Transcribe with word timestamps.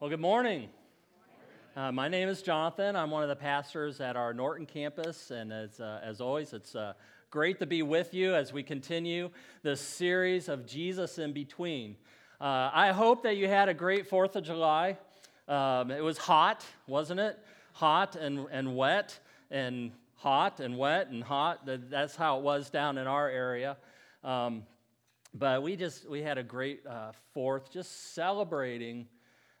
Well, 0.00 0.08
good 0.08 0.18
morning. 0.18 0.70
Uh, 1.76 1.92
my 1.92 2.08
name 2.08 2.30
is 2.30 2.40
Jonathan. 2.40 2.96
I'm 2.96 3.10
one 3.10 3.22
of 3.22 3.28
the 3.28 3.36
pastors 3.36 4.00
at 4.00 4.16
our 4.16 4.32
Norton 4.32 4.64
campus, 4.64 5.30
and 5.30 5.52
as, 5.52 5.78
uh, 5.78 6.00
as 6.02 6.22
always, 6.22 6.54
it's 6.54 6.74
uh, 6.74 6.94
great 7.28 7.58
to 7.58 7.66
be 7.66 7.82
with 7.82 8.14
you 8.14 8.34
as 8.34 8.50
we 8.50 8.62
continue 8.62 9.28
this 9.62 9.78
series 9.78 10.48
of 10.48 10.64
Jesus 10.64 11.18
in 11.18 11.34
Between. 11.34 11.96
Uh, 12.40 12.70
I 12.72 12.92
hope 12.92 13.24
that 13.24 13.36
you 13.36 13.46
had 13.46 13.68
a 13.68 13.74
great 13.74 14.06
Fourth 14.06 14.36
of 14.36 14.42
July. 14.42 14.96
Um, 15.46 15.90
it 15.90 16.02
was 16.02 16.16
hot, 16.16 16.64
wasn't 16.86 17.20
it? 17.20 17.38
Hot 17.74 18.16
and, 18.16 18.46
and 18.50 18.74
wet, 18.74 19.18
and 19.50 19.92
hot 20.14 20.60
and 20.60 20.78
wet 20.78 21.08
and 21.08 21.22
hot. 21.22 21.66
That's 21.66 22.16
how 22.16 22.38
it 22.38 22.42
was 22.42 22.70
down 22.70 22.96
in 22.96 23.06
our 23.06 23.28
area. 23.28 23.76
Um, 24.24 24.62
but 25.34 25.62
we 25.62 25.76
just 25.76 26.08
we 26.08 26.22
had 26.22 26.38
a 26.38 26.42
great 26.42 26.86
uh, 26.86 27.12
Fourth, 27.34 27.70
just 27.70 28.14
celebrating 28.14 29.06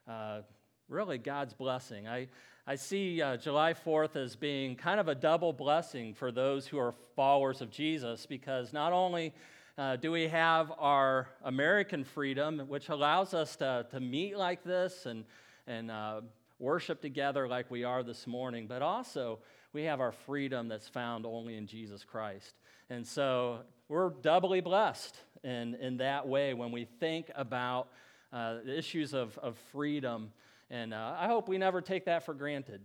uh, 0.08 0.40
really 0.88 1.18
God's 1.18 1.54
blessing. 1.54 2.08
I, 2.08 2.28
I 2.66 2.76
see 2.76 3.22
uh, 3.22 3.36
July 3.36 3.74
4th 3.74 4.16
as 4.16 4.36
being 4.36 4.76
kind 4.76 5.00
of 5.00 5.08
a 5.08 5.14
double 5.14 5.52
blessing 5.52 6.14
for 6.14 6.30
those 6.30 6.66
who 6.66 6.78
are 6.78 6.94
followers 7.16 7.60
of 7.60 7.70
Jesus 7.70 8.26
because 8.26 8.72
not 8.72 8.92
only 8.92 9.32
uh, 9.78 9.96
do 9.96 10.10
we 10.12 10.28
have 10.28 10.72
our 10.78 11.28
American 11.44 12.04
freedom, 12.04 12.60
which 12.68 12.88
allows 12.88 13.34
us 13.34 13.56
to, 13.56 13.86
to 13.90 14.00
meet 14.00 14.36
like 14.36 14.62
this 14.62 15.06
and, 15.06 15.24
and 15.66 15.90
uh, 15.90 16.20
worship 16.58 17.00
together 17.00 17.48
like 17.48 17.70
we 17.70 17.84
are 17.84 18.02
this 18.02 18.26
morning, 18.26 18.66
but 18.66 18.82
also 18.82 19.38
we 19.72 19.84
have 19.84 20.00
our 20.00 20.12
freedom 20.12 20.68
that's 20.68 20.88
found 20.88 21.24
only 21.24 21.56
in 21.56 21.66
Jesus 21.66 22.04
Christ. 22.04 22.54
And 22.90 23.06
so 23.06 23.60
we're 23.88 24.10
doubly 24.10 24.60
blessed 24.60 25.16
in, 25.44 25.74
in 25.76 25.96
that 25.98 26.26
way 26.28 26.54
when 26.54 26.72
we 26.72 26.84
think 26.84 27.30
about 27.34 27.88
uh, 28.32 28.58
the 28.64 28.76
issues 28.76 29.14
of, 29.14 29.36
of 29.38 29.56
freedom. 29.72 30.32
And 30.70 30.94
uh, 30.94 31.14
I 31.18 31.26
hope 31.26 31.48
we 31.48 31.58
never 31.58 31.80
take 31.80 32.04
that 32.04 32.24
for 32.24 32.34
granted. 32.34 32.80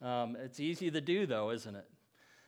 Um, 0.00 0.36
it's 0.36 0.60
easy 0.60 0.90
to 0.90 1.00
do, 1.00 1.26
though, 1.26 1.50
isn't 1.50 1.74
it? 1.74 1.86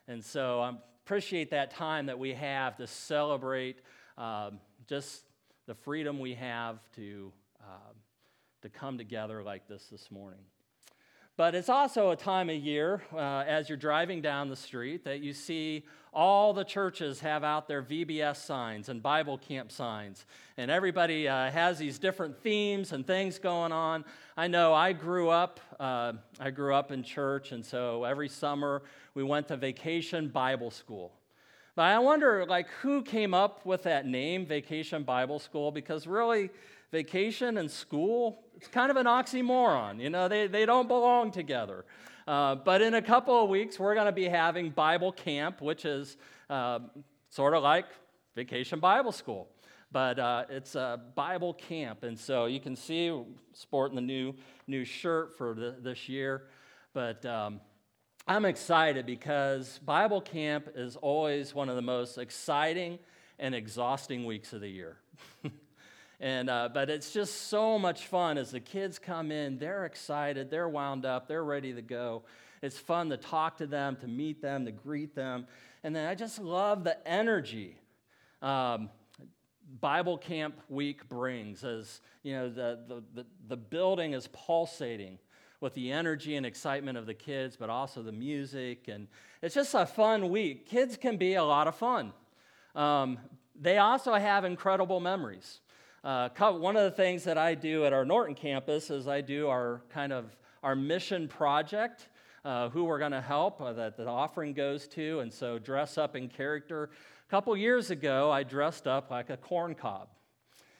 And 0.07 0.23
so 0.23 0.61
I 0.61 0.73
appreciate 1.05 1.51
that 1.51 1.71
time 1.71 2.05
that 2.05 2.19
we 2.19 2.33
have 2.33 2.77
to 2.77 2.87
celebrate 2.87 3.81
um, 4.17 4.59
just 4.87 5.23
the 5.65 5.75
freedom 5.75 6.19
we 6.19 6.33
have 6.35 6.79
to, 6.95 7.31
uh, 7.61 7.93
to 8.61 8.69
come 8.69 8.97
together 8.97 9.43
like 9.43 9.67
this 9.67 9.85
this 9.91 10.09
morning. 10.09 10.39
But 11.37 11.53
it's 11.53 11.69
also 11.69 12.09
a 12.09 12.15
time 12.15 12.49
of 12.49 12.55
year, 12.55 13.03
uh, 13.13 13.43
as 13.47 13.69
you're 13.69 13.77
driving 13.77 14.21
down 14.21 14.49
the 14.49 14.55
street, 14.55 15.03
that 15.03 15.19
you 15.19 15.33
see 15.33 15.85
all 16.11 16.51
the 16.51 16.63
churches 16.63 17.19
have 17.19 17.43
out 17.43 17.67
their 17.67 17.83
VBS 17.83 18.37
signs 18.37 18.89
and 18.89 19.03
Bible 19.03 19.37
camp 19.37 19.71
signs. 19.71 20.25
And 20.57 20.71
everybody 20.71 21.27
uh, 21.27 21.51
has 21.51 21.77
these 21.77 21.99
different 21.99 22.41
themes 22.41 22.91
and 22.91 23.05
things 23.05 23.37
going 23.37 23.71
on. 23.71 24.03
I 24.35 24.47
know 24.47 24.73
I 24.73 24.93
grew 24.93 25.29
up, 25.29 25.59
uh, 25.79 26.13
I 26.39 26.49
grew 26.49 26.73
up 26.73 26.91
in 26.91 27.03
church, 27.03 27.51
and 27.51 27.63
so 27.63 28.03
every 28.03 28.29
summer 28.29 28.81
we 29.13 29.21
went 29.21 29.47
to 29.49 29.57
vacation 29.57 30.29
Bible 30.29 30.71
school. 30.71 31.13
But 31.75 31.83
I 31.83 31.99
wonder, 31.99 32.47
like, 32.47 32.67
who 32.81 33.03
came 33.03 33.35
up 33.35 33.63
with 33.63 33.83
that 33.83 34.07
name, 34.07 34.47
Vacation 34.47 35.03
Bible 35.03 35.37
School? 35.37 35.71
Because 35.71 36.07
really, 36.07 36.49
vacation 36.91 37.59
and 37.59 37.69
school, 37.69 38.46
it's 38.57 38.67
kind 38.67 38.89
of 38.89 38.97
an 38.97 39.05
oxymoron. 39.05 40.01
You 40.01 40.09
know, 40.09 40.27
they, 40.27 40.47
they 40.47 40.65
don't 40.65 40.87
belong 40.87 41.29
together. 41.29 41.85
Uh, 42.27 42.55
but 42.55 42.81
in 42.81 42.95
a 42.95 43.01
couple 43.01 43.41
of 43.41 43.49
weeks, 43.49 43.79
we're 43.79 43.93
going 43.93 44.07
to 44.07 44.11
be 44.11 44.27
having 44.27 44.71
Bible 44.71 45.11
camp, 45.11 45.61
which 45.61 45.85
is 45.85 46.17
uh, 46.49 46.79
sort 47.29 47.53
of 47.53 47.61
like 47.61 47.85
vacation 48.35 48.79
Bible 48.79 49.11
school. 49.11 49.47
But 49.91 50.17
uh, 50.17 50.45
it's 50.49 50.73
a 50.73 50.99
Bible 51.13 51.53
camp. 51.53 52.03
And 52.03 52.19
so 52.19 52.47
you 52.47 52.59
can 52.59 52.75
see 52.75 53.23
sporting 53.53 53.95
the 53.95 54.01
new, 54.01 54.33
new 54.65 54.83
shirt 54.83 55.37
for 55.37 55.53
the, 55.53 55.75
this 55.79 56.09
year. 56.09 56.47
But 56.93 57.23
um, 57.27 57.61
I'm 58.27 58.43
excited 58.43 59.05
because 59.05 59.79
Bible 59.85 60.19
camp 60.19 60.67
is 60.75 60.95
always 60.95 61.53
one 61.53 61.69
of 61.69 61.75
the 61.75 61.81
most 61.83 62.17
exciting 62.17 62.97
and 63.37 63.53
exhausting 63.53 64.25
weeks 64.25 64.51
of 64.51 64.61
the 64.61 64.67
year. 64.67 64.97
And, 66.19 66.49
uh, 66.49 66.69
but 66.73 66.89
it's 66.89 67.13
just 67.13 67.47
so 67.47 67.77
much 67.77 68.07
fun 68.07 68.37
as 68.37 68.51
the 68.51 68.59
kids 68.59 68.97
come 68.97 69.31
in. 69.31 69.59
They're 69.59 69.85
excited, 69.85 70.49
they're 70.49 70.69
wound 70.69 71.05
up, 71.05 71.27
they're 71.27 71.43
ready 71.43 71.73
to 71.73 71.81
go. 71.81 72.23
It's 72.61 72.77
fun 72.77 73.09
to 73.09 73.17
talk 73.17 73.57
to 73.57 73.67
them, 73.67 73.97
to 73.97 74.07
meet 74.07 74.41
them, 74.41 74.65
to 74.65 74.71
greet 74.71 75.13
them. 75.13 75.45
And 75.83 75.95
then 75.95 76.07
I 76.07 76.15
just 76.15 76.39
love 76.39 76.83
the 76.83 77.07
energy 77.07 77.75
um, 78.41 78.89
Bible 79.81 80.17
Camp 80.17 80.55
Week 80.69 81.07
brings 81.09 81.63
as 81.63 82.01
you 82.23 82.33
know 82.33 82.49
the, 82.49 82.79
the, 82.87 83.03
the, 83.13 83.25
the 83.49 83.57
building 83.57 84.13
is 84.13 84.27
pulsating 84.31 85.19
with 85.59 85.73
the 85.73 85.91
energy 85.91 86.35
and 86.35 86.45
excitement 86.45 86.97
of 86.97 87.05
the 87.05 87.13
kids, 87.13 87.57
but 87.57 87.69
also 87.69 88.03
the 88.03 88.11
music. 88.11 88.87
And 88.87 89.07
it's 89.41 89.55
just 89.55 89.73
a 89.73 89.85
fun 89.85 90.29
week. 90.29 90.67
Kids 90.67 90.97
can 90.97 91.17
be 91.17 91.33
a 91.33 91.43
lot 91.43 91.67
of 91.67 91.75
fun. 91.75 92.13
Um, 92.75 93.17
they 93.59 93.79
also 93.79 94.13
have 94.13 94.45
incredible 94.45 94.99
memories. 94.99 95.61
Uh, 96.07 96.29
one 96.53 96.77
of 96.77 96.85
the 96.85 96.91
things 96.91 97.25
that 97.25 97.37
I 97.37 97.53
do 97.53 97.83
at 97.83 97.91
our 97.91 98.05
Norton 98.05 98.33
campus 98.33 98.89
is 98.89 99.09
I 99.09 99.19
do 99.19 99.49
our 99.49 99.81
kind 99.89 100.13
of 100.13 100.37
our 100.63 100.73
mission 100.73 101.27
project, 101.27 102.07
uh, 102.45 102.69
who 102.69 102.85
we're 102.85 102.97
going 102.97 103.11
to 103.11 103.19
help 103.19 103.59
uh, 103.59 103.73
that 103.73 103.97
the 103.97 104.07
offering 104.07 104.53
goes 104.53 104.87
to, 104.87 105.19
and 105.19 105.33
so 105.33 105.59
dress 105.59 105.97
up 105.97 106.15
in 106.15 106.29
character. 106.29 106.91
A 107.27 107.29
couple 107.29 107.57
years 107.57 107.91
ago, 107.91 108.31
I 108.31 108.43
dressed 108.43 108.87
up 108.87 109.11
like 109.11 109.29
a 109.29 109.35
corn 109.35 109.75
cob, 109.75 110.07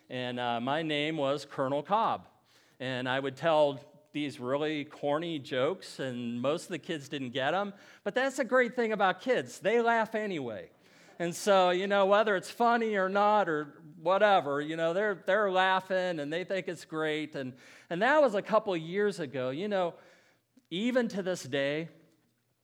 and 0.10 0.40
uh, 0.40 0.62
my 0.62 0.82
name 0.82 1.18
was 1.18 1.46
Colonel 1.46 1.84
Cobb, 1.84 2.30
and 2.80 3.10
I 3.10 3.20
would 3.20 3.36
tell 3.36 3.82
these 4.14 4.40
really 4.40 4.86
corny 4.86 5.40
jokes, 5.40 6.00
and 6.00 6.42
most 6.42 6.64
of 6.64 6.70
the 6.70 6.80
kids 6.80 7.10
didn't 7.10 7.32
get 7.32 7.52
them. 7.52 7.74
But 8.06 8.16
that's 8.16 8.40
a 8.40 8.46
great 8.46 8.78
thing 8.78 8.94
about 8.94 9.20
kids; 9.20 9.60
they 9.60 9.82
laugh 9.82 10.16
anyway. 10.16 10.70
And 11.20 11.36
so, 11.36 11.72
you 11.72 11.88
know, 11.88 12.06
whether 12.06 12.36
it's 12.36 12.52
funny 12.52 12.96
or 12.96 13.10
not 13.10 13.50
or 13.50 13.74
whatever, 14.02 14.62
you 14.62 14.76
know, 14.76 14.94
they're, 14.94 15.24
they're 15.26 15.52
laughing 15.52 16.20
and 16.20 16.32
they 16.32 16.44
think 16.44 16.68
it's 16.68 16.86
great. 16.86 17.36
And, 17.36 17.54
and 17.90 18.02
that 18.02 18.22
was 18.22 18.36
a 18.36 18.42
couple 18.42 18.76
years 18.78 19.20
ago. 19.20 19.50
You 19.50 19.68
know, 19.68 19.94
even 20.70 21.08
to 21.10 21.22
this 21.24 21.44
day, 21.44 21.90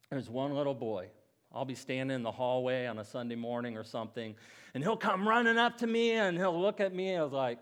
there's 0.10 0.30
one 0.30 0.54
little 0.54 0.76
boy. 0.76 1.08
I'll 1.54 1.66
be 1.66 1.76
standing 1.76 2.16
in 2.16 2.24
the 2.24 2.32
hallway 2.32 2.88
on 2.88 2.98
a 3.00 3.06
Sunday 3.06 3.36
morning 3.36 3.78
or 3.78 3.84
something, 3.84 4.36
and 4.74 4.84
he'll 4.84 4.98
come 4.98 5.28
running 5.28 5.58
up 5.58 5.78
to 5.80 5.88
me 5.88 6.14
and 6.14 6.38
he'll 6.38 6.60
look 6.60 6.80
at 6.80 6.94
me 6.96 7.14
and 7.14 7.32
like, 7.32 7.60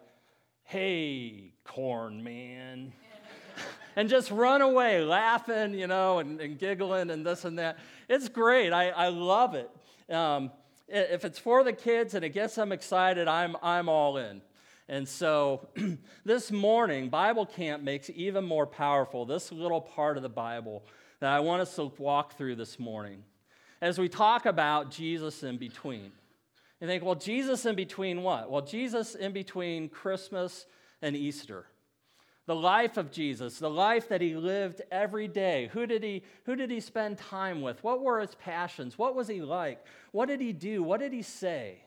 hey, 0.64 1.54
corn 1.66 2.24
man. 2.24 2.94
and 3.98 4.08
just 4.08 4.32
run 4.32 4.62
away 4.62 5.04
laughing, 5.04 5.74
you 5.74 5.88
know, 5.88 6.20
and, 6.20 6.40
and, 6.40 6.58
giggling 6.58 7.10
and 7.10 7.26
this 7.26 7.44
and 7.44 7.60
that. 7.60 7.80
It's 8.08 8.30
great. 8.30 8.72
I, 8.72 8.90
I 8.90 9.10
love 9.10 9.56
it. 9.56 9.70
Um, 10.10 10.52
if 10.92 11.26
it's 11.26 11.40
for 11.40 11.64
the 11.64 11.74
kids 11.74 12.14
and 12.14 12.24
it 12.24 12.30
gets 12.30 12.56
them 12.56 12.72
excited, 12.72 13.28
I'm, 13.28 13.56
I'm 13.64 13.90
all 13.90 14.18
in. 14.18 14.42
And 14.90 15.08
so 15.08 15.70
this 16.26 16.52
morning, 16.52 17.10
Bible 17.10 17.46
Camp 17.46 17.82
makes 17.82 18.10
even 18.14 18.44
more 18.44 18.68
powerful 18.68 19.26
this 19.26 19.52
little 19.52 19.82
part 19.82 20.18
of 20.18 20.24
the 20.24 20.30
Bible 20.30 20.84
that 21.20 21.32
I 21.32 21.40
want 21.40 21.62
us 21.62 21.76
to 21.76 21.92
walk 21.98 22.38
through 22.38 22.56
this 22.56 22.78
morning. 22.78 23.24
As 23.82 23.98
we 23.98 24.10
talk 24.10 24.46
about 24.46 24.92
Jesus 24.92 25.44
in 25.44 25.58
between. 25.58 26.12
You 26.80 26.88
think, 26.88 27.04
well, 27.04 27.16
Jesus 27.16 27.66
in 27.66 27.76
between 27.76 28.24
what? 28.24 28.50
Well, 28.50 28.62
Jesus 28.62 29.16
in 29.16 29.34
between 29.34 29.88
Christmas 29.88 30.66
and 31.02 31.16
Easter 31.16 31.68
the 32.52 32.56
life 32.56 32.98
of 32.98 33.12
Jesus, 33.12 33.60
the 33.60 33.70
life 33.70 34.10
that 34.10 34.20
he 34.20 34.36
lived 34.36 34.82
every 34.92 35.30
day. 35.30 35.70
Who 35.72 35.88
did 35.88 36.04
he, 36.04 36.22
who 36.44 36.58
did 36.58 36.70
he 36.70 36.82
spend 36.82 37.18
time 37.18 37.62
with? 37.62 37.82
What 37.82 38.02
were 38.02 38.20
his 38.20 38.36
passions? 38.36 38.98
What 38.98 39.16
was 39.16 39.30
he 39.30 39.40
like? 39.40 39.86
What 40.12 40.26
did 40.26 40.42
he 40.42 40.52
do? 40.52 40.84
What 40.84 41.00
did 41.00 41.14
he 41.14 41.22
say? 41.22 41.78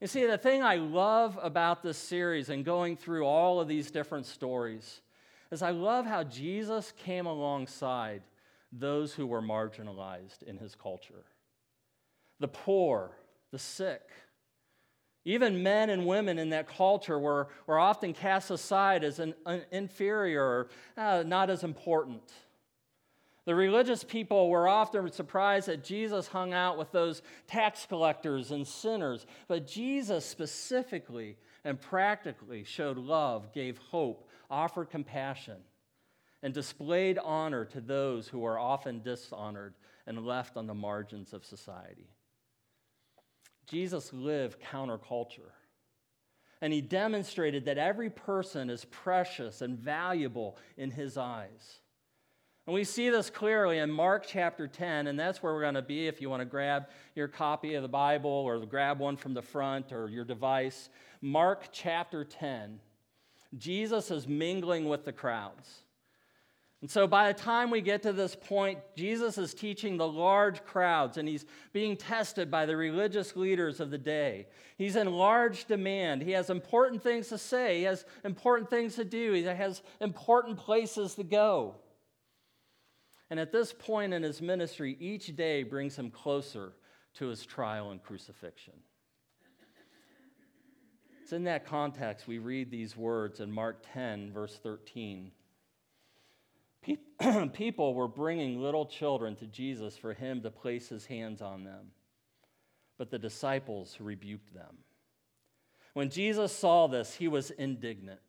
You 0.00 0.08
see, 0.08 0.26
the 0.26 0.38
thing 0.38 0.64
I 0.64 0.74
love 0.74 1.38
about 1.40 1.84
this 1.84 1.98
series 1.98 2.48
and 2.48 2.64
going 2.64 2.96
through 2.96 3.24
all 3.24 3.60
of 3.60 3.68
these 3.68 3.92
different 3.92 4.26
stories 4.26 5.02
is 5.52 5.62
I 5.62 5.70
love 5.70 6.04
how 6.04 6.24
Jesus 6.24 6.92
came 7.04 7.26
alongside 7.26 8.24
those 8.72 9.14
who 9.14 9.24
were 9.24 9.40
marginalized 9.40 10.42
in 10.42 10.58
his 10.58 10.74
culture 10.74 11.26
the 12.40 12.48
poor, 12.48 13.12
the 13.52 13.58
sick, 13.60 14.02
even 15.24 15.62
men 15.62 15.90
and 15.90 16.06
women 16.06 16.38
in 16.38 16.50
that 16.50 16.66
culture 16.66 17.18
were, 17.18 17.48
were 17.66 17.78
often 17.78 18.12
cast 18.12 18.50
aside 18.50 19.04
as 19.04 19.18
an, 19.18 19.34
an 19.44 19.62
inferior, 19.70 20.68
uh, 20.96 21.22
not 21.26 21.50
as 21.50 21.62
important. 21.62 22.32
The 23.44 23.54
religious 23.54 24.04
people 24.04 24.48
were 24.48 24.68
often 24.68 25.10
surprised 25.10 25.68
that 25.68 25.84
Jesus 25.84 26.28
hung 26.28 26.52
out 26.52 26.78
with 26.78 26.92
those 26.92 27.22
tax 27.46 27.86
collectors 27.86 28.50
and 28.50 28.66
sinners, 28.66 29.26
but 29.48 29.66
Jesus 29.66 30.24
specifically 30.24 31.36
and 31.64 31.80
practically 31.80 32.64
showed 32.64 32.96
love, 32.96 33.52
gave 33.52 33.78
hope, 33.78 34.28
offered 34.50 34.90
compassion, 34.90 35.58
and 36.42 36.54
displayed 36.54 37.18
honor 37.18 37.64
to 37.66 37.80
those 37.80 38.28
who 38.28 38.38
were 38.38 38.58
often 38.58 39.02
dishonored 39.02 39.74
and 40.06 40.24
left 40.24 40.56
on 40.56 40.66
the 40.66 40.74
margins 40.74 41.32
of 41.32 41.44
society. 41.44 42.08
Jesus 43.70 44.12
lived 44.12 44.60
counterculture. 44.60 45.52
And 46.60 46.72
he 46.72 46.80
demonstrated 46.80 47.64
that 47.66 47.78
every 47.78 48.10
person 48.10 48.68
is 48.68 48.84
precious 48.86 49.62
and 49.62 49.78
valuable 49.78 50.58
in 50.76 50.90
his 50.90 51.16
eyes. 51.16 51.80
And 52.66 52.74
we 52.74 52.84
see 52.84 53.08
this 53.08 53.30
clearly 53.30 53.78
in 53.78 53.90
Mark 53.90 54.26
chapter 54.26 54.68
10, 54.68 55.06
and 55.06 55.18
that's 55.18 55.42
where 55.42 55.54
we're 55.54 55.62
going 55.62 55.74
to 55.74 55.82
be 55.82 56.06
if 56.06 56.20
you 56.20 56.28
want 56.28 56.40
to 56.40 56.46
grab 56.46 56.88
your 57.14 57.28
copy 57.28 57.74
of 57.74 57.82
the 57.82 57.88
Bible 57.88 58.30
or 58.30 58.58
grab 58.66 58.98
one 58.98 59.16
from 59.16 59.34
the 59.34 59.42
front 59.42 59.92
or 59.92 60.08
your 60.08 60.24
device. 60.24 60.90
Mark 61.22 61.68
chapter 61.72 62.24
10. 62.24 62.80
Jesus 63.56 64.10
is 64.10 64.28
mingling 64.28 64.88
with 64.88 65.04
the 65.04 65.12
crowds. 65.12 65.84
And 66.80 66.90
so 66.90 67.06
by 67.06 67.30
the 67.30 67.38
time 67.38 67.70
we 67.70 67.82
get 67.82 68.02
to 68.04 68.12
this 68.12 68.34
point, 68.34 68.78
Jesus 68.96 69.36
is 69.36 69.52
teaching 69.52 69.98
the 69.98 70.08
large 70.08 70.64
crowds 70.64 71.18
and 71.18 71.28
he's 71.28 71.44
being 71.74 71.94
tested 71.94 72.50
by 72.50 72.64
the 72.64 72.76
religious 72.76 73.36
leaders 73.36 73.80
of 73.80 73.90
the 73.90 73.98
day. 73.98 74.46
He's 74.78 74.96
in 74.96 75.12
large 75.12 75.66
demand. 75.66 76.22
He 76.22 76.30
has 76.30 76.48
important 76.48 77.02
things 77.02 77.28
to 77.28 77.36
say, 77.36 77.78
he 77.78 77.84
has 77.84 78.06
important 78.24 78.70
things 78.70 78.94
to 78.96 79.04
do, 79.04 79.34
he 79.34 79.42
has 79.42 79.82
important 80.00 80.56
places 80.56 81.14
to 81.16 81.22
go. 81.22 81.74
And 83.28 83.38
at 83.38 83.52
this 83.52 83.72
point 83.72 84.14
in 84.14 84.22
his 84.22 84.40
ministry, 84.40 84.96
each 84.98 85.36
day 85.36 85.62
brings 85.62 85.96
him 85.96 86.10
closer 86.10 86.72
to 87.14 87.26
his 87.26 87.44
trial 87.44 87.90
and 87.90 88.02
crucifixion. 88.02 88.74
It's 91.22 91.32
in 91.32 91.44
that 91.44 91.66
context 91.66 92.26
we 92.26 92.38
read 92.38 92.70
these 92.70 92.96
words 92.96 93.38
in 93.38 93.52
Mark 93.52 93.84
10, 93.92 94.32
verse 94.32 94.58
13. 94.60 95.30
People 97.52 97.94
were 97.94 98.08
bringing 98.08 98.60
little 98.60 98.86
children 98.86 99.36
to 99.36 99.46
Jesus 99.46 99.96
for 99.96 100.14
him 100.14 100.42
to 100.42 100.50
place 100.50 100.88
his 100.88 101.06
hands 101.06 101.42
on 101.42 101.64
them, 101.64 101.92
but 102.98 103.10
the 103.10 103.18
disciples 103.18 103.96
rebuked 104.00 104.54
them. 104.54 104.78
When 105.94 106.08
Jesus 106.08 106.52
saw 106.52 106.86
this, 106.86 107.14
he 107.14 107.28
was 107.28 107.50
indignant. 107.50 108.20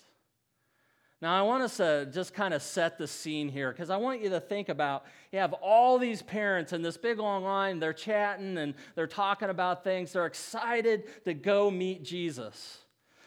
Now, 1.21 1.37
I 1.37 1.43
want 1.43 1.61
us 1.61 1.77
to 1.77 2.09
just 2.11 2.33
kind 2.33 2.51
of 2.51 2.63
set 2.63 2.97
the 2.97 3.07
scene 3.07 3.47
here 3.47 3.71
because 3.71 3.91
I 3.91 3.97
want 3.97 4.23
you 4.23 4.31
to 4.31 4.39
think 4.39 4.69
about 4.69 5.05
you 5.31 5.37
have 5.37 5.53
all 5.53 5.99
these 5.99 6.23
parents 6.23 6.73
in 6.73 6.81
this 6.81 6.97
big 6.97 7.19
long 7.19 7.43
line, 7.43 7.77
they're 7.77 7.93
chatting 7.93 8.57
and 8.57 8.73
they're 8.95 9.05
talking 9.05 9.49
about 9.49 9.83
things, 9.83 10.13
they're 10.13 10.25
excited 10.25 11.03
to 11.25 11.35
go 11.35 11.69
meet 11.69 12.03
Jesus. 12.03 12.79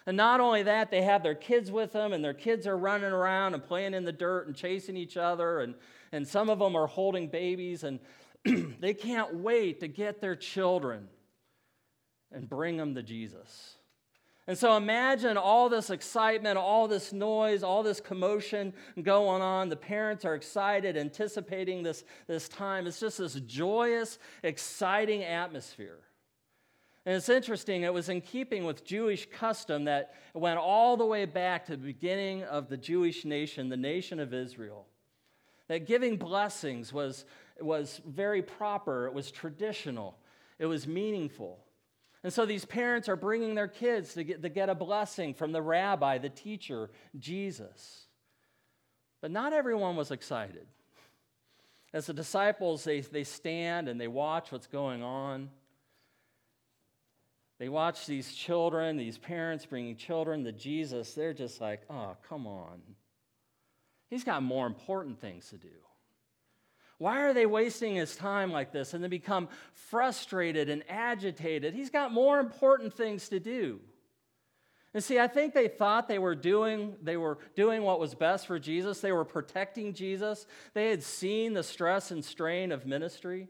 And 0.06 0.16
not 0.16 0.40
only 0.40 0.62
that, 0.64 0.90
they 0.90 1.02
have 1.02 1.22
their 1.22 1.34
kids 1.34 1.70
with 1.70 1.92
them, 1.92 2.12
and 2.12 2.22
their 2.22 2.34
kids 2.34 2.66
are 2.66 2.76
running 2.76 3.10
around 3.10 3.54
and 3.54 3.62
playing 3.62 3.94
in 3.94 4.04
the 4.04 4.12
dirt 4.12 4.46
and 4.46 4.54
chasing 4.54 4.96
each 4.96 5.16
other, 5.16 5.60
and, 5.60 5.74
and 6.12 6.28
some 6.28 6.50
of 6.50 6.58
them 6.58 6.76
are 6.76 6.86
holding 6.86 7.28
babies, 7.28 7.84
and 7.84 8.00
they 8.80 8.92
can't 8.92 9.36
wait 9.36 9.80
to 9.80 9.88
get 9.88 10.20
their 10.20 10.36
children 10.36 11.08
and 12.32 12.48
bring 12.48 12.76
them 12.76 12.94
to 12.94 13.02
Jesus. 13.02 13.76
And 14.46 14.58
so 14.58 14.76
imagine 14.76 15.38
all 15.38 15.70
this 15.70 15.88
excitement, 15.88 16.58
all 16.58 16.86
this 16.86 17.14
noise, 17.14 17.62
all 17.62 17.82
this 17.82 17.98
commotion 17.98 18.74
going 19.02 19.40
on. 19.40 19.70
The 19.70 19.76
parents 19.76 20.26
are 20.26 20.34
excited, 20.34 20.98
anticipating 20.98 21.82
this, 21.82 22.04
this 22.26 22.46
time. 22.46 22.86
It's 22.86 23.00
just 23.00 23.18
this 23.18 23.34
joyous, 23.34 24.18
exciting 24.42 25.24
atmosphere. 25.24 26.00
And 27.06 27.14
it's 27.14 27.28
interesting, 27.28 27.82
it 27.82 27.92
was 27.92 28.08
in 28.08 28.22
keeping 28.22 28.64
with 28.64 28.84
Jewish 28.84 29.28
custom 29.30 29.84
that 29.84 30.14
went 30.32 30.58
all 30.58 30.96
the 30.96 31.04
way 31.04 31.26
back 31.26 31.66
to 31.66 31.72
the 31.72 31.84
beginning 31.84 32.44
of 32.44 32.68
the 32.68 32.78
Jewish 32.78 33.26
nation, 33.26 33.68
the 33.68 33.76
nation 33.76 34.18
of 34.18 34.32
Israel. 34.32 34.86
That 35.68 35.86
giving 35.86 36.16
blessings 36.16 36.92
was, 36.92 37.26
was 37.60 38.00
very 38.06 38.40
proper, 38.40 39.06
it 39.06 39.12
was 39.12 39.30
traditional, 39.30 40.16
it 40.58 40.66
was 40.66 40.86
meaningful. 40.86 41.58
And 42.22 42.32
so 42.32 42.46
these 42.46 42.64
parents 42.64 43.06
are 43.10 43.16
bringing 43.16 43.54
their 43.54 43.68
kids 43.68 44.14
to 44.14 44.24
get, 44.24 44.40
to 44.40 44.48
get 44.48 44.70
a 44.70 44.74
blessing 44.74 45.34
from 45.34 45.52
the 45.52 45.60
rabbi, 45.60 46.16
the 46.16 46.30
teacher, 46.30 46.90
Jesus. 47.18 48.06
But 49.20 49.30
not 49.30 49.52
everyone 49.52 49.94
was 49.94 50.10
excited. 50.10 50.66
As 51.92 52.06
the 52.06 52.14
disciples, 52.14 52.82
they, 52.82 53.00
they 53.00 53.24
stand 53.24 53.88
and 53.88 54.00
they 54.00 54.08
watch 54.08 54.50
what's 54.50 54.66
going 54.66 55.02
on. 55.02 55.50
They 57.64 57.70
watch 57.70 58.04
these 58.04 58.34
children, 58.34 58.98
these 58.98 59.16
parents 59.16 59.64
bringing 59.64 59.96
children 59.96 60.44
to 60.44 60.52
Jesus. 60.52 61.14
They're 61.14 61.32
just 61.32 61.62
like, 61.62 61.80
oh, 61.88 62.14
come 62.28 62.46
on. 62.46 62.82
He's 64.10 64.22
got 64.22 64.42
more 64.42 64.66
important 64.66 65.18
things 65.18 65.48
to 65.48 65.56
do. 65.56 65.70
Why 66.98 67.22
are 67.22 67.32
they 67.32 67.46
wasting 67.46 67.94
his 67.94 68.16
time 68.16 68.52
like 68.52 68.70
this? 68.70 68.92
And 68.92 69.02
they 69.02 69.08
become 69.08 69.48
frustrated 69.72 70.68
and 70.68 70.84
agitated. 70.90 71.72
He's 71.72 71.88
got 71.88 72.12
more 72.12 72.38
important 72.38 72.92
things 72.92 73.30
to 73.30 73.40
do. 73.40 73.80
And 74.92 75.02
see, 75.02 75.18
I 75.18 75.26
think 75.26 75.54
they 75.54 75.68
thought 75.68 76.06
they 76.06 76.18
were 76.18 76.34
doing 76.34 76.96
they 77.02 77.16
were 77.16 77.38
doing 77.56 77.82
what 77.82 77.98
was 77.98 78.14
best 78.14 78.46
for 78.46 78.58
Jesus. 78.58 79.00
They 79.00 79.12
were 79.12 79.24
protecting 79.24 79.94
Jesus. 79.94 80.46
They 80.74 80.90
had 80.90 81.02
seen 81.02 81.54
the 81.54 81.62
stress 81.62 82.10
and 82.10 82.22
strain 82.22 82.72
of 82.72 82.84
ministry. 82.84 83.48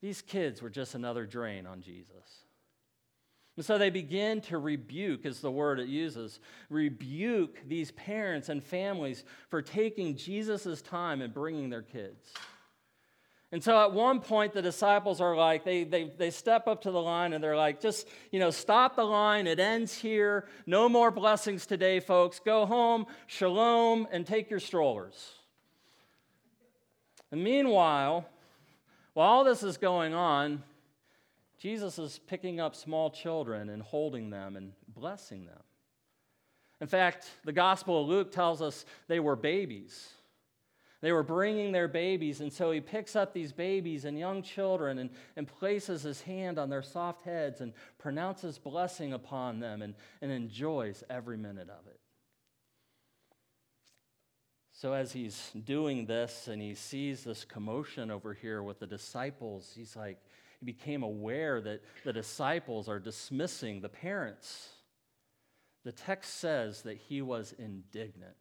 These 0.00 0.22
kids 0.22 0.62
were 0.62 0.70
just 0.70 0.94
another 0.94 1.26
drain 1.26 1.66
on 1.66 1.80
Jesus. 1.80 2.44
And 3.56 3.64
so 3.64 3.76
they 3.76 3.90
begin 3.90 4.40
to 4.42 4.58
rebuke, 4.58 5.26
is 5.26 5.40
the 5.40 5.50
word 5.50 5.80
it 5.80 5.88
uses, 5.88 6.38
rebuke 6.70 7.58
these 7.66 7.90
parents 7.90 8.48
and 8.48 8.62
families 8.62 9.24
for 9.48 9.62
taking 9.62 10.16
Jesus' 10.16 10.80
time 10.80 11.20
and 11.20 11.34
bringing 11.34 11.68
their 11.68 11.82
kids. 11.82 12.32
And 13.50 13.64
so 13.64 13.82
at 13.82 13.92
one 13.92 14.20
point, 14.20 14.52
the 14.52 14.62
disciples 14.62 15.20
are 15.20 15.34
like, 15.34 15.64
they, 15.64 15.82
they, 15.82 16.12
they 16.16 16.30
step 16.30 16.68
up 16.68 16.82
to 16.82 16.92
the 16.92 17.00
line 17.00 17.32
and 17.32 17.42
they're 17.42 17.56
like, 17.56 17.80
just, 17.80 18.06
you 18.30 18.38
know, 18.38 18.50
stop 18.50 18.94
the 18.94 19.04
line. 19.04 19.46
It 19.48 19.58
ends 19.58 19.94
here. 19.94 20.46
No 20.66 20.88
more 20.88 21.10
blessings 21.10 21.66
today, 21.66 21.98
folks. 21.98 22.38
Go 22.38 22.64
home, 22.64 23.06
shalom, 23.26 24.06
and 24.12 24.26
take 24.26 24.50
your 24.50 24.60
strollers. 24.60 25.32
And 27.32 27.42
meanwhile, 27.42 28.28
while 29.18 29.30
all 29.30 29.42
this 29.42 29.64
is 29.64 29.76
going 29.78 30.14
on, 30.14 30.62
Jesus 31.58 31.98
is 31.98 32.20
picking 32.28 32.60
up 32.60 32.76
small 32.76 33.10
children 33.10 33.68
and 33.68 33.82
holding 33.82 34.30
them 34.30 34.54
and 34.54 34.70
blessing 34.86 35.44
them. 35.44 35.58
In 36.80 36.86
fact, 36.86 37.28
the 37.44 37.50
Gospel 37.50 38.00
of 38.00 38.08
Luke 38.08 38.30
tells 38.30 38.62
us 38.62 38.84
they 39.08 39.18
were 39.18 39.34
babies. 39.34 40.08
They 41.00 41.10
were 41.10 41.24
bringing 41.24 41.72
their 41.72 41.88
babies, 41.88 42.40
and 42.40 42.52
so 42.52 42.70
he 42.70 42.80
picks 42.80 43.16
up 43.16 43.34
these 43.34 43.50
babies 43.50 44.04
and 44.04 44.16
young 44.16 44.40
children 44.40 44.98
and, 45.00 45.10
and 45.34 45.48
places 45.48 46.02
his 46.02 46.20
hand 46.20 46.56
on 46.56 46.70
their 46.70 46.82
soft 46.82 47.22
heads 47.22 47.60
and 47.60 47.72
pronounces 47.98 48.56
blessing 48.56 49.14
upon 49.14 49.58
them 49.58 49.82
and, 49.82 49.94
and 50.22 50.30
enjoys 50.30 51.02
every 51.10 51.36
minute 51.36 51.68
of 51.68 51.88
it. 51.88 51.98
So, 54.80 54.92
as 54.92 55.10
he's 55.10 55.50
doing 55.64 56.06
this 56.06 56.46
and 56.46 56.62
he 56.62 56.76
sees 56.76 57.24
this 57.24 57.44
commotion 57.44 58.12
over 58.12 58.32
here 58.32 58.62
with 58.62 58.78
the 58.78 58.86
disciples, 58.86 59.72
he's 59.74 59.96
like, 59.96 60.20
he 60.60 60.66
became 60.66 61.02
aware 61.02 61.60
that 61.60 61.82
the 62.04 62.12
disciples 62.12 62.88
are 62.88 63.00
dismissing 63.00 63.80
the 63.80 63.88
parents. 63.88 64.68
The 65.82 65.90
text 65.90 66.38
says 66.38 66.82
that 66.82 66.96
he 66.96 67.22
was 67.22 67.56
indignant. 67.58 68.36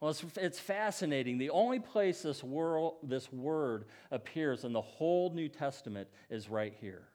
Well, 0.00 0.10
it's, 0.10 0.22
it's 0.36 0.58
fascinating. 0.58 1.38
The 1.38 1.48
only 1.48 1.80
place 1.80 2.20
this, 2.20 2.44
world, 2.44 2.96
this 3.02 3.32
word 3.32 3.86
appears 4.10 4.64
in 4.64 4.74
the 4.74 4.82
whole 4.82 5.32
New 5.32 5.48
Testament 5.48 6.08
is 6.28 6.50
right 6.50 6.74
here. 6.78 7.08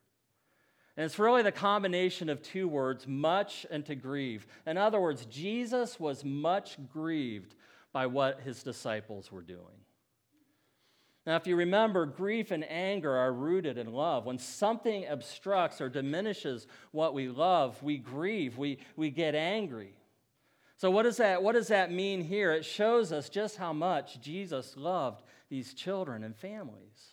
And 0.97 1.05
it's 1.05 1.19
really 1.19 1.43
the 1.43 1.51
combination 1.51 2.29
of 2.29 2.41
two 2.41 2.67
words, 2.67 3.07
much 3.07 3.67
and 3.69 3.85
to 3.85 3.93
grieve. 3.93 4.47
In 4.65 4.77
other 4.77 4.99
words, 4.99 5.25
Jesus 5.25 5.99
was 5.99 6.25
much 6.25 6.77
grieved 6.91 7.53
by 7.93 8.07
what 8.07 8.41
his 8.41 8.63
disciples 8.63 9.31
were 9.31 9.41
doing. 9.41 9.81
Now, 11.25 11.35
if 11.35 11.45
you 11.45 11.55
remember, 11.55 12.07
grief 12.07 12.49
and 12.49 12.67
anger 12.67 13.15
are 13.15 13.31
rooted 13.31 13.77
in 13.77 13.93
love. 13.93 14.25
When 14.25 14.39
something 14.39 15.05
obstructs 15.07 15.79
or 15.79 15.87
diminishes 15.87 16.65
what 16.91 17.13
we 17.13 17.29
love, 17.29 17.81
we 17.83 17.97
grieve, 17.97 18.57
we, 18.57 18.79
we 18.95 19.11
get 19.11 19.35
angry. 19.35 19.93
So, 20.77 20.89
what 20.89 21.03
does, 21.03 21.17
that, 21.17 21.43
what 21.43 21.53
does 21.53 21.67
that 21.67 21.91
mean 21.91 22.23
here? 22.23 22.51
It 22.51 22.65
shows 22.65 23.11
us 23.11 23.29
just 23.29 23.57
how 23.57 23.71
much 23.71 24.19
Jesus 24.19 24.75
loved 24.75 25.21
these 25.47 25.75
children 25.75 26.23
and 26.23 26.35
families. 26.35 27.10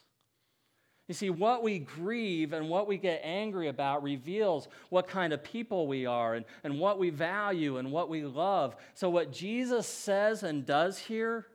You 1.08 1.14
see, 1.14 1.30
what 1.30 1.62
we 1.62 1.78
grieve 1.78 2.52
and 2.52 2.68
what 2.68 2.86
we 2.86 2.98
get 2.98 3.22
angry 3.24 3.68
about 3.68 4.02
reveals 4.02 4.68
what 4.90 5.08
kind 5.08 5.32
of 5.32 5.42
people 5.42 5.86
we 5.86 6.04
are 6.04 6.34
and, 6.34 6.44
and 6.62 6.78
what 6.78 6.98
we 6.98 7.08
value 7.08 7.78
and 7.78 7.90
what 7.90 8.10
we 8.10 8.24
love. 8.24 8.76
So, 8.92 9.08
what 9.08 9.32
Jesus 9.32 9.86
says 9.86 10.42
and 10.42 10.66
does 10.66 10.98
here 10.98 11.46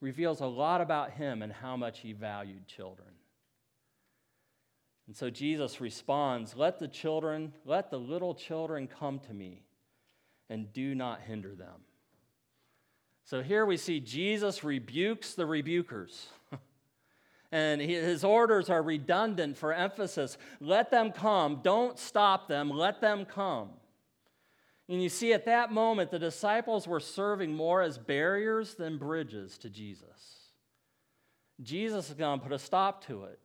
reveals 0.00 0.40
a 0.40 0.46
lot 0.46 0.80
about 0.80 1.10
him 1.10 1.42
and 1.42 1.52
how 1.52 1.76
much 1.76 1.98
he 1.98 2.12
valued 2.12 2.68
children. 2.68 3.08
And 5.06 5.16
so 5.16 5.30
Jesus 5.30 5.80
responds, 5.80 6.56
Let 6.56 6.78
the 6.78 6.88
children, 6.88 7.52
let 7.64 7.90
the 7.90 7.98
little 7.98 8.34
children 8.34 8.88
come 8.88 9.18
to 9.20 9.34
me, 9.34 9.62
and 10.48 10.72
do 10.72 10.94
not 10.94 11.22
hinder 11.22 11.54
them. 11.54 11.82
So 13.24 13.42
here 13.42 13.66
we 13.66 13.76
see 13.76 13.98
Jesus 13.98 14.62
rebukes 14.62 15.34
the 15.34 15.44
rebukers. 15.44 16.26
And 17.52 17.80
his 17.80 18.24
orders 18.24 18.68
are 18.68 18.82
redundant 18.82 19.56
for 19.56 19.72
emphasis. 19.72 20.36
Let 20.60 20.90
them 20.90 21.12
come. 21.12 21.60
Don't 21.62 21.98
stop 21.98 22.48
them. 22.48 22.70
Let 22.70 23.00
them 23.00 23.24
come. 23.24 23.70
And 24.88 25.02
you 25.02 25.08
see, 25.08 25.32
at 25.32 25.46
that 25.46 25.72
moment, 25.72 26.10
the 26.10 26.18
disciples 26.18 26.86
were 26.86 27.00
serving 27.00 27.54
more 27.54 27.82
as 27.82 27.98
barriers 27.98 28.74
than 28.74 28.98
bridges 28.98 29.58
to 29.58 29.70
Jesus. 29.70 30.50
Jesus 31.62 32.08
is 32.08 32.14
going 32.14 32.38
to 32.38 32.44
put 32.44 32.52
a 32.52 32.58
stop 32.58 33.04
to 33.06 33.24
it 33.24 33.40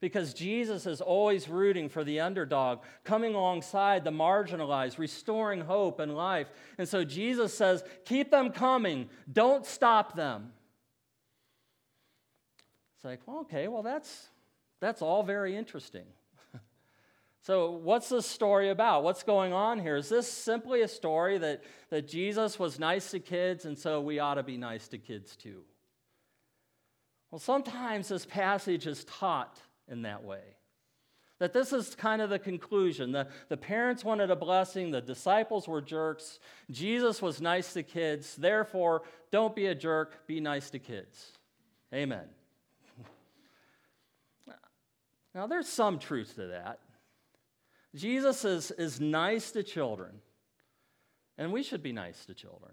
because 0.00 0.32
Jesus 0.32 0.86
is 0.86 1.00
always 1.00 1.48
rooting 1.48 1.88
for 1.88 2.04
the 2.04 2.20
underdog, 2.20 2.80
coming 3.04 3.34
alongside 3.34 4.02
the 4.02 4.10
marginalized, 4.10 4.98
restoring 4.98 5.60
hope 5.60 6.00
and 6.00 6.16
life. 6.16 6.48
And 6.78 6.88
so 6.88 7.04
Jesus 7.04 7.52
says, 7.52 7.84
Keep 8.06 8.30
them 8.30 8.50
coming, 8.50 9.10
don't 9.30 9.66
stop 9.66 10.16
them. 10.16 10.52
It's 13.00 13.04
like, 13.06 13.20
well, 13.24 13.38
okay, 13.40 13.66
well, 13.66 13.82
that's, 13.82 14.28
that's 14.78 15.00
all 15.00 15.22
very 15.22 15.56
interesting. 15.56 16.04
so, 17.40 17.70
what's 17.70 18.10
this 18.10 18.26
story 18.26 18.68
about? 18.68 19.04
What's 19.04 19.22
going 19.22 19.54
on 19.54 19.78
here? 19.78 19.96
Is 19.96 20.10
this 20.10 20.30
simply 20.30 20.82
a 20.82 20.88
story 20.88 21.38
that, 21.38 21.64
that 21.88 22.06
Jesus 22.06 22.58
was 22.58 22.78
nice 22.78 23.10
to 23.12 23.18
kids, 23.18 23.64
and 23.64 23.78
so 23.78 24.02
we 24.02 24.18
ought 24.18 24.34
to 24.34 24.42
be 24.42 24.58
nice 24.58 24.86
to 24.88 24.98
kids 24.98 25.34
too? 25.34 25.62
Well, 27.30 27.38
sometimes 27.38 28.08
this 28.08 28.26
passage 28.26 28.86
is 28.86 29.04
taught 29.04 29.58
in 29.88 30.02
that 30.02 30.22
way. 30.22 30.42
That 31.38 31.54
this 31.54 31.72
is 31.72 31.94
kind 31.94 32.20
of 32.20 32.28
the 32.28 32.38
conclusion. 32.38 33.12
The, 33.12 33.28
the 33.48 33.56
parents 33.56 34.04
wanted 34.04 34.30
a 34.30 34.36
blessing, 34.36 34.90
the 34.90 35.00
disciples 35.00 35.66
were 35.66 35.80
jerks, 35.80 36.38
Jesus 36.70 37.22
was 37.22 37.40
nice 37.40 37.72
to 37.72 37.82
kids, 37.82 38.36
therefore, 38.36 39.04
don't 39.32 39.56
be 39.56 39.68
a 39.68 39.74
jerk, 39.74 40.26
be 40.26 40.38
nice 40.38 40.68
to 40.68 40.78
kids. 40.78 41.32
Amen. 41.94 42.28
Now, 45.34 45.46
there's 45.46 45.68
some 45.68 45.98
truth 45.98 46.34
to 46.36 46.48
that. 46.48 46.80
Jesus 47.94 48.44
is, 48.44 48.70
is 48.72 49.00
nice 49.00 49.50
to 49.52 49.62
children, 49.62 50.20
and 51.38 51.52
we 51.52 51.62
should 51.62 51.82
be 51.82 51.92
nice 51.92 52.24
to 52.26 52.34
children. 52.34 52.72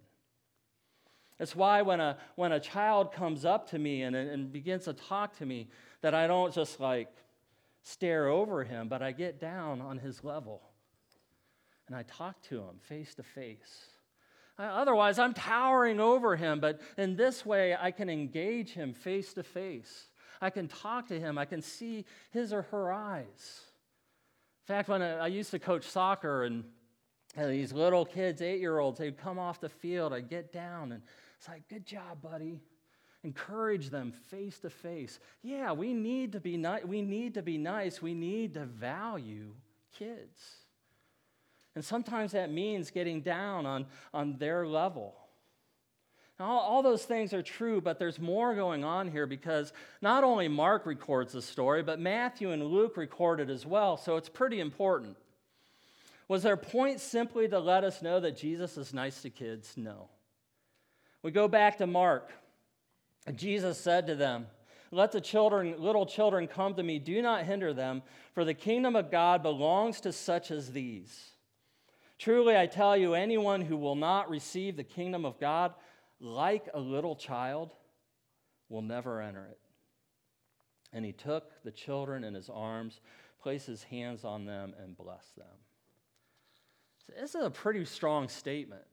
It's 1.39 1.55
why 1.55 1.83
when 1.83 1.99
a, 1.99 2.17
when 2.35 2.51
a 2.51 2.59
child 2.59 3.11
comes 3.11 3.45
up 3.45 3.69
to 3.69 3.79
me 3.79 4.01
and, 4.03 4.15
and 4.15 4.51
begins 4.51 4.85
to 4.85 4.93
talk 4.93 5.37
to 5.37 5.45
me, 5.45 5.69
that 6.01 6.13
I 6.13 6.27
don't 6.27 6.53
just 6.53 6.79
like 6.79 7.09
stare 7.83 8.27
over 8.27 8.63
him, 8.63 8.87
but 8.87 9.01
I 9.01 9.11
get 9.11 9.39
down 9.39 9.81
on 9.81 9.97
his 9.97 10.23
level 10.23 10.61
and 11.87 11.95
I 11.95 12.03
talk 12.03 12.41
to 12.43 12.59
him 12.59 12.79
face 12.81 13.15
to 13.15 13.23
face. 13.23 13.87
Otherwise, 14.59 15.19
I'm 15.19 15.33
towering 15.33 15.99
over 15.99 16.35
him, 16.35 16.59
but 16.59 16.81
in 16.97 17.15
this 17.15 17.45
way, 17.45 17.75
I 17.79 17.91
can 17.91 18.09
engage 18.09 18.71
him 18.71 18.93
face 18.93 19.33
to 19.33 19.43
face. 19.43 20.07
I 20.41 20.50
can 20.50 20.67
talk 20.67 21.08
to 21.08 21.20
him, 21.20 21.38
I 21.38 21.46
can 21.46 21.62
see 21.62 22.06
his 22.32 22.53
or 22.53 22.63
her 22.63 22.91
eyes. 22.91 23.62
In 24.67 24.75
fact, 24.75 24.89
when 24.89 25.01
I, 25.01 25.17
I 25.17 25.27
used 25.27 25.51
to 25.51 25.60
coach 25.60 25.84
soccer 25.84 26.44
and, 26.44 26.63
and 27.36 27.51
these 27.51 27.74
little 27.74 28.06
kids, 28.06 28.41
eight 28.41 28.60
year 28.60 28.79
olds, 28.79 29.00
they'd 29.00 29.17
come 29.17 29.39
off 29.39 29.60
the 29.60 29.70
field, 29.70 30.13
I'd 30.13 30.29
get 30.29 30.51
down 30.51 30.91
and 30.91 31.01
it's 31.38 31.48
like, 31.48 31.67
good 31.70 31.86
job, 31.86 32.22
buddy. 32.22 32.60
Encourage 33.24 33.89
them 33.89 34.12
face 34.12 34.60
to 34.60 34.70
face. 34.70 35.20
Yeah, 35.41 35.72
we 35.72 35.94
need 35.94 36.32
to 36.34 36.39
be 36.39 36.56
nice. 36.56 36.84
We 36.86 37.01
need 37.01 37.34
to 37.34 37.41
be 37.41 37.58
nice. 37.58 38.01
We 38.01 38.13
need 38.13 38.53
to 38.53 38.65
value 38.65 39.53
kids. 39.98 40.39
And 41.75 41.84
sometimes 41.84 42.32
that 42.32 42.51
means 42.51 42.89
getting 42.89 43.22
down 43.22 43.65
on, 43.65 43.86
on 44.13 44.38
their 44.38 44.65
level. 44.65 45.15
Now, 46.39 46.46
all, 46.51 46.84
those 46.84 47.03
things 47.03 47.34
are 47.34 47.41
true, 47.41 47.82
but 47.82 47.98
there's 47.98 48.20
more 48.20 48.53
going 48.53 48.84
on 48.84 49.10
here 49.10 49.25
because 49.25 49.74
not 50.01 50.24
only 50.24 50.48
Mark 50.48 50.86
records 50.86 51.34
the 51.34 51.41
story, 51.41 51.82
but 51.82 52.00
Matthew 52.00 52.51
and 52.51 52.63
Luke 52.63 52.96
record 52.96 53.39
it 53.39 53.50
as 53.50 53.65
well, 53.65 53.98
so 53.98 54.17
it's 54.17 54.29
pretty 54.29 54.60
important. 54.60 55.17
Was 56.27 56.44
their 56.44 56.58
point 56.58 57.00
simply 57.00 57.48
to 57.48 57.60
let 57.60 57.84
us 57.84 58.03
know 58.03 58.20
that 58.20 58.38
Jesus 58.38 58.77
is 58.77 58.94
nice 58.94 59.22
to 59.24 59.32
kids? 59.32 59.74
No. 59.77 60.10
We 61.24 61.32
go 61.32 61.48
back 61.48 61.79
to 61.79 61.88
Mark. 61.88 62.32
Jesus 63.36 63.79
said 63.79 64.06
to 64.08 64.15
them, 64.15 64.46
Let 64.91 65.12
the 65.12 65.22
children, 65.22 65.75
little 65.79 66.06
children 66.06 66.48
come 66.48 66.75
to 66.75 66.84
me, 66.84 67.00
do 67.00 67.22
not 67.22 67.46
hinder 67.46 67.74
them, 67.74 68.03
for 68.34 68.46
the 68.46 68.53
kingdom 68.53 68.96
of 68.96 69.10
God 69.10 69.41
belongs 69.41 70.01
to 70.01 70.13
such 70.13 70.51
as 70.51 70.72
these. 70.72 71.32
Truly, 72.20 72.56
I 72.58 72.67
tell 72.67 72.96
you, 72.96 73.13
anyone 73.13 73.62
who 73.62 73.77
will 73.77 73.96
not 73.96 74.29
receive 74.29 74.75
the 74.75 74.84
kingdom 74.84 75.25
of 75.25 75.39
God 75.39 75.74
like 76.19 76.67
a 76.74 76.79
little 76.79 77.15
child 77.15 77.74
will 78.69 78.81
never 78.81 79.21
enter 79.21 79.45
it. 79.50 79.59
And 80.93 81.05
he 81.05 81.12
took 81.12 81.51
the 81.63 81.71
children 81.71 82.24
in 82.24 82.33
his 82.33 82.50
arms, 82.50 83.01
placed 83.41 83.67
his 83.67 83.83
hands 83.83 84.24
on 84.24 84.45
them, 84.45 84.74
and 84.81 84.97
blessed 84.97 85.36
them. 85.36 85.45
So 87.05 87.13
this 87.19 87.36
is 87.36 87.43
a 87.43 87.50
pretty 87.50 87.86
strong 87.86 88.27
statement. 88.27 88.83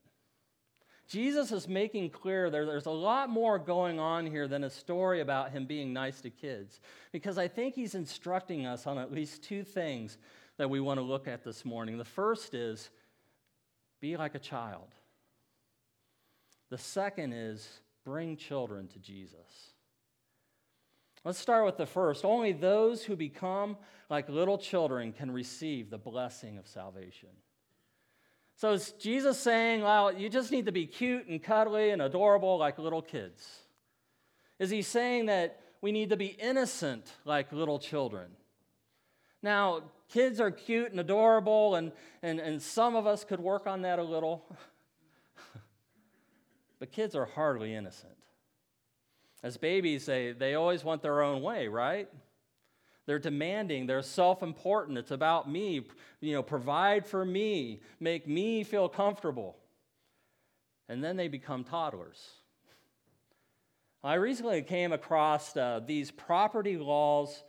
Jesus 1.06 1.52
is 1.52 1.68
making 1.68 2.10
clear 2.10 2.48
there, 2.48 2.64
there's 2.64 2.86
a 2.86 2.90
lot 2.90 3.28
more 3.28 3.58
going 3.58 3.98
on 3.98 4.26
here 4.26 4.48
than 4.48 4.64
a 4.64 4.70
story 4.70 5.20
about 5.20 5.50
him 5.50 5.66
being 5.66 5.92
nice 5.92 6.20
to 6.22 6.30
kids, 6.30 6.80
because 7.12 7.36
I 7.36 7.46
think 7.46 7.74
he's 7.74 7.94
instructing 7.94 8.66
us 8.66 8.86
on 8.86 8.98
at 8.98 9.12
least 9.12 9.42
two 9.42 9.64
things 9.64 10.18
that 10.56 10.70
we 10.70 10.80
want 10.80 10.98
to 10.98 11.04
look 11.04 11.28
at 11.28 11.44
this 11.44 11.64
morning. 11.64 11.98
The 11.98 12.04
first 12.04 12.54
is 12.54 12.90
be 14.00 14.16
like 14.16 14.34
a 14.34 14.38
child, 14.38 14.88
the 16.74 16.78
second 16.78 17.32
is 17.32 17.68
bring 18.04 18.36
children 18.36 18.88
to 18.88 18.98
Jesus. 18.98 19.70
Let's 21.22 21.38
start 21.38 21.64
with 21.64 21.76
the 21.76 21.86
first. 21.86 22.24
Only 22.24 22.50
those 22.50 23.04
who 23.04 23.14
become 23.14 23.76
like 24.10 24.28
little 24.28 24.58
children 24.58 25.12
can 25.12 25.30
receive 25.30 25.88
the 25.88 25.98
blessing 25.98 26.58
of 26.58 26.66
salvation. 26.66 27.28
So 28.56 28.72
is 28.72 28.90
Jesus 28.98 29.38
saying, 29.38 29.82
well, 29.82 30.12
you 30.12 30.28
just 30.28 30.50
need 30.50 30.66
to 30.66 30.72
be 30.72 30.84
cute 30.84 31.28
and 31.28 31.40
cuddly 31.40 31.90
and 31.90 32.02
adorable 32.02 32.58
like 32.58 32.76
little 32.80 33.02
kids? 33.02 33.48
Is 34.58 34.70
he 34.70 34.82
saying 34.82 35.26
that 35.26 35.60
we 35.80 35.92
need 35.92 36.10
to 36.10 36.16
be 36.16 36.26
innocent 36.26 37.08
like 37.24 37.52
little 37.52 37.78
children? 37.78 38.30
Now, 39.44 39.82
kids 40.08 40.40
are 40.40 40.50
cute 40.50 40.90
and 40.90 40.98
adorable, 40.98 41.76
and, 41.76 41.92
and, 42.20 42.40
and 42.40 42.60
some 42.60 42.96
of 42.96 43.06
us 43.06 43.22
could 43.22 43.38
work 43.38 43.68
on 43.68 43.82
that 43.82 44.00
a 44.00 44.04
little. 44.04 44.44
but 46.84 46.92
kids 46.92 47.16
are 47.16 47.24
hardly 47.24 47.74
innocent. 47.74 48.12
As 49.42 49.56
babies, 49.56 50.04
they, 50.04 50.32
they 50.32 50.54
always 50.54 50.84
want 50.84 51.00
their 51.00 51.22
own 51.22 51.40
way, 51.40 51.66
right? 51.66 52.10
They're 53.06 53.18
demanding, 53.18 53.86
they're 53.86 54.02
self 54.02 54.42
important. 54.42 54.98
It's 54.98 55.10
about 55.10 55.50
me. 55.50 55.86
You 56.20 56.34
know, 56.34 56.42
provide 56.42 57.06
for 57.06 57.24
me, 57.24 57.80
make 58.00 58.28
me 58.28 58.64
feel 58.64 58.90
comfortable. 58.90 59.56
And 60.86 61.02
then 61.02 61.16
they 61.16 61.26
become 61.26 61.64
toddlers. 61.64 62.22
I 64.02 64.16
recently 64.16 64.60
came 64.60 64.92
across 64.92 65.56
uh, 65.56 65.80
these 65.86 66.10
property 66.10 66.76
laws 66.76 67.44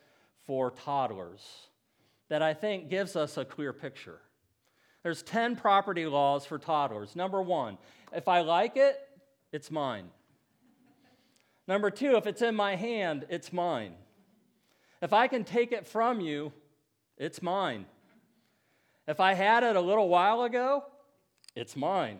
for 0.48 0.72
toddlers 0.72 1.42
that 2.30 2.42
I 2.42 2.54
think 2.54 2.90
gives 2.90 3.18
us 3.18 3.36
a 3.36 3.44
clear 3.44 3.74
picture. 3.74 4.22
There's 5.04 5.24
10 5.24 5.58
property 5.58 6.06
laws 6.06 6.46
for 6.46 6.58
toddlers. 6.58 7.18
Number 7.18 7.42
one, 7.42 7.78
if 8.14 8.30
I 8.30 8.40
like 8.40 8.78
it, 8.78 8.98
it's 9.56 9.72
mine. 9.72 10.10
Number 11.66 11.90
two, 11.90 12.18
if 12.18 12.28
it's 12.28 12.42
in 12.42 12.56
my 12.56 12.76
hand, 12.76 13.26
it's 13.30 13.54
mine. 13.54 13.94
If 15.02 15.14
I 15.14 15.28
can 15.28 15.46
take 15.46 15.72
it 15.72 15.88
from 15.88 16.20
you, 16.20 16.52
it's 17.18 17.42
mine. 17.42 17.86
If 19.08 19.22
I 19.22 19.34
had 19.34 19.64
it 19.64 19.78
a 19.78 19.82
little 19.82 20.10
while 20.10 20.44
ago, 20.44 20.84
it's 21.56 21.78
mine. 21.78 22.20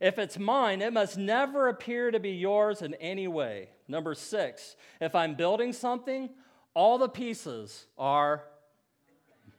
If 0.00 0.18
it's 0.18 0.36
mine, 0.36 0.82
it 0.82 0.92
must 0.92 1.16
never 1.16 1.68
appear 1.68 2.10
to 2.10 2.18
be 2.18 2.32
yours 2.32 2.82
in 2.82 2.94
any 2.94 3.28
way. 3.28 3.68
Number 3.86 4.12
six, 4.14 4.74
if 5.00 5.14
I'm 5.14 5.36
building 5.36 5.72
something, 5.72 6.30
all 6.74 6.98
the 6.98 7.08
pieces 7.08 7.86
are 7.96 8.42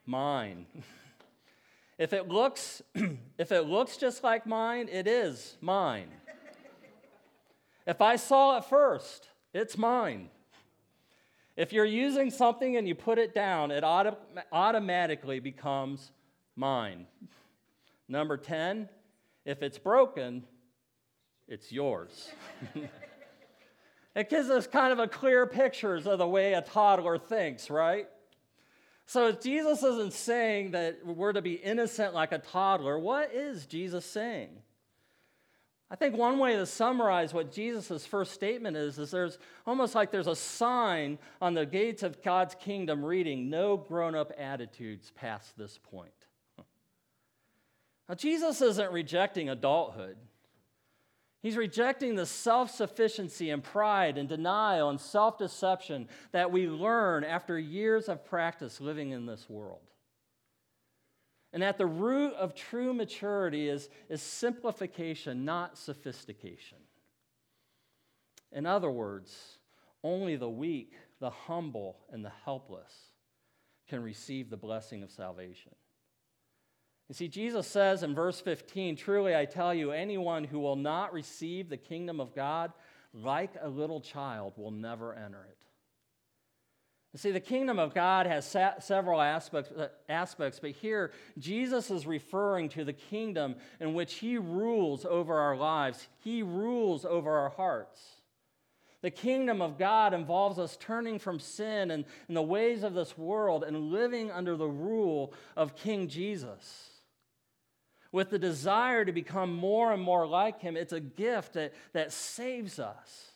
mine. 0.05 0.65
if 1.97 2.11
it 2.11 2.27
looks 2.27 2.81
if 3.37 3.53
it 3.53 3.61
looks 3.61 3.95
just 3.95 4.25
like 4.25 4.45
mine, 4.45 4.89
it 4.91 5.07
is 5.07 5.55
mine. 5.61 6.09
If 7.85 8.01
I 8.01 8.15
saw 8.15 8.57
it 8.57 8.65
first, 8.65 9.29
it's 9.53 9.77
mine. 9.77 10.29
If 11.55 11.71
you're 11.71 11.85
using 11.85 12.29
something 12.31 12.75
and 12.75 12.87
you 12.87 12.95
put 12.95 13.17
it 13.17 13.33
down, 13.33 13.71
it 13.71 13.83
auto- 13.83 14.17
automatically 14.51 15.39
becomes 15.39 16.11
mine. 16.55 17.07
Number 18.09 18.37
10, 18.37 18.89
if 19.45 19.61
it's 19.61 19.77
broken, 19.77 20.43
it's 21.47 21.71
yours. 21.71 22.29
it 24.15 24.29
gives 24.29 24.49
us 24.49 24.67
kind 24.67 24.91
of 24.91 24.99
a 24.99 25.07
clear 25.07 25.45
picture 25.45 25.95
of 25.95 26.17
the 26.17 26.27
way 26.27 26.53
a 26.53 26.61
toddler 26.61 27.17
thinks, 27.17 27.69
right? 27.69 28.07
So 29.05 29.31
Jesus 29.31 29.83
isn't 29.83 30.13
saying 30.13 30.71
that 30.71 31.05
we're 31.05 31.33
to 31.33 31.41
be 31.41 31.53
innocent 31.53 32.13
like 32.13 32.31
a 32.31 32.39
toddler. 32.39 32.97
What 32.97 33.33
is 33.33 33.65
Jesus 33.65 34.05
saying? 34.05 34.49
I 35.89 35.95
think 35.95 36.17
one 36.17 36.39
way 36.39 36.55
to 36.55 36.65
summarize 36.65 37.33
what 37.33 37.51
Jesus' 37.51 38.05
first 38.05 38.31
statement 38.33 38.75
is 38.75 38.97
is 38.97 39.11
there's 39.11 39.37
almost 39.67 39.93
like 39.93 40.11
there's 40.11 40.27
a 40.27 40.35
sign 40.35 41.19
on 41.41 41.53
the 41.53 41.65
gates 41.65 42.01
of 42.01 42.23
God's 42.23 42.55
kingdom 42.55 43.05
reading, 43.05 43.49
no 43.49 43.77
grown 43.77 44.15
up 44.15 44.31
attitudes 44.37 45.11
past 45.15 45.55
this 45.57 45.77
point. 45.77 46.09
Now, 48.09 48.15
Jesus 48.15 48.61
isn't 48.61 48.91
rejecting 48.91 49.49
adulthood. 49.49 50.17
He's 51.41 51.57
rejecting 51.57 52.15
the 52.15 52.25
self 52.25 52.71
sufficiency 52.71 53.51
and 53.51 53.63
pride 53.63 54.17
and 54.17 54.27
denial 54.27 54.89
and 54.89 54.99
self 54.99 55.37
deception 55.37 56.07
that 56.31 56.51
we 56.51 56.67
learn 56.67 57.23
after 57.23 57.59
years 57.59 58.09
of 58.09 58.25
practice 58.25 58.81
living 58.81 59.11
in 59.11 59.27
this 59.27 59.47
world. 59.47 59.81
And 61.55 61.63
at 61.63 61.77
the 61.77 61.85
root 61.85 62.33
of 62.33 62.53
true 62.53 62.93
maturity 62.93 63.69
is, 63.69 63.87
is 64.09 64.21
simplification, 64.21 65.45
not 65.45 65.77
sophistication. 65.77 66.79
In 68.51 68.65
other 68.65 68.91
words, 68.91 69.57
only 70.03 70.35
the 70.35 70.49
weak, 70.49 70.95
the 71.21 71.29
humble, 71.29 71.99
and 72.11 72.25
the 72.25 72.31
helpless 72.43 72.91
can 73.87 74.03
receive 74.03 74.49
the 74.49 74.57
blessing 74.57 75.01
of 75.01 75.11
salvation. 75.11 75.71
You 77.07 77.15
see, 77.15 77.29
Jesus 77.29 77.65
says 77.65 78.03
in 78.03 78.13
verse 78.13 78.41
15, 78.41 78.97
Truly 78.97 79.33
I 79.33 79.45
tell 79.45 79.73
you, 79.73 79.91
anyone 79.91 80.43
who 80.43 80.59
will 80.59 80.75
not 80.75 81.13
receive 81.13 81.69
the 81.69 81.77
kingdom 81.77 82.19
of 82.19 82.35
God 82.35 82.73
like 83.13 83.53
a 83.61 83.69
little 83.69 84.01
child 84.01 84.55
will 84.57 84.71
never 84.71 85.13
enter 85.13 85.47
it. 85.49 85.54
See, 87.15 87.31
the 87.31 87.39
kingdom 87.39 87.79
of 87.79 87.93
God 87.93 88.25
has 88.25 88.45
several 88.79 89.21
aspects, 89.21 89.71
uh, 89.71 89.87
aspects, 90.09 90.59
but 90.59 90.71
here 90.71 91.11
Jesus 91.37 91.89
is 91.89 92.05
referring 92.05 92.67
to 92.69 92.83
the 92.83 92.93
kingdom 92.93 93.55
in 93.79 93.93
which 93.93 94.15
he 94.15 94.37
rules 94.37 95.05
over 95.05 95.39
our 95.39 95.55
lives, 95.55 96.09
he 96.19 96.43
rules 96.43 97.05
over 97.05 97.37
our 97.37 97.49
hearts. 97.49 98.01
The 99.01 99.11
kingdom 99.11 99.61
of 99.61 99.77
God 99.77 100.13
involves 100.13 100.59
us 100.59 100.77
turning 100.77 101.19
from 101.19 101.39
sin 101.39 101.91
and, 101.91 102.05
and 102.27 102.35
the 102.35 102.41
ways 102.41 102.83
of 102.83 102.95
this 102.95 103.17
world 103.17 103.63
and 103.63 103.91
living 103.91 104.31
under 104.31 104.57
the 104.57 104.67
rule 104.67 105.33
of 105.55 105.75
King 105.75 106.07
Jesus. 106.07 106.89
With 108.11 108.29
the 108.29 108.39
desire 108.39 109.05
to 109.05 109.11
become 109.11 109.53
more 109.53 109.93
and 109.93 110.01
more 110.01 110.25
like 110.25 110.59
him, 110.59 110.75
it's 110.75 110.93
a 110.93 110.99
gift 110.99 111.53
that, 111.53 111.73
that 111.93 112.11
saves 112.11 112.79
us. 112.79 113.31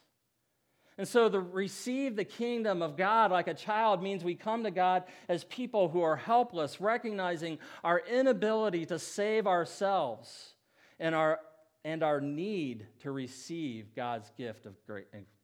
And 1.00 1.08
so, 1.08 1.30
to 1.30 1.40
receive 1.40 2.18
the 2.18 2.26
kingdom 2.26 2.82
of 2.82 2.98
God 2.98 3.32
like 3.32 3.48
a 3.48 3.54
child 3.54 4.04
means 4.04 4.22
we 4.22 4.36
come 4.36 4.66
to 4.66 4.70
God 4.70 5.06
as 5.30 5.46
people 5.46 5.88
who 5.88 6.02
are 6.02 6.18
helpless, 6.18 6.82
recognizing 6.82 7.58
our 7.86 8.00
inability 8.00 8.86
to 8.88 9.00
save 9.00 9.48
ourselves 9.48 10.56
and 11.00 11.16
our, 11.16 11.40
and 11.86 12.04
our 12.04 12.20
need 12.20 12.86
to 13.04 13.12
receive 13.12 13.96
God's 13.96 14.30
gift 14.38 14.66
of 14.66 14.76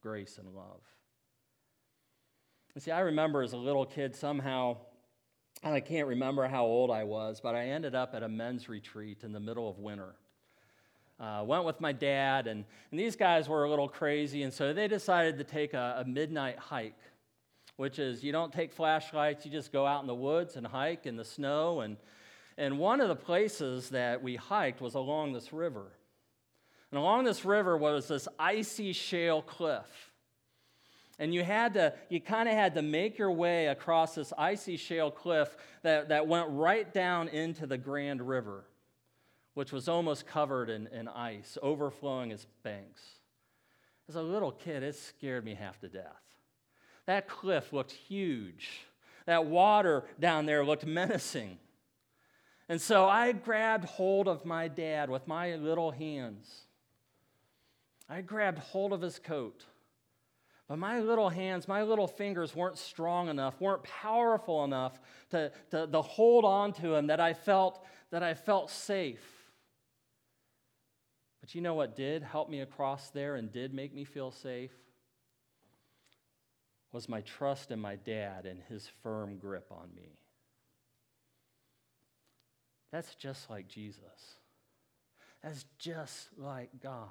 grace 0.01 0.37
and 0.37 0.53
love. 0.53 0.81
And 2.73 2.83
see, 2.83 2.91
I 2.91 2.99
remember 2.99 3.41
as 3.41 3.53
a 3.53 3.57
little 3.57 3.85
kid 3.85 4.13
somehow, 4.13 4.75
and 5.63 5.73
I 5.73 5.79
can't 5.79 6.09
remember 6.09 6.49
how 6.49 6.65
old 6.65 6.91
I 6.91 7.05
was, 7.05 7.39
but 7.41 7.55
I 7.55 7.67
ended 7.67 7.95
up 7.95 8.13
at 8.13 8.23
a 8.23 8.27
men's 8.27 8.67
retreat 8.67 9.23
in 9.23 9.31
the 9.31 9.39
middle 9.39 9.69
of 9.69 9.79
winter. 9.79 10.15
Uh, 11.17 11.41
went 11.45 11.63
with 11.63 11.79
my 11.79 11.93
dad, 11.93 12.45
and, 12.45 12.65
and 12.91 12.99
these 12.99 13.15
guys 13.15 13.47
were 13.47 13.63
a 13.63 13.69
little 13.69 13.87
crazy, 13.87 14.43
and 14.43 14.53
so 14.53 14.73
they 14.73 14.87
decided 14.87 15.37
to 15.37 15.45
take 15.45 15.73
a, 15.73 16.03
a 16.03 16.05
midnight 16.05 16.59
hike, 16.59 16.99
which 17.77 17.99
is 17.99 18.21
you 18.21 18.33
don't 18.33 18.51
take 18.51 18.73
flashlights, 18.73 19.45
you 19.45 19.51
just 19.51 19.71
go 19.71 19.85
out 19.85 20.01
in 20.01 20.07
the 20.07 20.15
woods 20.15 20.57
and 20.57 20.67
hike 20.67 21.05
in 21.05 21.15
the 21.15 21.23
snow. 21.23 21.79
And, 21.79 21.95
and 22.57 22.77
one 22.77 22.99
of 22.99 23.07
the 23.07 23.15
places 23.15 23.91
that 23.91 24.21
we 24.21 24.35
hiked 24.35 24.81
was 24.81 24.95
along 24.95 25.31
this 25.31 25.53
river. 25.53 25.87
And 26.91 26.99
along 26.99 27.23
this 27.23 27.45
river 27.45 27.77
was 27.77 28.09
this 28.09 28.27
icy 28.37 28.91
shale 28.91 29.41
cliff. 29.41 30.11
And 31.17 31.33
you 31.33 31.45
had 31.45 31.75
to, 31.75 31.93
you 32.09 32.19
kind 32.19 32.49
of 32.49 32.55
had 32.55 32.75
to 32.75 32.81
make 32.81 33.17
your 33.17 33.31
way 33.31 33.67
across 33.67 34.15
this 34.15 34.33
icy 34.37 34.75
shale 34.75 35.11
cliff 35.11 35.55
that, 35.81 36.09
that 36.09 36.27
went 36.27 36.49
right 36.49 36.93
down 36.93 37.29
into 37.29 37.65
the 37.65 37.77
Grand 37.77 38.21
River 38.21 38.65
which 39.55 39.71
was 39.71 39.89
almost 39.89 40.27
covered 40.27 40.69
in, 40.69 40.87
in 40.87 41.07
ice, 41.07 41.57
overflowing 41.63 42.31
its 42.31 42.45
banks. 42.61 43.01
As 44.07 44.15
a 44.15 44.21
little 44.21 44.51
kid, 44.51 44.83
it 44.83 44.95
scared 44.95 45.43
me 45.43 45.55
half 45.55 45.79
to 45.79 45.87
death. 45.87 46.21
That 47.07 47.27
cliff 47.27 47.73
looked 47.73 47.91
huge. 47.91 48.85
That 49.25 49.45
water 49.45 50.03
down 50.19 50.45
there 50.45 50.63
looked 50.63 50.85
menacing. 50.85 51.57
And 52.69 52.81
so 52.81 53.07
I 53.07 53.31
grabbed 53.31 53.85
hold 53.85 54.27
of 54.27 54.45
my 54.45 54.67
dad 54.67 55.09
with 55.09 55.27
my 55.27 55.55
little 55.55 55.91
hands. 55.91 56.65
I 58.09 58.21
grabbed 58.21 58.59
hold 58.59 58.93
of 58.93 59.01
his 59.01 59.19
coat. 59.19 59.65
But 60.67 60.77
my 60.77 60.99
little 60.99 61.29
hands, 61.29 61.67
my 61.67 61.83
little 61.83 62.07
fingers 62.07 62.55
weren't 62.55 62.77
strong 62.77 63.29
enough, 63.29 63.61
weren't 63.61 63.83
powerful 63.83 64.63
enough 64.63 64.99
to, 65.29 65.51
to, 65.71 65.87
to 65.87 66.01
hold 66.01 66.43
on 66.43 66.73
to 66.73 66.95
him 66.95 67.07
that 67.07 67.19
I 67.19 67.33
felt 67.33 67.83
that 68.11 68.23
I 68.23 68.33
felt 68.33 68.69
safe. 68.69 69.34
But 71.45 71.53
you 71.53 71.61
know 71.61 71.75
what 71.75 71.95
did 71.95 72.23
help 72.23 72.49
me 72.49 72.61
across 72.61 73.11
there 73.11 73.35
and 73.35 73.51
did 73.51 73.71
make 73.71 73.93
me 73.93 74.03
feel 74.03 74.31
safe? 74.31 74.71
Was 76.91 77.07
my 77.07 77.21
trust 77.21 77.69
in 77.69 77.79
my 77.79 77.97
dad 77.97 78.47
and 78.47 78.63
his 78.67 78.89
firm 79.03 79.37
grip 79.37 79.67
on 79.69 79.93
me. 79.95 80.17
That's 82.91 83.13
just 83.13 83.47
like 83.47 83.67
Jesus. 83.67 84.39
That's 85.43 85.65
just 85.77 86.29
like 86.35 86.71
God. 86.81 87.09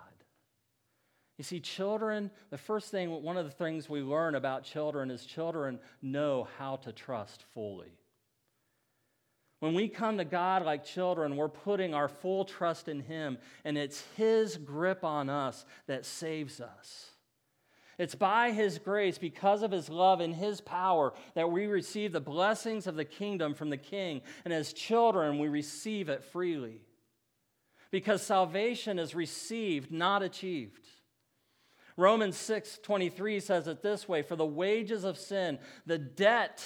You 1.39 1.45
see, 1.45 1.61
children, 1.61 2.33
the 2.51 2.59
first 2.59 2.91
thing, 2.91 3.13
one 3.23 3.37
of 3.37 3.45
the 3.45 3.53
things 3.53 3.89
we 3.89 4.01
learn 4.03 4.35
about 4.35 4.65
children 4.65 5.13
is 5.13 5.25
children 5.25 5.79
know 6.03 6.49
how 6.59 6.75
to 6.79 6.91
trust 6.91 7.45
fully. 7.55 8.01
When 9.65 9.73
we 9.73 9.89
come 9.89 10.19
to 10.19 10.27
God 10.27 10.63
like 10.63 10.85
children, 10.85 11.37
we're 11.37 11.49
putting 11.49 11.95
our 11.95 12.07
full 12.07 12.45
trust 12.45 12.87
in 12.87 13.01
Him, 13.01 13.39
and 13.65 13.79
it's 13.79 14.05
His 14.15 14.59
grip 14.59 15.03
on 15.03 15.31
us 15.31 15.65
that 15.87 16.05
saves 16.05 16.61
us. 16.61 17.13
It's 17.97 18.15
by 18.15 18.51
His 18.51 18.79
grace, 18.79 19.17
because 19.17 19.63
of 19.63 19.71
His 19.71 19.89
love 19.89 20.21
and 20.21 20.35
His 20.35 20.61
power, 20.61 21.15
that 21.35 21.51
we 21.51 21.65
receive 21.65 22.13
the 22.13 22.21
blessings 22.21 22.87
of 22.87 22.97
the 22.97 23.07
kingdom 23.07 23.55
from 23.55 23.71
the 23.71 23.79
King. 23.79 24.21
And 24.45 24.53
as 24.53 24.75
children, 24.75 25.39
we 25.39 25.49
receive 25.49 26.11
it 26.11 26.25
freely. 26.25 26.83
Because 27.91 28.21
salvation 28.21 28.99
is 28.99 29.15
received, 29.15 29.91
not 29.91 30.23
achieved. 30.23 30.87
Romans 31.97 32.37
6 32.37 32.81
23 32.83 33.41
says 33.41 33.67
it 33.67 33.81
this 33.81 34.07
way 34.07 34.21
For 34.21 34.37
the 34.37 34.45
wages 34.45 35.05
of 35.05 35.17
sin, 35.17 35.59
the 35.87 35.97
debt 35.97 36.63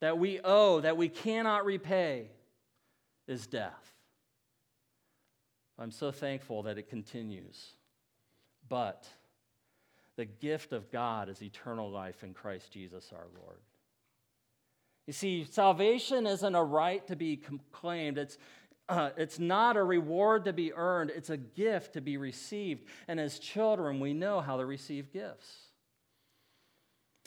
that 0.00 0.18
we 0.18 0.40
owe, 0.42 0.80
that 0.80 0.96
we 0.96 1.08
cannot 1.08 1.64
repay, 1.64 2.30
is 3.26 3.46
death. 3.46 3.92
I'm 5.78 5.90
so 5.90 6.10
thankful 6.10 6.64
that 6.64 6.78
it 6.78 6.88
continues. 6.88 7.72
But 8.68 9.06
the 10.16 10.24
gift 10.24 10.72
of 10.72 10.90
God 10.90 11.28
is 11.28 11.42
eternal 11.42 11.90
life 11.90 12.22
in 12.22 12.34
Christ 12.34 12.72
Jesus 12.72 13.10
our 13.12 13.26
Lord. 13.40 13.58
You 15.06 15.12
see, 15.12 15.44
salvation 15.44 16.26
isn't 16.26 16.54
a 16.54 16.64
right 16.64 17.06
to 17.08 17.16
be 17.16 17.40
claimed. 17.72 18.16
It's, 18.16 18.38
uh, 18.88 19.10
it's 19.16 19.38
not 19.38 19.76
a 19.76 19.84
reward 19.84 20.44
to 20.46 20.52
be 20.52 20.72
earned. 20.72 21.10
It's 21.14 21.30
a 21.30 21.36
gift 21.36 21.94
to 21.94 22.00
be 22.00 22.16
received. 22.16 22.86
And 23.08 23.20
as 23.20 23.38
children, 23.38 24.00
we 24.00 24.14
know 24.14 24.40
how 24.40 24.56
to 24.56 24.64
receive 24.64 25.12
gifts. 25.12 25.52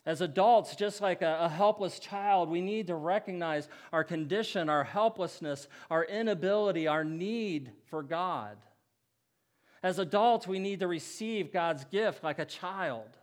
As 0.08 0.22
adults, 0.22 0.74
just 0.78 1.02
like 1.02 1.22
a, 1.22 1.38
a, 1.42 1.50
helpless 1.50 2.00
child, 2.00 2.50
we 2.50 2.62
need 2.62 2.88
to 2.88 2.96
recognize 2.96 3.68
our 3.92 4.06
condition, 4.06 4.70
our 4.70 4.86
helplessness, 4.86 5.68
our 5.92 6.06
inability, 6.06 6.88
our 6.88 7.04
need 7.04 7.74
for 7.88 8.02
God. 8.02 8.56
As 9.84 10.00
adults, 10.00 10.48
we 10.48 10.60
need 10.60 10.80
to 10.80 10.88
receive 10.88 11.52
God's 11.52 11.84
gift 11.84 12.24
like 12.24 12.40
a 12.40 12.46
child. 12.46 13.18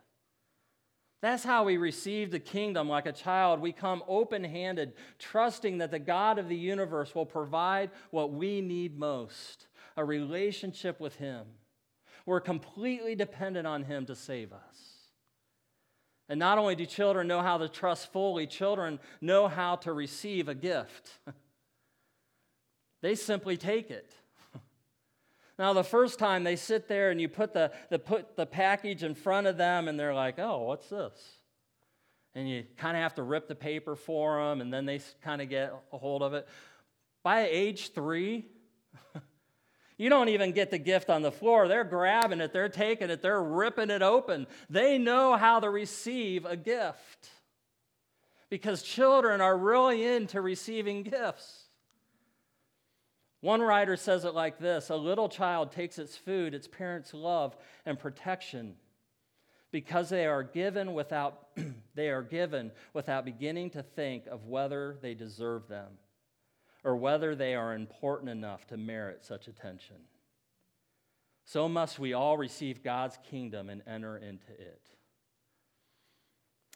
That's 1.22 1.42
how 1.42 1.64
we 1.64 1.78
receive 1.78 2.30
the 2.30 2.38
kingdom 2.38 2.86
like 2.86 3.06
a 3.06 3.12
child. 3.12 3.60
We 3.60 3.72
come 3.72 4.02
open 4.06 4.44
handed, 4.44 4.92
trusting 5.18 5.78
that 5.78 5.90
the 5.90 5.98
God 5.98 6.38
of 6.38 6.50
the 6.50 6.56
universe 6.56 7.14
will 7.14 7.24
provide 7.24 7.92
what 8.10 8.30
we 8.30 8.60
need 8.60 8.98
most 8.98 9.68
a 9.96 10.04
relationship 10.04 11.00
with 11.00 11.16
Him. 11.16 11.46
We're 12.26 12.40
completely 12.40 13.14
dependent 13.14 13.66
on 13.66 13.84
Him 13.84 14.04
to 14.04 14.14
save 14.14 14.52
us. 14.52 14.93
And 16.28 16.38
not 16.38 16.58
only 16.58 16.74
do 16.74 16.86
children 16.86 17.28
know 17.28 17.42
how 17.42 17.58
to 17.58 17.68
trust 17.68 18.12
fully, 18.12 18.46
children 18.46 18.98
know 19.20 19.46
how 19.46 19.76
to 19.76 19.92
receive 19.92 20.48
a 20.48 20.54
gift. 20.54 21.18
they 23.02 23.14
simply 23.14 23.56
take 23.56 23.90
it. 23.90 24.12
Now, 25.56 25.72
the 25.72 25.84
first 25.84 26.18
time 26.18 26.42
they 26.42 26.56
sit 26.56 26.88
there 26.88 27.12
and 27.12 27.20
you 27.20 27.28
put 27.28 27.52
the, 27.52 27.70
the, 27.88 27.96
put 28.00 28.34
the 28.34 28.44
package 28.44 29.04
in 29.04 29.14
front 29.14 29.46
of 29.46 29.56
them 29.56 29.86
and 29.86 29.96
they're 29.96 30.12
like, 30.12 30.40
oh, 30.40 30.62
what's 30.64 30.88
this? 30.88 31.12
And 32.34 32.50
you 32.50 32.64
kind 32.76 32.96
of 32.96 33.04
have 33.04 33.14
to 33.14 33.22
rip 33.22 33.46
the 33.46 33.54
paper 33.54 33.94
for 33.94 34.42
them 34.42 34.60
and 34.60 34.74
then 34.74 34.84
they 34.84 35.00
kind 35.22 35.40
of 35.40 35.48
get 35.48 35.72
a 35.92 35.96
hold 35.98 36.22
of 36.24 36.34
it. 36.34 36.48
By 37.22 37.46
age 37.46 37.92
three, 37.92 38.46
You 39.96 40.08
don't 40.08 40.28
even 40.28 40.52
get 40.52 40.70
the 40.70 40.78
gift 40.78 41.08
on 41.08 41.22
the 41.22 41.30
floor. 41.30 41.68
They're 41.68 41.84
grabbing 41.84 42.40
it, 42.40 42.52
they're 42.52 42.68
taking 42.68 43.10
it, 43.10 43.22
they're 43.22 43.42
ripping 43.42 43.90
it 43.90 44.02
open. 44.02 44.46
They 44.68 44.98
know 44.98 45.36
how 45.36 45.60
to 45.60 45.70
receive 45.70 46.44
a 46.44 46.56
gift 46.56 47.30
because 48.50 48.82
children 48.82 49.40
are 49.40 49.56
really 49.56 50.04
into 50.04 50.40
receiving 50.40 51.04
gifts. 51.04 51.64
One 53.40 53.60
writer 53.60 53.96
says 53.96 54.24
it 54.24 54.34
like 54.34 54.58
this 54.58 54.90
A 54.90 54.96
little 54.96 55.28
child 55.28 55.70
takes 55.70 55.98
its 55.98 56.16
food, 56.16 56.54
its 56.54 56.66
parents' 56.66 57.14
love 57.14 57.56
and 57.84 57.98
protection 57.98 58.74
because 59.70 60.08
they 60.08 60.26
are 60.26 60.42
given 60.42 60.94
without 60.94 61.48
they 61.94 62.08
are 62.08 62.22
given 62.22 62.72
without 62.94 63.24
beginning 63.24 63.70
to 63.70 63.82
think 63.82 64.26
of 64.26 64.46
whether 64.46 64.96
they 65.02 65.14
deserve 65.14 65.68
them 65.68 65.88
or 66.84 66.96
whether 66.96 67.34
they 67.34 67.54
are 67.54 67.74
important 67.74 68.30
enough 68.30 68.66
to 68.66 68.76
merit 68.76 69.24
such 69.24 69.48
attention. 69.48 69.96
So 71.44 71.68
must 71.68 71.98
we 71.98 72.12
all 72.12 72.36
receive 72.36 72.82
God's 72.82 73.18
kingdom 73.28 73.68
and 73.70 73.82
enter 73.86 74.16
into 74.16 74.52
it. 74.52 74.82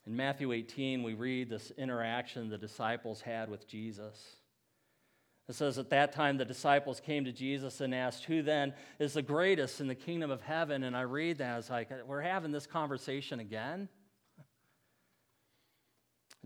In 0.06 0.16
Matthew 0.16 0.52
18, 0.52 1.02
we 1.02 1.14
read 1.14 1.50
this 1.50 1.70
interaction 1.76 2.48
the 2.48 2.58
disciples 2.58 3.20
had 3.20 3.50
with 3.50 3.68
Jesus. 3.68 4.36
It 5.48 5.54
says, 5.54 5.78
At 5.78 5.90
that 5.90 6.12
time, 6.12 6.36
the 6.36 6.44
disciples 6.44 7.00
came 7.00 7.24
to 7.24 7.32
Jesus 7.32 7.80
and 7.80 7.94
asked, 7.94 8.24
Who 8.24 8.42
then 8.42 8.74
is 8.98 9.14
the 9.14 9.22
greatest 9.22 9.80
in 9.80 9.86
the 9.86 9.94
kingdom 9.94 10.30
of 10.30 10.42
heaven? 10.42 10.84
And 10.84 10.96
I 10.96 11.02
read 11.02 11.38
that, 11.38 11.58
it's 11.58 11.70
like, 11.70 11.90
We're 12.06 12.20
having 12.20 12.52
this 12.52 12.66
conversation 12.66 13.40
again. 13.40 13.88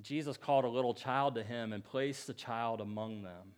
Jesus 0.00 0.37
called 0.37 0.64
a 0.64 0.68
little 0.68 0.94
child 0.94 1.35
to 1.35 1.44
him 1.44 1.72
and 1.72 1.85
placed 1.85 2.26
the 2.26 2.35
child 2.35 2.81
among 2.81 3.22
them. 3.22 3.55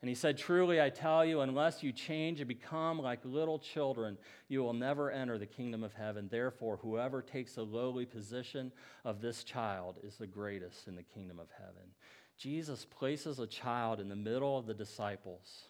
And 0.00 0.08
he 0.10 0.14
said, 0.14 0.36
Truly, 0.36 0.82
I 0.82 0.90
tell 0.90 1.24
you, 1.24 1.40
unless 1.40 1.82
you 1.82 1.90
change 1.90 2.40
and 2.40 2.46
become 2.46 3.00
like 3.00 3.20
little 3.24 3.58
children, 3.58 4.18
you 4.48 4.62
will 4.62 4.74
never 4.74 5.10
enter 5.10 5.38
the 5.38 5.46
kingdom 5.46 5.82
of 5.82 5.94
heaven. 5.94 6.28
Therefore, 6.30 6.76
whoever 6.76 7.22
takes 7.22 7.54
the 7.54 7.64
lowly 7.64 8.04
position 8.04 8.70
of 9.04 9.22
this 9.22 9.44
child 9.44 9.96
is 10.02 10.16
the 10.16 10.26
greatest 10.26 10.88
in 10.88 10.94
the 10.94 11.02
kingdom 11.02 11.38
of 11.38 11.48
heaven. 11.56 11.94
Jesus 12.36 12.84
places 12.84 13.38
a 13.38 13.46
child 13.46 13.98
in 13.98 14.08
the 14.08 14.16
middle 14.16 14.58
of 14.58 14.66
the 14.66 14.74
disciples 14.74 15.68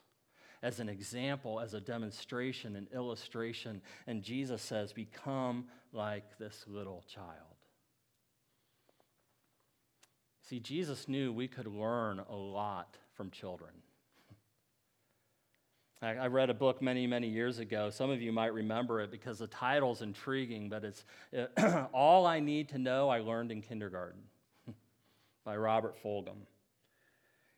as 0.64 0.81
an 0.81 0.88
example, 0.88 1.61
as 1.61 1.74
a 1.74 1.81
demonstration, 1.81 2.74
an 2.74 2.88
illustration. 2.92 3.83
And 4.07 4.22
Jesus 4.22 4.62
says, 4.62 4.92
Become 4.92 5.66
like 5.92 6.38
this 6.38 6.64
little 6.66 7.05
child. 7.07 7.54
See, 10.49 10.61
Jesus 10.61 11.09
knew 11.09 11.33
we 11.33 11.49
could 11.49 11.67
learn 11.67 12.21
a 12.29 12.37
lot 12.37 12.99
from 13.15 13.31
children. 13.31 13.71
I 16.03 16.27
read 16.27 16.51
a 16.51 16.55
book 16.55 16.83
many, 16.83 17.07
many 17.07 17.29
years 17.29 17.61
ago. 17.61 17.89
Some 17.89 18.11
of 18.11 18.21
you 18.21 18.31
might 18.31 18.53
remember 18.53 19.01
it 19.01 19.11
because 19.11 19.39
the 19.39 19.47
title's 19.47 20.03
intriguing, 20.03 20.69
but 20.69 20.85
it's 20.85 21.05
uh, 21.35 21.87
All 21.95 22.27
I 22.27 22.41
Need 22.41 22.69
to 22.71 22.79
Know 22.79 23.09
I 23.09 23.21
Learned 23.21 23.51
in 23.51 23.63
Kindergarten 23.63 24.21
by 25.47 25.57
Robert 25.57 25.97
Fulghum. 26.03 26.45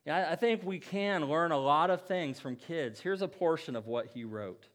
Yeah, 0.05 0.29
I 0.31 0.37
think 0.37 0.63
we 0.63 0.79
can 0.79 1.25
learn 1.25 1.51
a 1.51 1.59
lot 1.59 1.91
of 1.91 2.03
things 2.03 2.39
from 2.39 2.55
kids. 2.55 3.01
Here's 3.01 3.21
a 3.21 3.27
portion 3.27 3.75
of 3.75 3.89
what 3.89 4.07
he 4.15 4.23
wrote. 4.23 4.69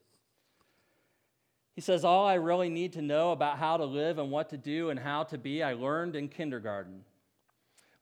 He 1.74 1.80
says, 1.80 2.04
All 2.04 2.26
I 2.26 2.34
really 2.34 2.68
need 2.68 2.92
to 2.92 3.00
know 3.00 3.32
about 3.32 3.56
how 3.56 3.78
to 3.78 3.86
live 3.86 4.18
and 4.18 4.30
what 4.30 4.50
to 4.50 4.58
do 4.58 4.90
and 4.90 5.00
how 5.00 5.22
to 5.24 5.38
be, 5.38 5.62
I 5.62 5.72
learned 5.72 6.14
in 6.14 6.28
kindergarten. 6.28 7.04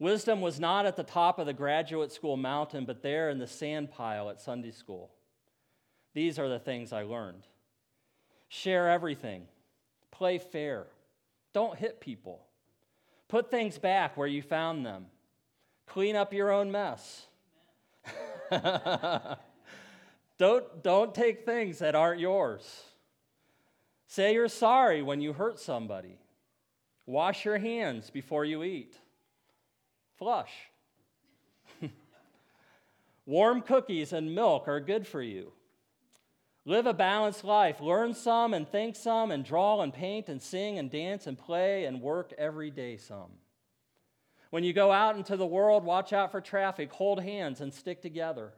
Wisdom 0.00 0.40
was 0.40 0.58
not 0.58 0.86
at 0.86 0.96
the 0.96 1.04
top 1.04 1.38
of 1.38 1.44
the 1.44 1.52
graduate 1.52 2.10
school 2.10 2.38
mountain, 2.38 2.86
but 2.86 3.02
there 3.02 3.28
in 3.28 3.38
the 3.38 3.46
sand 3.46 3.90
pile 3.90 4.30
at 4.30 4.40
Sunday 4.40 4.70
school. 4.70 5.10
These 6.14 6.38
are 6.38 6.48
the 6.48 6.58
things 6.58 6.92
I 6.92 7.02
learned 7.02 7.46
share 8.48 8.90
everything, 8.90 9.44
play 10.10 10.36
fair, 10.38 10.88
don't 11.52 11.78
hit 11.78 12.00
people, 12.00 12.44
put 13.28 13.48
things 13.48 13.78
back 13.78 14.16
where 14.16 14.26
you 14.26 14.42
found 14.42 14.84
them, 14.84 15.06
clean 15.86 16.16
up 16.16 16.32
your 16.32 16.50
own 16.50 16.72
mess. 16.72 17.26
don't, 20.38 20.82
don't 20.82 21.14
take 21.14 21.44
things 21.44 21.78
that 21.78 21.94
aren't 21.94 22.18
yours. 22.20 22.82
Say 24.08 24.34
you're 24.34 24.48
sorry 24.48 25.00
when 25.02 25.20
you 25.20 25.32
hurt 25.32 25.60
somebody. 25.60 26.18
Wash 27.06 27.44
your 27.44 27.58
hands 27.58 28.10
before 28.10 28.44
you 28.44 28.64
eat. 28.64 28.96
Flush. 30.20 30.52
Warm 33.26 33.62
cookies 33.62 34.12
and 34.12 34.34
milk 34.34 34.68
are 34.68 34.78
good 34.78 35.06
for 35.06 35.22
you. 35.22 35.52
Live 36.66 36.84
a 36.84 36.92
balanced 36.92 37.42
life. 37.42 37.80
Learn 37.80 38.12
some 38.12 38.52
and 38.52 38.68
think 38.68 38.96
some, 38.96 39.30
and 39.30 39.42
draw 39.42 39.80
and 39.80 39.94
paint 39.94 40.28
and 40.28 40.42
sing 40.42 40.78
and 40.78 40.90
dance 40.90 41.26
and 41.26 41.38
play 41.38 41.86
and 41.86 42.02
work 42.02 42.34
every 42.36 42.70
day 42.70 42.98
some. 42.98 43.30
When 44.50 44.62
you 44.62 44.74
go 44.74 44.92
out 44.92 45.16
into 45.16 45.38
the 45.38 45.46
world, 45.46 45.84
watch 45.84 46.12
out 46.12 46.32
for 46.32 46.42
traffic, 46.42 46.92
hold 46.92 47.22
hands, 47.22 47.62
and 47.62 47.72
stick 47.72 48.02
together. 48.02 48.52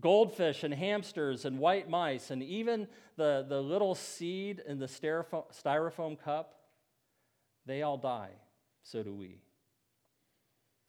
Goldfish 0.00 0.64
and 0.64 0.74
hamsters 0.74 1.46
and 1.46 1.58
white 1.58 1.88
mice, 1.88 2.30
and 2.30 2.42
even 2.42 2.88
the, 3.16 3.46
the 3.48 3.62
little 3.62 3.94
seed 3.94 4.62
in 4.66 4.78
the 4.78 4.86
styrofoam 4.86 6.18
cup, 6.22 6.60
they 7.64 7.80
all 7.80 7.96
die. 7.96 8.32
So 8.82 9.02
do 9.02 9.14
we. 9.14 9.40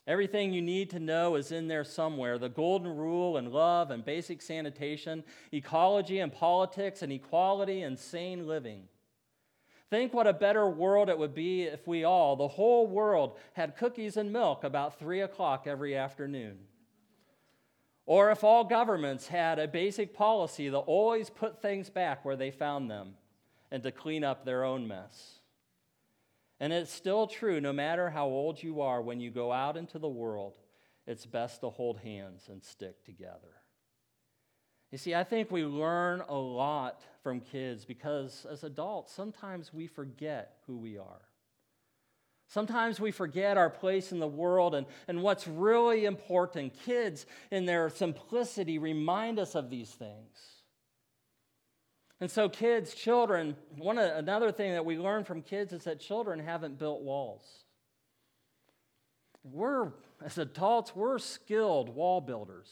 Everything 0.08 0.54
you 0.54 0.62
need 0.62 0.90
to 0.92 1.02
know 1.02 1.36
is 1.36 1.52
in 1.52 1.68
there 1.68 1.84
somewhere 1.84 2.38
the 2.38 2.48
golden 2.48 2.96
rule 2.96 3.36
and 3.36 3.52
love 3.52 3.92
and 3.92 4.06
basic 4.06 4.42
sanitation, 4.42 5.22
ecology 5.52 6.20
and 6.20 6.32
politics 6.32 7.02
and 7.02 7.12
equality 7.12 7.82
and 7.82 8.00
sane 8.00 8.48
living. 8.48 8.84
Think 9.90 10.14
what 10.14 10.28
a 10.28 10.34
better 10.34 10.70
world 10.70 11.10
it 11.10 11.18
would 11.18 11.36
be 11.36 11.64
if 11.64 11.86
we 11.88 12.06
all, 12.06 12.38
the 12.38 12.48
whole 12.48 12.88
world, 12.88 13.38
had 13.54 13.78
cookies 13.78 14.16
and 14.16 14.32
milk 14.32 14.64
about 14.64 14.98
3 15.00 15.22
o'clock 15.22 15.66
every 15.68 15.96
afternoon. 15.96 16.58
Or 18.06 18.32
if 18.32 18.46
all 18.46 18.64
governments 18.64 19.28
had 19.28 19.60
a 19.60 19.68
basic 19.68 20.14
policy 20.14 20.70
to 20.70 20.78
always 20.78 21.30
put 21.30 21.62
things 21.62 21.90
back 21.90 22.24
where 22.24 22.38
they 22.38 22.52
found 22.52 22.90
them 22.90 23.16
and 23.72 23.84
to 23.84 23.92
clean 23.92 24.24
up 24.24 24.46
their 24.46 24.64
own 24.64 24.88
mess. 24.88 25.37
And 26.60 26.74
it's 26.74 26.92
still 26.92 27.28
true, 27.28 27.62
no 27.62 27.72
matter 27.72 28.10
how 28.10 28.26
old 28.28 28.62
you 28.62 28.82
are, 28.82 29.02
when 29.02 29.20
you 29.20 29.30
go 29.30 29.52
out 29.52 29.78
into 29.78 30.00
the 30.00 30.08
world, 30.08 30.58
it's 31.06 31.26
best 31.26 31.62
to 31.62 31.70
hold 31.70 32.00
hands 32.00 32.50
and 32.50 32.64
stick 32.64 33.04
together. 33.06 33.62
You 34.92 34.98
see, 34.98 35.14
I 35.14 35.24
think 35.24 35.52
we 35.52 35.66
learn 35.66 36.22
a 36.28 36.36
lot 36.36 37.02
from 37.22 37.42
kids 37.42 37.86
because 37.86 38.46
as 38.50 38.64
adults, 38.64 39.14
sometimes 39.14 39.74
we 39.74 39.86
forget 39.86 40.58
who 40.66 40.78
we 40.78 40.98
are. 40.98 41.22
Sometimes 42.48 43.00
we 43.00 43.12
forget 43.12 43.58
our 43.58 43.70
place 43.70 44.14
in 44.14 44.20
the 44.20 44.28
world 44.28 44.74
and, 44.74 44.88
and 45.10 45.22
what's 45.22 45.48
really 45.48 46.06
important. 46.06 46.74
Kids, 46.86 47.26
in 47.52 47.66
their 47.66 47.90
simplicity, 47.90 48.78
remind 48.78 49.38
us 49.38 49.54
of 49.54 49.70
these 49.70 49.90
things. 49.90 50.57
And 52.20 52.32
so, 52.32 52.50
kids, 52.50 52.96
children, 52.96 53.56
one 53.78 54.00
uh, 54.00 54.14
another 54.16 54.52
thing 54.52 54.72
that 54.74 54.86
we 54.86 54.98
learn 54.98 55.24
from 55.24 55.42
kids 55.42 55.72
is 55.72 55.84
that 55.84 56.00
children 56.00 56.40
haven't 56.40 56.80
built 56.80 57.02
walls. 57.02 57.46
We're, 59.44 59.92
as 60.24 60.38
adults, 60.38 60.96
we're 60.96 61.20
skilled 61.20 61.90
wall 61.90 62.20
builders. 62.22 62.70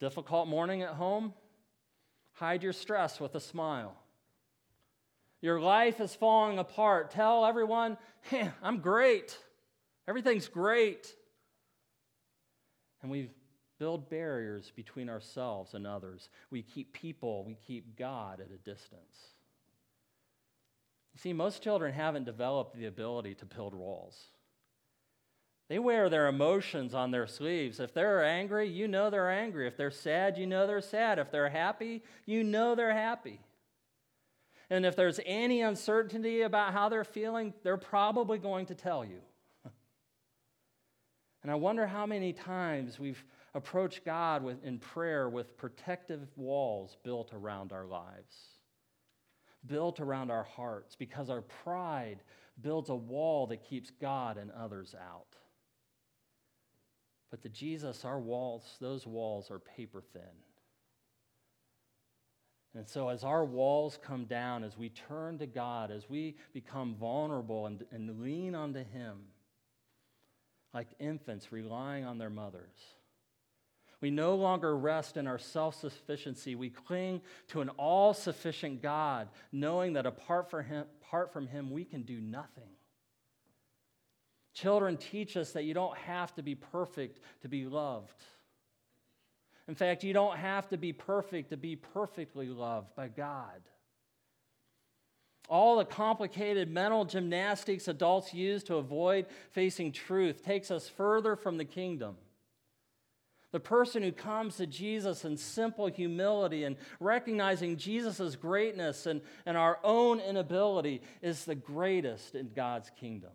Difficult 0.00 0.46
morning 0.46 0.82
at 0.82 0.94
home? 0.94 1.34
Hide 2.34 2.62
your 2.62 2.72
stress 2.72 3.18
with 3.18 3.34
a 3.34 3.40
smile. 3.40 3.96
Your 5.40 5.60
life 5.60 6.00
is 6.00 6.14
falling 6.14 6.58
apart. 6.58 7.10
Tell 7.10 7.44
everyone, 7.44 7.98
hey, 8.22 8.50
I'm 8.62 8.78
great. 8.78 9.36
Everything's 10.06 10.48
great. 10.48 11.12
And 13.02 13.10
we 13.10 13.30
build 13.78 14.10
barriers 14.10 14.72
between 14.74 15.08
ourselves 15.08 15.74
and 15.74 15.86
others. 15.86 16.28
We 16.50 16.62
keep 16.62 16.92
people, 16.92 17.44
we 17.44 17.54
keep 17.54 17.96
God 17.96 18.40
at 18.40 18.50
a 18.50 18.58
distance. 18.58 19.34
You 21.14 21.20
see, 21.20 21.32
most 21.32 21.62
children 21.62 21.92
haven't 21.92 22.24
developed 22.24 22.76
the 22.76 22.86
ability 22.86 23.34
to 23.36 23.44
build 23.44 23.74
walls. 23.74 24.16
They 25.68 25.78
wear 25.78 26.08
their 26.08 26.28
emotions 26.28 26.94
on 26.94 27.10
their 27.10 27.26
sleeves. 27.26 27.78
If 27.78 27.92
they're 27.92 28.24
angry, 28.24 28.68
you 28.68 28.88
know 28.88 29.10
they're 29.10 29.30
angry. 29.30 29.66
If 29.66 29.76
they're 29.76 29.90
sad, 29.90 30.38
you 30.38 30.46
know 30.46 30.66
they're 30.66 30.80
sad. 30.80 31.18
If 31.18 31.30
they're 31.30 31.50
happy, 31.50 32.02
you 32.24 32.42
know 32.42 32.74
they're 32.74 32.94
happy. 32.94 33.40
And 34.70 34.86
if 34.86 34.96
there's 34.96 35.20
any 35.26 35.62
uncertainty 35.62 36.42
about 36.42 36.72
how 36.72 36.88
they're 36.88 37.04
feeling, 37.04 37.52
they're 37.62 37.76
probably 37.76 38.38
going 38.38 38.66
to 38.66 38.74
tell 38.74 39.04
you. 39.04 39.20
and 41.42 41.50
I 41.50 41.54
wonder 41.54 41.86
how 41.86 42.06
many 42.06 42.32
times 42.32 42.98
we've 42.98 43.22
approach 43.58 44.04
God 44.04 44.42
with, 44.42 44.64
in 44.64 44.78
prayer 44.78 45.28
with 45.28 45.56
protective 45.58 46.28
walls 46.36 46.96
built 47.02 47.32
around 47.34 47.72
our 47.72 47.86
lives, 47.86 48.36
built 49.66 50.00
around 50.00 50.30
our 50.30 50.44
hearts, 50.44 50.96
because 50.96 51.28
our 51.28 51.42
pride 51.42 52.22
builds 52.60 52.88
a 52.88 52.94
wall 52.94 53.46
that 53.48 53.68
keeps 53.68 53.90
God 53.90 54.38
and 54.38 54.50
others 54.52 54.94
out. 54.94 55.36
But 57.30 57.42
to 57.42 57.48
Jesus, 57.48 58.04
our 58.04 58.18
walls, 58.18 58.64
those 58.80 59.06
walls 59.06 59.50
are 59.50 59.58
paper 59.58 60.02
thin. 60.12 60.22
And 62.74 62.88
so, 62.88 63.08
as 63.08 63.24
our 63.24 63.44
walls 63.44 63.98
come 64.02 64.26
down, 64.26 64.62
as 64.62 64.78
we 64.78 64.90
turn 64.90 65.38
to 65.38 65.46
God, 65.46 65.90
as 65.90 66.08
we 66.08 66.36
become 66.52 66.94
vulnerable 66.94 67.66
and, 67.66 67.84
and 67.90 68.20
lean 68.20 68.54
onto 68.54 68.84
Him, 68.84 69.18
like 70.72 70.88
infants 71.00 71.50
relying 71.50 72.04
on 72.04 72.18
their 72.18 72.30
mothers, 72.30 72.78
we 74.00 74.10
no 74.10 74.36
longer 74.36 74.76
rest 74.76 75.16
in 75.16 75.26
our 75.26 75.38
self 75.38 75.74
sufficiency. 75.74 76.54
We 76.54 76.70
cling 76.70 77.20
to 77.48 77.60
an 77.60 77.68
all 77.70 78.14
sufficient 78.14 78.80
God, 78.80 79.28
knowing 79.50 79.94
that 79.94 80.06
apart 80.06 80.50
from, 80.50 80.64
him, 80.64 80.84
apart 81.02 81.32
from 81.32 81.48
Him, 81.48 81.70
we 81.70 81.84
can 81.84 82.02
do 82.02 82.20
nothing. 82.20 82.70
Children 84.54 84.96
teach 84.96 85.36
us 85.36 85.52
that 85.52 85.64
you 85.64 85.74
don't 85.74 85.96
have 85.98 86.34
to 86.34 86.42
be 86.42 86.54
perfect 86.54 87.20
to 87.42 87.48
be 87.48 87.64
loved. 87.66 88.22
In 89.66 89.74
fact, 89.74 90.02
you 90.02 90.12
don't 90.12 90.36
have 90.36 90.68
to 90.68 90.76
be 90.76 90.92
perfect 90.92 91.50
to 91.50 91.56
be 91.56 91.76
perfectly 91.76 92.48
loved 92.48 92.94
by 92.96 93.08
God. 93.08 93.60
All 95.48 95.78
the 95.78 95.84
complicated 95.84 96.70
mental 96.70 97.04
gymnastics 97.04 97.88
adults 97.88 98.34
use 98.34 98.62
to 98.64 98.76
avoid 98.76 99.26
facing 99.52 99.92
truth 99.92 100.44
takes 100.44 100.70
us 100.70 100.88
further 100.88 101.36
from 101.36 101.56
the 101.56 101.64
kingdom. 101.64 102.16
The 103.50 103.60
person 103.60 104.02
who 104.02 104.12
comes 104.12 104.56
to 104.56 104.66
Jesus 104.66 105.24
in 105.24 105.36
simple 105.38 105.86
humility 105.86 106.64
and 106.64 106.76
recognizing 107.00 107.76
Jesus' 107.76 108.36
greatness 108.36 109.06
and, 109.06 109.22
and 109.46 109.56
our 109.56 109.78
own 109.82 110.20
inability 110.20 111.00
is 111.22 111.44
the 111.44 111.54
greatest 111.54 112.34
in 112.34 112.50
God's 112.54 112.90
kingdom. 113.00 113.30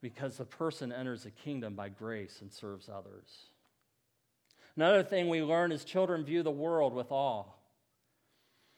Because 0.00 0.36
the 0.36 0.44
person 0.44 0.92
enters 0.92 1.24
the 1.24 1.30
kingdom 1.30 1.74
by 1.74 1.88
grace 1.88 2.38
and 2.42 2.52
serves 2.52 2.88
others. 2.88 3.48
Another 4.76 5.02
thing 5.02 5.28
we 5.28 5.42
learn 5.42 5.72
is 5.72 5.84
children 5.84 6.24
view 6.24 6.42
the 6.42 6.50
world 6.50 6.94
with 6.94 7.10
awe. 7.10 7.46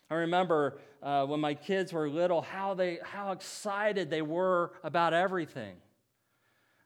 I 0.08 0.14
remember 0.14 0.78
uh, 1.02 1.26
when 1.26 1.40
my 1.40 1.54
kids 1.54 1.92
were 1.92 2.08
little 2.08 2.40
how, 2.40 2.74
they, 2.74 2.98
how 3.02 3.32
excited 3.32 4.08
they 4.08 4.22
were 4.22 4.72
about 4.82 5.12
everything. 5.12 5.76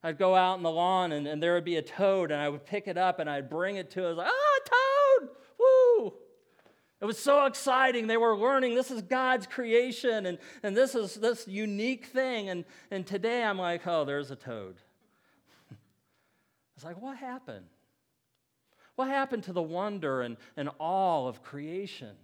I'd 0.03 0.19
go 0.19 0.35
out 0.35 0.57
in 0.57 0.63
the 0.63 0.71
lawn 0.71 1.13
and, 1.13 1.27
and 1.27 1.43
there 1.43 1.55
would 1.55 1.65
be 1.65 1.77
a 1.77 1.83
toad, 1.83 2.31
and 2.31 2.41
I 2.41 2.49
would 2.49 2.65
pick 2.65 2.89
it 2.89 2.97
up 2.97 3.19
and 3.19 3.29
I'd 3.29 3.51
bring 3.51 3.77
it 3.77 3.91
to. 3.93 4.05
I 4.05 4.09
was 4.09 4.17
like, 4.17 4.31
"Ah, 4.31 4.59
toad! 4.65 5.29
Woo!" 5.59 6.15
It 7.01 7.05
was 7.05 7.19
so 7.19 7.47
exciting. 7.47 8.07
They 8.07 8.17
were 8.17 8.37
learning 8.37 8.75
this 8.75 8.91
is 8.91 9.03
God's 9.03 9.47
creation, 9.47 10.27
and, 10.27 10.39
and 10.63 10.77
this 10.77 10.95
is 10.95 11.15
this 11.15 11.47
unique 11.47 12.07
thing. 12.07 12.49
And, 12.49 12.65
and 12.91 13.07
today 13.07 13.43
I'm 13.43 13.59
like, 13.59 13.87
"Oh, 13.87 14.05
there's 14.05 14.31
a 14.31 14.37
toad." 14.37 14.77
it's 16.77 16.85
like, 16.85 17.01
what 17.01 17.19
happened? 17.19 17.67
What 18.97 19.09
happened 19.09 19.45
to 19.45 19.53
the 19.53 19.63
wonder 19.63 20.21
and, 20.21 20.37
and 20.57 20.69
awe 20.79 21.27
of 21.27 21.43
creation? 21.43 22.17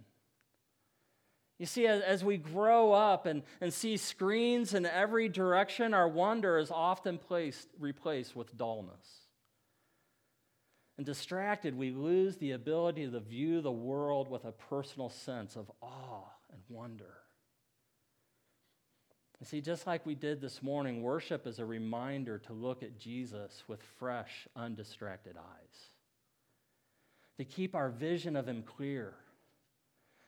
You 1.59 1.65
see, 1.65 1.87
as, 1.87 2.23
we 2.23 2.37
grow 2.37 2.93
up 2.93 3.25
and, 3.25 3.41
and 3.61 3.73
see 3.73 3.97
screens 3.97 4.73
in 4.73 4.85
every 4.85 5.27
direction, 5.27 5.93
our 5.93 6.07
wonder 6.07 6.59
is 6.59 6.69
often 6.69 7.17
placed, 7.17 7.67
replaced 7.79 8.35
with 8.35 8.55
dullness. 8.55 9.25
And 10.97 11.05
distracted, 11.05 11.75
we 11.75 11.91
lose 11.91 12.37
the 12.37 12.51
ability 12.51 13.09
to 13.09 13.19
view 13.19 13.61
the 13.61 13.71
world 13.71 14.29
with 14.29 14.45
a 14.45 14.51
personal 14.51 15.09
sense 15.09 15.55
of 15.55 15.71
awe 15.81 16.29
and 16.51 16.61
wonder. 16.69 17.13
You 19.39 19.45
see, 19.45 19.61
just 19.61 19.85
like 19.85 20.05
we 20.05 20.15
did 20.15 20.41
this 20.41 20.63
morning, 20.63 21.01
worship 21.01 21.45
is 21.45 21.59
a 21.59 21.65
reminder 21.65 22.39
to 22.39 22.53
look 22.53 22.81
at 22.81 22.99
Jesus 22.99 23.63
with 23.67 23.81
fresh, 23.99 24.47
undistracted 24.55 25.37
eyes 25.37 25.89
to 27.37 27.45
keep 27.45 27.75
our 27.75 27.89
vision 27.89 28.35
of 28.35 28.47
Him 28.47 28.63
clear. 28.63 29.13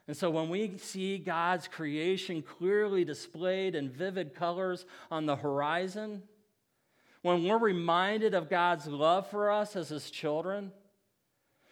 And 0.09 0.17
so 0.17 0.31
when 0.31 0.49
we 0.49 0.75
see 0.79 1.19
God's 1.19 1.67
creation 1.67 2.41
clearly 2.41 3.05
displayed 3.05 3.75
in 3.75 3.91
vivid 3.91 4.33
colors 4.33 4.87
on 5.11 5.27
the 5.27 5.35
horizon, 5.35 6.23
when 7.21 7.43
we're 7.43 7.59
reminded 7.59 8.33
of 8.33 8.49
God's 8.49 8.87
love 8.87 9.29
for 9.29 9.51
us 9.51 9.75
as 9.75 9.89
His 9.89 10.09
children, 10.09 10.71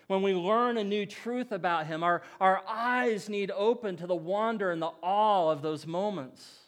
when 0.05 0.21
we 0.21 0.35
learn 0.35 0.77
a 0.77 0.83
new 0.83 1.07
truth 1.07 1.51
about 1.51 1.87
Him, 1.87 2.03
our, 2.03 2.21
our 2.39 2.61
eyes 2.67 3.27
need 3.27 3.49
open 3.49 3.97
to 3.97 4.05
the 4.05 4.15
wonder 4.15 4.69
and 4.69 4.83
the 4.83 4.91
awe 5.01 5.49
of 5.49 5.63
those 5.63 5.87
moments 5.87 6.59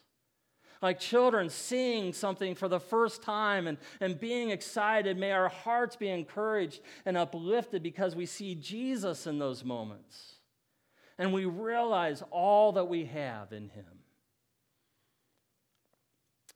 like 0.82 1.00
children 1.00 1.50
seeing 1.50 2.14
something 2.14 2.56
for 2.56 2.68
the 2.68 2.80
first 2.80 3.22
time 3.22 3.68
and, 3.68 3.78
and 4.00 4.20
being 4.20 4.50
excited. 4.50 5.18
May 5.18 5.34
our 5.34 5.50
hearts 5.50 5.98
be 5.98 6.08
encouraged 6.08 6.80
and 7.06 7.16
uplifted 7.16 7.84
because 7.84 8.16
we 8.16 8.26
see 8.26 8.56
Jesus 8.56 9.28
in 9.28 9.38
those 9.38 9.64
moments. 9.64 10.39
And 11.20 11.34
we 11.34 11.44
realize 11.44 12.24
all 12.32 12.72
that 12.72 12.86
we 12.86 13.06
have 13.06 13.52
in 13.52 13.70
Him. 13.70 13.86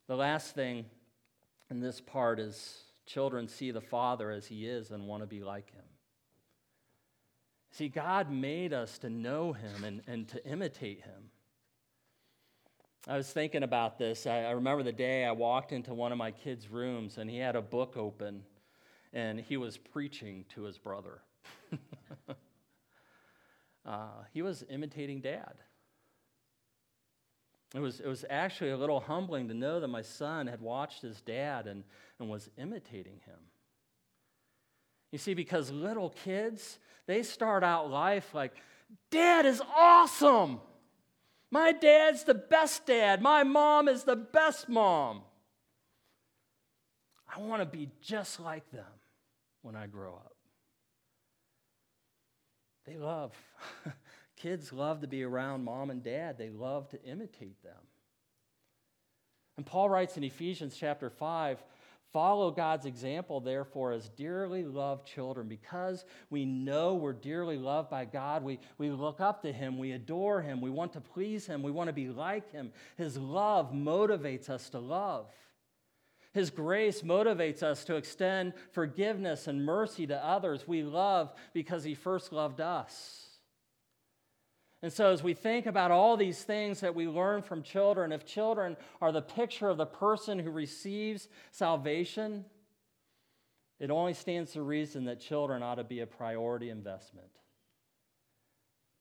The 0.08 0.16
last 0.16 0.56
thing 0.56 0.86
in 1.70 1.82
this 1.82 2.00
part 2.00 2.40
is 2.40 2.84
children 3.06 3.50
see 3.50 3.72
the 3.72 3.82
Father 3.82 4.32
as 4.32 4.48
He 4.48 4.66
is 4.66 4.90
and 4.92 5.06
want 5.06 5.22
to 5.22 5.28
be 5.28 5.42
like 5.42 5.72
Him. 5.74 5.84
See, 7.72 7.90
God 7.90 8.32
made 8.32 8.72
us 8.72 8.98
to 9.00 9.10
know 9.10 9.52
Him 9.52 9.84
and, 9.84 10.02
and 10.08 10.28
to 10.30 10.46
imitate 10.48 11.02
Him. 11.02 11.30
I 13.06 13.18
was 13.18 13.30
thinking 13.30 13.64
about 13.64 13.98
this. 13.98 14.26
I, 14.26 14.44
I, 14.44 14.52
remember 14.52 14.82
the 14.82 14.94
day 14.94 15.26
I 15.26 15.34
walked 15.34 15.74
into 15.74 15.94
one 15.94 16.14
of 16.14 16.18
my 16.18 16.32
kids' 16.32 16.70
rooms 16.70 17.18
and 17.18 17.30
he 17.30 17.38
had 17.38 17.58
a 17.58 17.62
book 17.62 17.98
open 17.98 18.44
and 19.12 19.42
he 19.42 19.58
was 19.58 19.78
preaching 19.78 20.46
to 20.56 20.62
his 20.64 20.78
brother. 20.78 21.20
uh, 23.86 24.24
he 24.34 24.42
was 24.42 24.64
imitating 24.70 25.22
dad. 25.22 25.56
It 27.76 27.80
was, 27.80 28.00
it 28.00 28.08
was 28.08 28.24
actually 28.30 28.70
a 28.70 28.78
little 28.78 29.00
humbling 29.00 29.48
to 29.48 29.54
know 29.54 29.80
that 29.80 29.88
my 29.88 30.04
son 30.04 30.48
had 30.48 30.62
watched 30.62 31.02
his 31.02 31.22
dad 31.22 31.66
and, 31.66 31.84
and 32.20 32.30
was 32.30 32.50
imitating 32.58 33.20
him. 33.26 33.40
You 35.12 35.18
see, 35.18 35.34
because 35.34 35.72
little 35.72 36.10
kids, 36.10 36.80
they 37.08 37.24
start 37.24 37.64
out 37.64 37.90
life 37.90 38.34
like, 38.34 38.54
Dad 39.10 39.46
is 39.46 39.62
awesome. 39.76 40.60
My 41.52 41.72
dad's 41.72 42.24
the 42.24 42.34
best 42.34 42.86
dad. 42.86 43.22
My 43.22 43.44
mom 43.44 43.88
is 43.88 44.04
the 44.04 44.16
best 44.16 44.68
mom. 44.70 45.22
I 47.36 47.40
want 47.40 47.62
to 47.62 47.66
be 47.66 47.90
just 48.02 48.40
like 48.40 48.70
them 48.72 48.86
when 49.62 49.76
I 49.76 49.88
grow 49.88 50.14
up. 50.14 50.33
They 52.94 53.00
love, 53.00 53.34
kids 54.38 54.72
love 54.72 55.02
to 55.02 55.08
be 55.08 55.24
around 55.24 55.64
mom 55.64 55.90
and 55.90 56.04
dad, 56.04 56.38
they 56.38 56.50
love 56.50 56.90
to 56.90 57.04
imitate 57.04 57.64
them. 57.64 57.82
And 59.58 59.66
Paul 59.66 59.90
writes 59.90 60.16
in 60.18 60.24
Ephesians 60.24 60.76
chapter 60.80 61.10
5 61.10 61.64
Follow 62.12 62.52
God's 62.52 62.86
example, 62.86 63.40
therefore, 63.40 63.94
as 63.94 64.08
dearly 64.10 64.64
loved 64.64 65.08
children. 65.08 65.48
Because 65.48 66.06
we 66.30 66.46
know 66.46 66.94
we're 66.94 67.14
dearly 67.14 67.58
loved 67.58 67.90
by 67.90 68.06
God, 68.06 68.44
we, 68.44 68.60
we 68.78 68.92
look 68.92 69.20
up 69.20 69.42
to 69.42 69.52
Him, 69.52 69.80
we 69.80 69.94
adore 69.94 70.44
Him, 70.44 70.62
we 70.62 70.70
want 70.70 70.94
to 70.94 71.02
please 71.02 71.48
Him, 71.48 71.64
we 71.64 71.72
want 71.72 71.88
to 71.88 71.94
be 71.94 72.10
like 72.10 72.52
Him. 72.52 72.72
His 72.98 73.18
love 73.18 73.72
motivates 73.74 74.52
us 74.52 74.70
to 74.70 74.80
love. 74.80 75.26
His 76.34 76.50
grace 76.50 77.02
motivates 77.02 77.62
us 77.62 77.84
to 77.86 77.96
extend 77.96 78.54
forgiveness 78.72 79.48
and 79.48 79.64
mercy 79.64 80.08
to 80.08 80.26
others. 80.26 80.68
We 80.68 80.82
love 80.82 81.32
because 81.54 81.84
He 81.84 81.94
first 81.94 82.34
loved 82.34 82.60
us. 82.60 83.28
And 84.82 84.92
so, 84.92 85.12
as 85.12 85.24
we 85.24 85.34
think 85.34 85.66
about 85.66 85.92
all 85.92 86.18
these 86.18 86.44
things 86.44 86.82
that 86.82 86.96
we 86.96 87.08
learn 87.08 87.42
from 87.42 87.64
children, 87.64 88.12
if 88.12 88.26
children 88.26 88.76
are 89.00 89.12
the 89.12 89.22
picture 89.22 89.70
of 89.70 89.78
the 89.78 89.86
person 89.86 90.40
who 90.40 90.52
receives 90.52 91.30
salvation, 91.52 92.44
it 93.80 93.92
only 93.92 94.14
stands 94.14 94.54
to 94.54 94.62
reason 94.62 95.06
that 95.06 95.22
children 95.22 95.64
ought 95.64 95.76
to 95.76 95.84
be 95.84 96.02
a 96.02 96.08
priority 96.08 96.70
investment. 96.70 97.30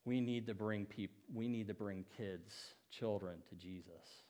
We 0.05 0.21
need 0.21 0.47
to 0.49 0.55
bring 0.55 0.85
people, 0.85 1.17
we 1.35 1.49
need 1.49 1.69
to 1.69 1.75
bring 1.75 2.05
kids, 2.17 2.55
children 2.91 3.39
to 3.49 3.57
Jesus. 3.57 4.22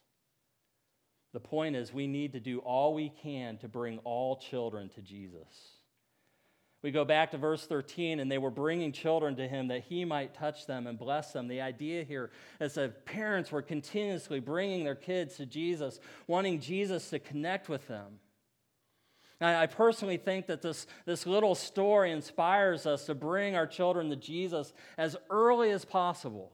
The 1.33 1.41
point 1.41 1.77
is, 1.77 1.93
we 1.93 2.07
need 2.07 2.33
to 2.33 2.41
do 2.41 2.59
all 2.59 2.95
we 2.95 3.09
can 3.23 3.57
to 3.59 3.69
bring 3.69 3.99
all 4.01 4.37
children 4.37 4.91
to 4.91 5.01
Jesus. 5.01 5.47
We 6.83 6.91
go 6.91 7.05
back 7.05 7.31
to 7.31 7.39
verse 7.39 7.65
13, 7.65 8.19
and 8.19 8.31
they 8.31 8.39
were 8.39 8.51
bringing 8.51 8.91
children 8.91 9.37
to 9.37 9.47
him 9.47 9.69
that 9.69 9.85
he 9.85 10.05
might 10.05 10.35
touch 10.35 10.67
them 10.67 10.89
and 10.89 10.99
bless 10.99 11.33
them. 11.33 11.47
The 11.47 11.61
idea 11.61 12.03
here 12.03 12.31
is 12.61 12.75
that 12.75 13.07
parents 13.07 13.53
were 13.53 13.63
continuously 13.63 14.41
bringing 14.41 14.83
their 14.83 14.97
kids 14.97 15.37
to 15.37 15.47
Jesus, 15.47 16.01
wanting 16.27 16.61
Jesus 16.61 17.09
to 17.11 17.21
connect 17.21 17.69
with 17.69 17.87
them. 17.87 18.19
I 19.41 19.67
personally 19.67 20.19
think 20.19 20.47
that 20.47 20.63
this, 20.63 20.87
this 21.05 21.27
little 21.27 21.55
story 21.55 22.13
inspires 22.13 22.87
us 22.87 23.07
to 23.07 23.15
bring 23.15 23.57
our 23.57 23.67
children 23.67 24.09
to 24.11 24.17
Jesus 24.17 24.73
as 24.97 25.17
early 25.31 25.71
as 25.71 25.85
possible. 25.85 26.53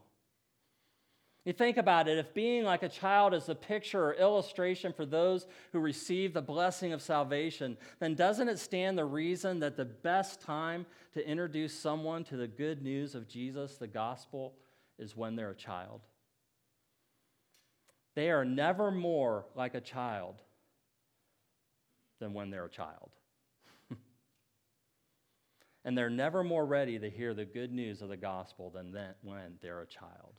You 1.49 1.55
think 1.55 1.79
about 1.79 2.09
it, 2.09 2.19
if 2.19 2.35
being 2.35 2.65
like 2.65 2.83
a 2.83 2.91
child 2.91 3.33
is 3.33 3.49
a 3.49 3.55
picture 3.55 4.05
or 4.05 4.13
illustration 4.13 4.93
for 4.93 5.07
those 5.07 5.47
who 5.73 5.79
receive 5.79 6.35
the 6.35 6.43
blessing 6.43 6.93
of 6.93 7.01
salvation, 7.01 7.79
then 8.01 8.15
doesn't 8.15 8.51
it 8.51 8.59
stand 8.59 8.99
the 8.99 9.07
reason 9.07 9.61
that 9.61 9.75
the 9.75 9.87
best 9.87 10.43
time 10.43 10.85
to 11.15 11.27
introduce 11.27 11.73
someone 11.73 12.23
to 12.25 12.37
the 12.37 12.47
good 12.47 12.83
news 12.83 13.15
of 13.15 13.27
Jesus, 13.27 13.79
the 13.79 13.87
gospel, 13.87 14.57
is 14.99 15.17
when 15.17 15.37
they're 15.37 15.53
a 15.53 15.57
child. 15.57 16.03
They 18.15 18.31
are 18.31 18.45
never 18.45 18.91
more 18.91 19.47
like 19.55 19.75
a 19.75 19.81
child 19.81 20.43
than 22.21 22.35
when 22.35 22.51
they're 22.51 22.67
a 22.67 22.69
child. 22.69 23.09
and 25.87 25.97
they're 25.97 26.11
never 26.11 26.45
more 26.45 26.67
ready 26.67 26.99
to 26.99 27.09
hear 27.09 27.33
the 27.33 27.47
good 27.47 27.73
news 27.73 28.03
of 28.03 28.11
the 28.11 28.19
gospel 28.19 28.69
than 28.69 28.95
when 29.23 29.55
they're 29.63 29.81
a 29.81 29.87
child. 29.87 30.35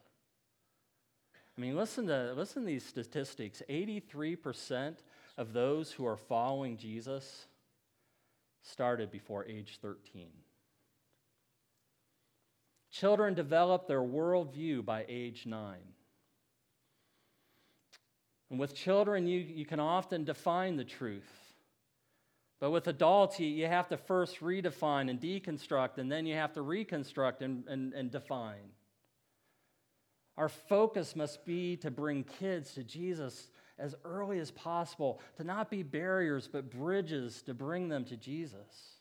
I 1.59 1.61
mean, 1.61 1.75
listen 1.75 2.07
to, 2.07 2.31
listen 2.37 2.61
to 2.61 2.67
these 2.67 2.85
statistics 2.85 3.61
83% 3.69 4.95
of 5.37 5.51
those 5.51 5.91
who 5.91 6.05
are 6.05 6.15
following 6.15 6.77
Jesus 6.77 7.47
started 8.61 9.11
before 9.11 9.43
age 9.43 9.77
13. 9.81 10.29
Children 12.93 13.33
develop 13.33 13.89
their 13.89 13.99
worldview 13.99 14.85
by 14.85 15.03
age 15.09 15.45
nine. 15.45 15.83
And 18.49 18.57
with 18.57 18.73
children, 18.73 19.27
you, 19.27 19.41
you 19.41 19.65
can 19.65 19.81
often 19.81 20.23
define 20.23 20.77
the 20.77 20.85
truth. 20.85 21.29
But 22.61 22.71
with 22.71 22.87
adults, 22.87 23.37
you, 23.37 23.47
you 23.47 23.67
have 23.67 23.89
to 23.89 23.97
first 23.97 24.39
redefine 24.39 25.09
and 25.09 25.19
deconstruct, 25.19 25.97
and 25.97 26.09
then 26.09 26.25
you 26.25 26.35
have 26.35 26.53
to 26.53 26.61
reconstruct 26.61 27.41
and, 27.41 27.67
and, 27.67 27.93
and 27.93 28.09
define. 28.09 28.71
Our 30.37 30.49
focus 30.49 31.15
must 31.15 31.45
be 31.45 31.75
to 31.77 31.91
bring 31.91 32.23
kids 32.23 32.73
to 32.73 32.83
Jesus 32.83 33.49
as 33.77 33.95
early 34.03 34.39
as 34.39 34.51
possible, 34.51 35.21
to 35.37 35.43
not 35.43 35.69
be 35.69 35.83
barriers, 35.83 36.49
but 36.51 36.69
bridges 36.69 37.41
to 37.43 37.53
bring 37.53 37.89
them 37.89 38.05
to 38.05 38.17
Jesus. 38.17 38.99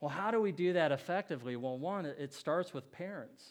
Well, 0.00 0.08
how 0.10 0.30
do 0.30 0.40
we 0.40 0.52
do 0.52 0.72
that 0.74 0.92
effectively? 0.92 1.56
Well, 1.56 1.78
one, 1.78 2.06
it 2.06 2.32
starts 2.32 2.72
with 2.72 2.90
parents. 2.90 3.44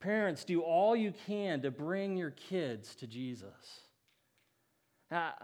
Parents, 0.00 0.44
do 0.44 0.62
all 0.62 0.96
you 0.96 1.12
can 1.26 1.62
to 1.62 1.70
bring 1.70 2.16
your 2.16 2.30
kids 2.30 2.94
to 2.96 3.06
Jesus. 3.06 3.80
Now, 5.10 5.34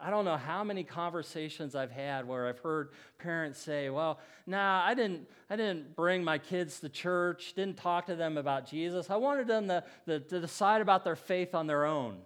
I 0.00 0.10
don't 0.10 0.24
know 0.24 0.36
how 0.36 0.62
many 0.62 0.84
conversations 0.84 1.74
I've 1.74 1.90
had 1.90 2.26
where 2.26 2.46
I've 2.46 2.60
heard 2.60 2.90
parents 3.18 3.58
say, 3.58 3.90
"Well, 3.90 4.20
nah, 4.46 4.82
I 4.84 4.94
didn't, 4.94 5.28
I 5.50 5.56
didn't 5.56 5.96
bring 5.96 6.22
my 6.22 6.38
kids 6.38 6.78
to 6.80 6.88
church, 6.88 7.54
didn't 7.54 7.78
talk 7.78 8.06
to 8.06 8.14
them 8.14 8.38
about 8.38 8.66
Jesus. 8.66 9.10
I 9.10 9.16
wanted 9.16 9.48
them 9.48 9.66
to, 9.68 9.82
to, 10.06 10.20
to 10.20 10.40
decide 10.40 10.82
about 10.82 11.02
their 11.02 11.16
faith 11.16 11.54
on 11.54 11.66
their 11.66 11.84
own." 11.84 12.18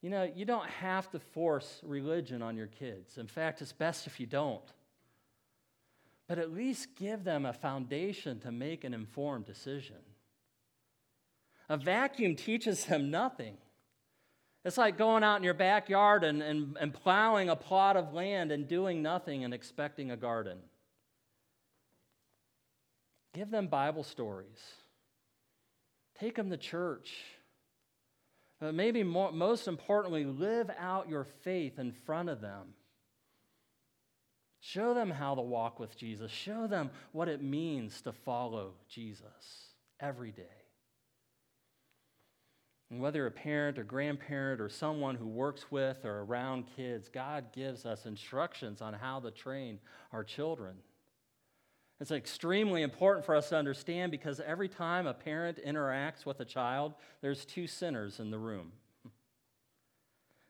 You 0.00 0.10
know, 0.10 0.22
you 0.22 0.44
don't 0.44 0.68
have 0.68 1.10
to 1.10 1.18
force 1.18 1.80
religion 1.82 2.40
on 2.40 2.56
your 2.56 2.68
kids. 2.68 3.18
In 3.18 3.26
fact, 3.26 3.60
it's 3.60 3.72
best 3.72 4.06
if 4.06 4.20
you 4.20 4.26
don't. 4.26 4.62
But 6.28 6.38
at 6.38 6.52
least 6.52 6.94
give 6.96 7.24
them 7.24 7.44
a 7.44 7.52
foundation 7.52 8.38
to 8.40 8.52
make 8.52 8.84
an 8.84 8.94
informed 8.94 9.46
decision. 9.46 9.96
A 11.68 11.76
vacuum 11.76 12.36
teaches 12.36 12.84
them 12.84 13.10
nothing. 13.10 13.56
It's 14.64 14.76
like 14.76 14.98
going 14.98 15.22
out 15.22 15.36
in 15.36 15.44
your 15.44 15.54
backyard 15.54 16.24
and, 16.24 16.42
and, 16.42 16.76
and 16.80 16.92
plowing 16.92 17.48
a 17.48 17.56
plot 17.56 17.96
of 17.96 18.12
land 18.12 18.52
and 18.52 18.68
doing 18.68 19.02
nothing 19.02 19.44
and 19.44 19.54
expecting 19.54 20.10
a 20.10 20.16
garden. 20.16 20.58
Give 23.34 23.50
them 23.50 23.68
Bible 23.68 24.02
stories. 24.02 24.58
Take 26.18 26.34
them 26.34 26.50
to 26.50 26.56
church. 26.56 27.14
But 28.60 28.74
maybe 28.74 29.04
more, 29.04 29.30
most 29.30 29.68
importantly, 29.68 30.24
live 30.24 30.70
out 30.78 31.08
your 31.08 31.24
faith 31.44 31.78
in 31.78 31.92
front 31.92 32.28
of 32.28 32.40
them. 32.40 32.74
Show 34.60 34.92
them 34.92 35.10
how 35.10 35.36
to 35.36 35.40
walk 35.40 35.78
with 35.78 35.96
Jesus. 35.96 36.32
Show 36.32 36.66
them 36.66 36.90
what 37.12 37.28
it 37.28 37.40
means 37.40 38.00
to 38.02 38.12
follow 38.12 38.72
Jesus 38.88 39.72
every 40.00 40.32
day. 40.32 40.42
And 42.90 43.00
whether 43.00 43.26
a 43.26 43.30
parent 43.30 43.78
or 43.78 43.84
grandparent 43.84 44.60
or 44.60 44.68
someone 44.68 45.14
who 45.14 45.26
works 45.26 45.70
with 45.70 46.04
or 46.04 46.20
around 46.20 46.64
kids, 46.74 47.08
God 47.08 47.52
gives 47.52 47.84
us 47.84 48.06
instructions 48.06 48.80
on 48.80 48.94
how 48.94 49.20
to 49.20 49.30
train 49.30 49.78
our 50.12 50.24
children. 50.24 50.76
It's 52.00 52.10
extremely 52.10 52.82
important 52.82 53.26
for 53.26 53.34
us 53.34 53.48
to 53.50 53.56
understand 53.56 54.10
because 54.10 54.40
every 54.40 54.68
time 54.68 55.06
a 55.06 55.12
parent 55.12 55.58
interacts 55.64 56.24
with 56.24 56.40
a 56.40 56.44
child, 56.44 56.94
there's 57.20 57.44
two 57.44 57.66
sinners 57.66 58.20
in 58.20 58.30
the 58.30 58.38
room. 58.38 58.72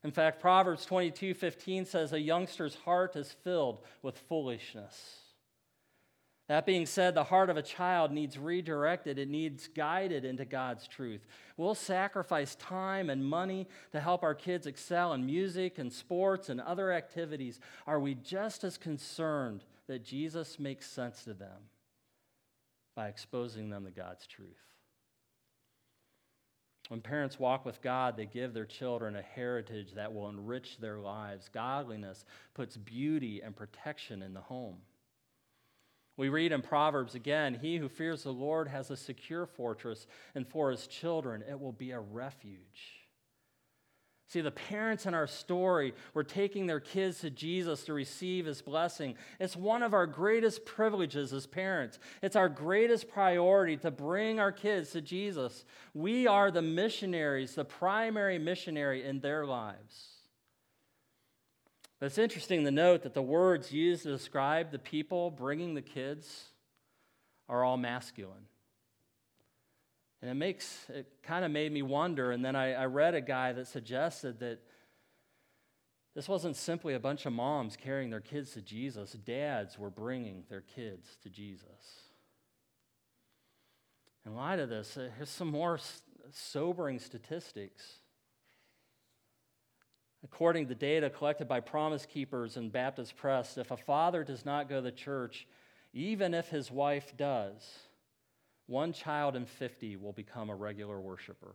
In 0.04 0.12
fact, 0.12 0.40
Proverbs 0.40 0.86
22 0.86 1.34
15 1.34 1.84
says, 1.84 2.12
A 2.12 2.20
youngster's 2.20 2.76
heart 2.76 3.16
is 3.16 3.32
filled 3.42 3.80
with 4.02 4.18
foolishness. 4.28 5.16
That 6.48 6.64
being 6.64 6.86
said, 6.86 7.14
the 7.14 7.24
heart 7.24 7.50
of 7.50 7.58
a 7.58 7.62
child 7.62 8.10
needs 8.10 8.38
redirected, 8.38 9.18
it 9.18 9.28
needs 9.28 9.68
guided 9.68 10.24
into 10.24 10.46
God's 10.46 10.88
truth. 10.88 11.26
We'll 11.56 11.74
sacrifice 11.74 12.54
time 12.54 13.10
and 13.10 13.24
money 13.24 13.68
to 13.92 14.00
help 14.00 14.22
our 14.22 14.34
kids 14.34 14.66
excel 14.66 15.12
in 15.12 15.26
music 15.26 15.78
and 15.78 15.92
sports 15.92 16.48
and 16.48 16.60
other 16.60 16.90
activities. 16.90 17.60
Are 17.86 18.00
we 18.00 18.14
just 18.14 18.64
as 18.64 18.78
concerned 18.78 19.64
that 19.88 20.04
Jesus 20.04 20.58
makes 20.58 20.86
sense 20.86 21.24
to 21.24 21.34
them 21.34 21.70
by 22.94 23.06
exposing 23.06 23.70
them 23.70 23.84
to 23.84 23.90
God's 23.90 24.26
truth. 24.26 24.58
When 26.88 27.00
parents 27.00 27.38
walk 27.38 27.64
with 27.64 27.82
God, 27.82 28.16
they 28.16 28.26
give 28.26 28.54
their 28.54 28.64
children 28.64 29.14
a 29.14 29.22
heritage 29.22 29.92
that 29.94 30.12
will 30.12 30.28
enrich 30.28 30.78
their 30.78 30.98
lives. 30.98 31.48
Godliness 31.52 32.24
puts 32.54 32.76
beauty 32.76 33.40
and 33.40 33.54
protection 33.54 34.20
in 34.20 34.34
the 34.34 34.40
home. 34.40 34.78
We 36.18 36.28
read 36.28 36.52
in 36.52 36.62
Proverbs 36.62 37.14
again 37.14 37.54
He 37.54 37.78
who 37.78 37.88
fears 37.88 38.24
the 38.24 38.32
Lord 38.32 38.68
has 38.68 38.90
a 38.90 38.96
secure 38.96 39.46
fortress, 39.46 40.06
and 40.34 40.46
for 40.46 40.70
his 40.70 40.86
children 40.86 41.42
it 41.48 41.58
will 41.58 41.72
be 41.72 41.92
a 41.92 42.00
refuge. 42.00 42.98
See, 44.26 44.42
the 44.42 44.50
parents 44.50 45.06
in 45.06 45.14
our 45.14 45.26
story 45.26 45.94
were 46.12 46.24
taking 46.24 46.66
their 46.66 46.80
kids 46.80 47.20
to 47.20 47.30
Jesus 47.30 47.84
to 47.84 47.94
receive 47.94 48.44
his 48.44 48.60
blessing. 48.60 49.14
It's 49.40 49.56
one 49.56 49.82
of 49.82 49.94
our 49.94 50.06
greatest 50.06 50.66
privileges 50.66 51.32
as 51.32 51.46
parents. 51.46 51.98
It's 52.20 52.36
our 52.36 52.50
greatest 52.50 53.08
priority 53.08 53.78
to 53.78 53.90
bring 53.90 54.38
our 54.38 54.52
kids 54.52 54.90
to 54.90 55.00
Jesus. 55.00 55.64
We 55.94 56.26
are 56.26 56.50
the 56.50 56.60
missionaries, 56.60 57.54
the 57.54 57.64
primary 57.64 58.38
missionary 58.38 59.02
in 59.02 59.20
their 59.20 59.46
lives. 59.46 60.17
But 61.98 62.06
it's 62.06 62.18
interesting 62.18 62.64
to 62.64 62.70
note 62.70 63.02
that 63.02 63.14
the 63.14 63.22
words 63.22 63.72
used 63.72 64.04
to 64.04 64.10
describe 64.10 64.70
the 64.70 64.78
people 64.78 65.30
bringing 65.30 65.74
the 65.74 65.82
kids 65.82 66.48
are 67.48 67.64
all 67.64 67.76
masculine. 67.76 68.46
And 70.20 70.30
it 70.30 70.34
makes, 70.34 70.86
it 70.88 71.06
kind 71.22 71.44
of 71.44 71.50
made 71.50 71.72
me 71.72 71.82
wonder. 71.82 72.30
And 72.32 72.44
then 72.44 72.56
I, 72.56 72.74
I 72.74 72.84
read 72.86 73.14
a 73.14 73.20
guy 73.20 73.52
that 73.52 73.66
suggested 73.66 74.40
that 74.40 74.60
this 76.14 76.28
wasn't 76.28 76.56
simply 76.56 76.94
a 76.94 77.00
bunch 77.00 77.26
of 77.26 77.32
moms 77.32 77.76
carrying 77.76 78.10
their 78.10 78.20
kids 78.20 78.52
to 78.52 78.62
Jesus, 78.62 79.12
dads 79.12 79.78
were 79.78 79.90
bringing 79.90 80.42
their 80.48 80.62
kids 80.62 81.16
to 81.22 81.30
Jesus. 81.30 82.08
In 84.26 84.34
light 84.34 84.58
of 84.58 84.68
this, 84.68 84.96
uh, 84.96 85.10
here's 85.16 85.30
some 85.30 85.48
more 85.48 85.78
sobering 86.32 86.98
statistics. 86.98 88.00
According 90.24 90.66
to 90.68 90.74
data 90.74 91.10
collected 91.10 91.46
by 91.46 91.60
Promise 91.60 92.06
Keepers 92.06 92.56
and 92.56 92.72
Baptist 92.72 93.16
Press, 93.16 93.56
if 93.56 93.70
a 93.70 93.76
father 93.76 94.24
does 94.24 94.44
not 94.44 94.68
go 94.68 94.80
to 94.80 94.90
church, 94.90 95.46
even 95.92 96.34
if 96.34 96.48
his 96.48 96.70
wife 96.70 97.16
does, 97.16 97.62
one 98.66 98.92
child 98.92 99.36
in 99.36 99.46
50 99.46 99.96
will 99.96 100.12
become 100.12 100.50
a 100.50 100.54
regular 100.54 101.00
worshiper. 101.00 101.54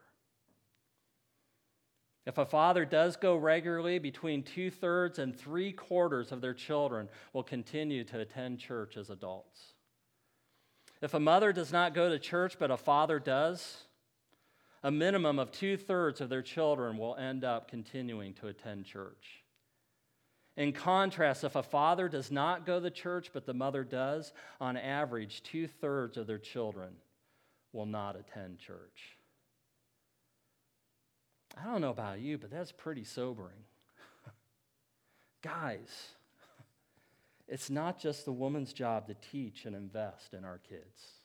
If 2.25 2.37
a 2.37 2.45
father 2.45 2.85
does 2.85 3.17
go 3.17 3.35
regularly, 3.35 3.99
between 3.99 4.43
two 4.43 4.71
thirds 4.71 5.19
and 5.19 5.35
three 5.35 5.73
quarters 5.73 6.31
of 6.31 6.39
their 6.39 6.53
children 6.53 7.09
will 7.33 7.43
continue 7.43 8.05
to 8.05 8.19
attend 8.21 8.59
church 8.59 8.95
as 8.95 9.09
adults. 9.09 9.73
If 11.01 11.13
a 11.13 11.19
mother 11.19 11.51
does 11.51 11.73
not 11.73 11.93
go 11.93 12.09
to 12.09 12.17
church 12.17 12.57
but 12.57 12.71
a 12.71 12.77
father 12.77 13.19
does, 13.19 13.83
a 14.83 14.91
minimum 14.91 15.39
of 15.39 15.51
two 15.51 15.77
thirds 15.77 16.19
of 16.19 16.29
their 16.29 16.41
children 16.41 16.97
will 16.97 17.15
end 17.15 17.43
up 17.43 17.69
continuing 17.69 18.33
to 18.33 18.47
attend 18.47 18.85
church. 18.85 19.43
In 20.57 20.73
contrast, 20.73 21.43
if 21.43 21.55
a 21.55 21.63
father 21.63 22.07
does 22.09 22.29
not 22.29 22.65
go 22.65 22.79
to 22.79 22.91
church 22.91 23.31
but 23.33 23.45
the 23.45 23.53
mother 23.53 23.83
does, 23.83 24.33
on 24.59 24.77
average, 24.77 25.41
two 25.41 25.67
thirds 25.67 26.17
of 26.17 26.27
their 26.27 26.37
children 26.37 26.93
will 27.71 27.85
not 27.85 28.15
attend 28.15 28.59
church. 28.59 29.17
I 31.59 31.65
don't 31.65 31.81
know 31.81 31.89
about 31.89 32.19
you, 32.19 32.37
but 32.37 32.51
that's 32.51 32.71
pretty 32.71 33.03
sobering. 33.03 33.63
Guys, 35.41 36.09
it's 37.47 37.69
not 37.69 37.99
just 37.99 38.25
the 38.25 38.31
woman's 38.31 38.73
job 38.73 39.07
to 39.07 39.15
teach 39.31 39.65
and 39.65 39.75
invest 39.75 40.33
in 40.33 40.43
our 40.43 40.59
kids. 40.59 41.22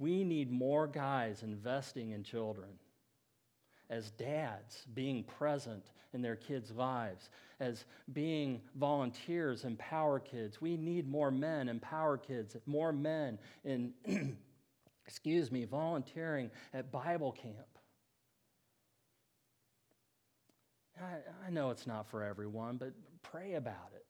We 0.00 0.24
need 0.24 0.50
more 0.50 0.88
guys 0.88 1.44
investing 1.44 2.10
in 2.12 2.24
children. 2.24 2.70
as 3.90 4.10
dads, 4.12 4.86
being 4.94 5.24
present 5.24 5.84
in 6.14 6.22
their 6.22 6.36
kids' 6.36 6.70
lives, 6.72 7.28
as 7.60 7.84
being 8.12 8.62
volunteers, 8.76 9.64
empower 9.64 10.20
kids. 10.20 10.60
We 10.60 10.76
need 10.76 11.08
more 11.08 11.30
men, 11.32 11.68
empower 11.68 12.16
kids, 12.16 12.56
more 12.66 12.92
men 12.92 13.38
in, 13.64 13.92
excuse 15.06 15.50
me, 15.52 15.64
volunteering 15.64 16.50
at 16.72 16.92
Bible 16.92 17.32
camp. 17.32 17.56
I, 21.00 21.46
I 21.46 21.50
know 21.50 21.70
it's 21.70 21.86
not 21.86 22.08
for 22.10 22.22
everyone, 22.22 22.76
but 22.76 22.92
pray 23.22 23.54
about 23.54 23.92
it. 23.94 24.06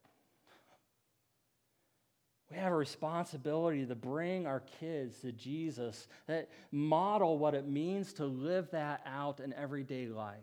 We 2.51 2.57
have 2.57 2.72
a 2.72 2.76
responsibility 2.76 3.86
to 3.86 3.94
bring 3.94 4.46
our 4.46 4.61
kids 4.80 5.20
to 5.20 5.30
Jesus, 5.30 6.09
that 6.26 6.48
model 6.72 7.38
what 7.38 7.55
it 7.55 7.68
means 7.68 8.12
to 8.14 8.24
live 8.24 8.68
that 8.72 9.03
out 9.07 9.38
in 9.38 9.53
everyday 9.53 10.09
life. 10.09 10.38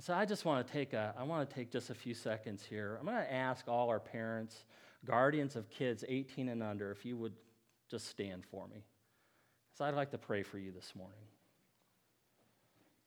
So 0.00 0.14
I 0.14 0.24
just 0.24 0.44
want 0.44 0.64
to 0.64 0.72
take 0.72 0.92
a, 0.92 1.12
I 1.18 1.24
want 1.24 1.48
to 1.48 1.54
take 1.54 1.72
just 1.72 1.90
a 1.90 1.94
few 1.94 2.14
seconds 2.14 2.64
here. 2.64 2.96
I'm 3.00 3.06
going 3.06 3.18
to 3.18 3.32
ask 3.32 3.66
all 3.66 3.88
our 3.88 3.98
parents, 3.98 4.64
guardians 5.04 5.56
of 5.56 5.68
kids 5.68 6.04
18 6.06 6.48
and 6.48 6.62
under, 6.62 6.92
if 6.92 7.04
you 7.04 7.16
would 7.16 7.34
just 7.90 8.06
stand 8.06 8.44
for 8.44 8.68
me. 8.68 8.84
So 9.76 9.84
I'd 9.84 9.94
like 9.94 10.12
to 10.12 10.18
pray 10.18 10.44
for 10.44 10.58
you 10.58 10.70
this 10.70 10.92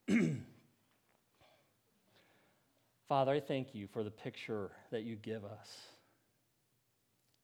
morning. 0.09 0.43
Father, 3.07 3.31
I 3.31 3.39
thank 3.39 3.73
you 3.73 3.87
for 3.87 4.03
the 4.03 4.11
picture 4.11 4.71
that 4.91 5.03
you 5.03 5.15
give 5.15 5.45
us 5.45 5.69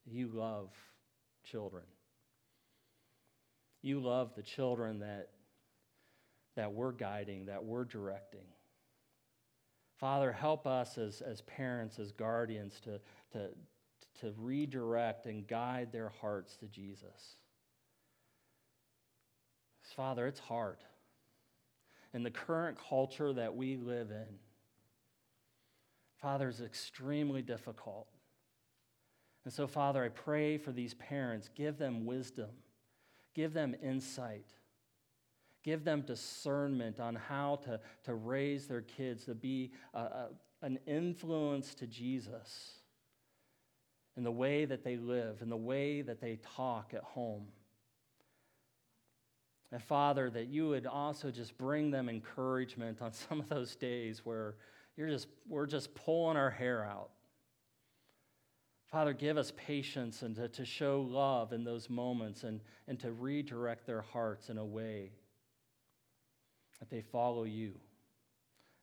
you 0.10 0.30
love 0.34 0.70
children. 1.44 1.84
You 3.82 4.00
love 4.00 4.34
the 4.36 4.42
children 4.42 5.00
that, 5.00 5.30
that 6.56 6.74
we're 6.74 6.92
guiding, 6.92 7.46
that 7.46 7.64
we're 7.64 7.86
directing. 7.86 8.48
Father, 10.00 10.32
help 10.32 10.68
us 10.68 10.98
as, 10.98 11.22
as 11.22 11.42
parents, 11.42 12.00
as 12.00 12.12
guardians, 12.12 12.80
to, 12.82 13.00
to, 13.34 13.50
to 14.22 14.34
redirect 14.38 15.26
and 15.26 15.48
guide 15.48 15.92
their 15.92 16.10
hearts 16.22 16.56
to 16.58 16.68
Jesus. 16.68 17.38
Father, 19.96 20.28
it's 20.28 20.40
hard. 20.40 20.78
In 22.14 22.24
the 22.24 22.32
current 22.32 22.78
culture 22.90 23.34
that 23.34 23.56
we 23.56 23.78
live 23.78 24.12
in, 24.12 24.40
Father, 26.22 26.50
it's 26.50 26.62
extremely 26.62 27.42
difficult. 27.42 28.08
And 29.48 29.54
so, 29.54 29.66
Father, 29.66 30.04
I 30.04 30.10
pray 30.10 30.58
for 30.58 30.74
these 30.74 30.94
parents. 30.96 31.50
Give 31.56 31.78
them 31.78 32.06
wisdom, 32.06 32.50
give 33.34 33.54
them 33.54 33.78
insight, 33.82 34.46
give 35.64 35.86
them 35.86 36.02
discernment 36.02 37.00
on 37.00 37.16
how 37.16 37.62
to, 37.64 37.80
to 38.04 38.14
raise 38.14 38.68
their 38.68 38.82
kids 38.82 39.24
to 39.24 39.36
be 39.36 39.72
a, 39.94 40.00
a, 40.00 40.30
an 40.64 40.80
influence 40.86 41.74
to 41.76 41.88
Jesus 41.88 42.82
in 44.18 44.26
the 44.26 44.32
way 44.34 44.66
that 44.66 44.84
they 44.84 44.98
live, 44.98 45.42
in 45.42 45.48
the 45.48 45.56
way 45.56 46.02
that 46.02 46.20
they 46.20 46.40
talk 46.58 46.94
at 46.94 47.04
home. 47.04 47.46
And 49.72 49.82
Father, 49.82 50.30
that 50.30 50.48
you 50.48 50.68
would 50.68 50.86
also 50.86 51.32
just 51.32 51.58
bring 51.58 51.90
them 51.90 52.10
encouragement 52.10 53.02
on 53.02 53.14
some 53.30 53.40
of 53.40 53.48
those 53.48 53.78
days 53.78 54.26
where 54.26 54.56
you're 54.98 55.08
just, 55.08 55.30
we're 55.48 55.68
just 55.68 55.96
pulling 55.96 56.36
our 56.36 56.50
hair 56.50 56.84
out. 56.84 57.12
Father, 58.92 59.14
give 59.14 59.38
us 59.38 59.52
patience 59.58 60.22
and 60.22 60.36
to, 60.36 60.48
to 60.48 60.66
show 60.66 61.02
love 61.02 61.52
in 61.52 61.64
those 61.64 61.90
moments 61.90 62.44
and, 62.44 62.62
and 62.88 63.00
to 63.00 63.12
redirect 63.12 63.86
their 63.86 64.02
hearts 64.02 64.50
in 64.50 64.58
a 64.58 64.66
way 64.66 65.12
that 66.80 66.90
they 66.90 67.02
follow 67.02 67.44
you 67.44 67.74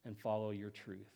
and 0.05 0.17
follow 0.17 0.51
your 0.51 0.69
truth. 0.69 1.09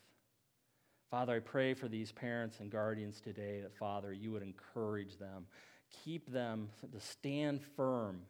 Father, 1.12 1.36
I 1.36 1.40
pray 1.40 1.74
for 1.74 1.88
these 1.88 2.12
parents 2.12 2.60
and 2.60 2.72
guardians 2.72 3.20
today 3.20 3.62
that, 3.62 3.76
Father, 3.76 4.14
you 4.14 4.32
would 4.32 4.44
encourage 4.44 5.18
them, 5.18 5.46
keep 6.04 6.32
them 6.32 6.70
to 6.92 7.00
stand 7.00 7.62
firm 7.76 8.22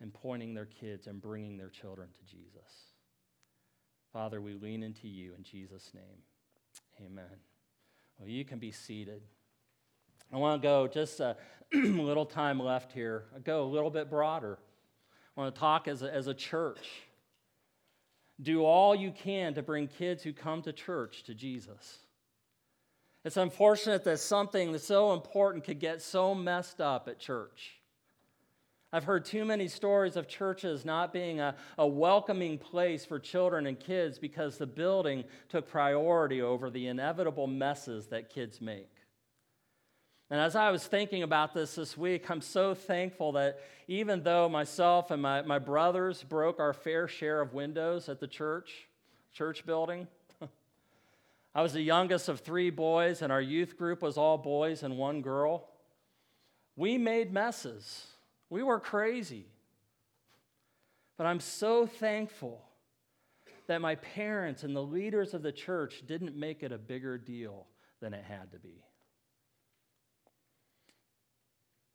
in 0.00 0.10
pointing 0.10 0.54
their 0.54 0.66
kids 0.66 1.06
and 1.06 1.20
bringing 1.20 1.56
their 1.56 1.68
children 1.68 2.08
to 2.08 2.24
Jesus. 2.24 2.92
Father, 4.12 4.40
we 4.40 4.54
lean 4.54 4.82
into 4.82 5.08
you 5.08 5.32
in 5.36 5.42
Jesus' 5.42 5.92
name. 5.94 6.22
Amen. 7.06 7.51
Well, 8.18 8.28
you 8.28 8.44
can 8.44 8.58
be 8.58 8.70
seated. 8.70 9.22
I 10.32 10.36
want 10.36 10.62
to 10.62 10.66
go 10.66 10.86
just 10.86 11.20
a 11.20 11.36
little 11.74 12.26
time 12.26 12.58
left 12.58 12.92
here. 12.92 13.24
I 13.34 13.40
go 13.40 13.64
a 13.64 13.68
little 13.68 13.90
bit 13.90 14.08
broader. 14.08 14.58
I 15.36 15.40
want 15.40 15.54
to 15.54 15.58
talk 15.58 15.88
as 15.88 16.02
a, 16.02 16.12
as 16.12 16.26
a 16.26 16.34
church. 16.34 16.86
Do 18.40 18.64
all 18.64 18.94
you 18.94 19.10
can 19.10 19.54
to 19.54 19.62
bring 19.62 19.88
kids 19.88 20.22
who 20.22 20.32
come 20.32 20.62
to 20.62 20.72
church 20.72 21.22
to 21.24 21.34
Jesus. 21.34 21.98
It's 23.24 23.36
unfortunate 23.36 24.04
that 24.04 24.18
something 24.18 24.72
that's 24.72 24.86
so 24.86 25.12
important 25.12 25.64
could 25.64 25.78
get 25.78 26.02
so 26.02 26.34
messed 26.34 26.80
up 26.80 27.08
at 27.08 27.18
church. 27.18 27.81
I've 28.94 29.04
heard 29.04 29.24
too 29.24 29.46
many 29.46 29.68
stories 29.68 30.16
of 30.16 30.28
churches 30.28 30.84
not 30.84 31.14
being 31.14 31.40
a, 31.40 31.54
a 31.78 31.86
welcoming 31.86 32.58
place 32.58 33.06
for 33.06 33.18
children 33.18 33.66
and 33.66 33.80
kids 33.80 34.18
because 34.18 34.58
the 34.58 34.66
building 34.66 35.24
took 35.48 35.66
priority 35.66 36.42
over 36.42 36.68
the 36.68 36.88
inevitable 36.88 37.46
messes 37.46 38.08
that 38.08 38.28
kids 38.28 38.60
make. 38.60 38.90
And 40.28 40.38
as 40.38 40.56
I 40.56 40.70
was 40.70 40.86
thinking 40.86 41.22
about 41.22 41.54
this 41.54 41.74
this 41.74 41.96
week, 41.96 42.30
I'm 42.30 42.42
so 42.42 42.74
thankful 42.74 43.32
that 43.32 43.60
even 43.88 44.22
though 44.22 44.48
myself 44.50 45.10
and 45.10 45.22
my, 45.22 45.40
my 45.40 45.58
brothers 45.58 46.22
broke 46.22 46.60
our 46.60 46.74
fair 46.74 47.08
share 47.08 47.40
of 47.40 47.54
windows 47.54 48.10
at 48.10 48.20
the 48.20 48.26
church, 48.26 48.88
church 49.32 49.64
building, 49.64 50.06
I 51.54 51.62
was 51.62 51.72
the 51.72 51.82
youngest 51.82 52.28
of 52.28 52.40
three 52.40 52.68
boys, 52.68 53.22
and 53.22 53.32
our 53.32 53.40
youth 53.40 53.78
group 53.78 54.02
was 54.02 54.18
all 54.18 54.36
boys 54.36 54.82
and 54.82 54.98
one 54.98 55.22
girl. 55.22 55.68
We 56.76 56.98
made 56.98 57.32
messes. 57.32 58.11
We 58.52 58.62
were 58.62 58.80
crazy. 58.80 59.46
But 61.16 61.24
I'm 61.26 61.40
so 61.40 61.86
thankful 61.86 62.62
that 63.66 63.80
my 63.80 63.94
parents 63.94 64.62
and 64.62 64.76
the 64.76 64.82
leaders 64.82 65.32
of 65.32 65.42
the 65.42 65.52
church 65.52 66.02
didn't 66.06 66.36
make 66.36 66.62
it 66.62 66.70
a 66.70 66.76
bigger 66.76 67.16
deal 67.16 67.66
than 68.02 68.12
it 68.12 68.22
had 68.22 68.52
to 68.52 68.58
be. 68.58 68.84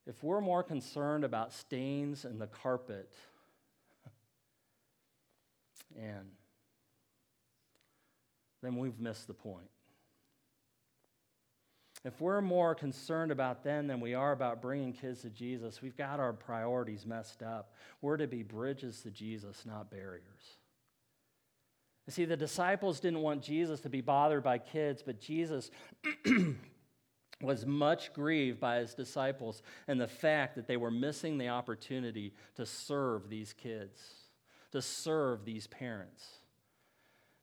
If 0.07 0.23
we're 0.23 0.41
more 0.41 0.63
concerned 0.63 1.23
about 1.23 1.53
stains 1.53 2.25
in 2.25 2.39
the 2.39 2.47
carpet, 2.47 3.13
and 5.95 6.25
then 8.63 8.77
we've 8.77 8.99
missed 8.99 9.27
the 9.27 9.35
point. 9.35 9.69
If 12.05 12.21
we're 12.21 12.41
more 12.41 12.75
concerned 12.75 13.31
about 13.31 13.63
them 13.63 13.87
than 13.87 13.99
we 13.99 14.13
are 14.13 14.31
about 14.31 14.61
bringing 14.61 14.93
kids 14.93 15.21
to 15.21 15.29
Jesus, 15.29 15.81
we've 15.81 15.97
got 15.97 16.19
our 16.19 16.33
priorities 16.33 17.05
messed 17.05 17.41
up. 17.41 17.73
We're 18.01 18.17
to 18.17 18.27
be 18.27 18.43
bridges 18.43 19.01
to 19.01 19.11
Jesus, 19.11 19.65
not 19.65 19.89
barriers. 19.89 20.57
You 22.05 22.13
see, 22.13 22.25
the 22.25 22.37
disciples 22.37 22.99
didn't 22.99 23.21
want 23.21 23.41
Jesus 23.41 23.81
to 23.81 23.89
be 23.89 24.01
bothered 24.01 24.43
by 24.43 24.59
kids, 24.59 25.03
but 25.05 25.19
Jesus 25.19 25.71
was 27.41 27.65
much 27.65 28.13
grieved 28.13 28.59
by 28.59 28.77
his 28.77 28.93
disciples 28.93 29.61
and 29.87 29.99
the 29.99 30.07
fact 30.07 30.55
that 30.55 30.67
they 30.67 30.77
were 30.77 30.91
missing 30.91 31.37
the 31.37 31.49
opportunity 31.49 32.33
to 32.55 32.65
serve 32.65 33.29
these 33.29 33.53
kids, 33.53 34.01
to 34.71 34.81
serve 34.81 35.43
these 35.43 35.67
parents. 35.67 36.25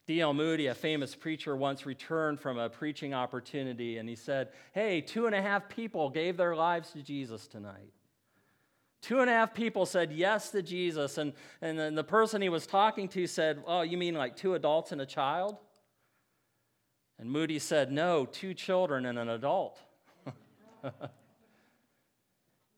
D.L. 0.06 0.34
Moody, 0.34 0.66
a 0.66 0.74
famous 0.74 1.14
preacher, 1.14 1.56
once 1.56 1.86
returned 1.86 2.38
from 2.38 2.58
a 2.58 2.68
preaching 2.68 3.14
opportunity 3.14 3.96
and 3.96 4.08
he 4.08 4.16
said, 4.16 4.48
Hey, 4.72 5.00
two 5.00 5.26
and 5.26 5.34
a 5.34 5.40
half 5.40 5.68
people 5.68 6.10
gave 6.10 6.36
their 6.36 6.54
lives 6.54 6.90
to 6.92 7.02
Jesus 7.02 7.46
tonight. 7.46 7.92
Two 9.00 9.20
and 9.20 9.30
a 9.30 9.32
half 9.32 9.54
people 9.54 9.86
said 9.86 10.12
yes 10.12 10.50
to 10.50 10.62
Jesus. 10.62 11.16
And, 11.18 11.32
and 11.62 11.78
then 11.78 11.94
the 11.94 12.04
person 12.04 12.42
he 12.42 12.50
was 12.50 12.66
talking 12.66 13.08
to 13.08 13.26
said, 13.26 13.62
Oh, 13.66 13.80
you 13.80 13.96
mean 13.96 14.14
like 14.14 14.36
two 14.36 14.54
adults 14.54 14.92
and 14.92 15.00
a 15.00 15.06
child? 15.06 15.56
And 17.18 17.30
Moody 17.30 17.58
said, 17.58 17.90
No, 17.90 18.26
two 18.26 18.52
children 18.52 19.06
and 19.06 19.18
an 19.18 19.30
adult. 19.30 19.80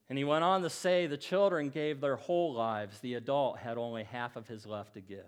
and 0.09 0.17
he 0.17 0.25
went 0.25 0.45
on 0.45 0.63
to 0.63 0.71
say, 0.71 1.07
The 1.07 1.17
children 1.17 1.71
gave 1.71 2.01
their 2.01 2.17
whole 2.17 2.53
lives, 2.53 3.01
the 3.01 3.15
adult 3.15 3.59
had 3.59 3.79
only 3.79 4.05
half 4.05 4.37
of 4.37 4.47
his 4.47 4.65
left 4.65 4.95
to 4.95 5.01
give. 5.01 5.25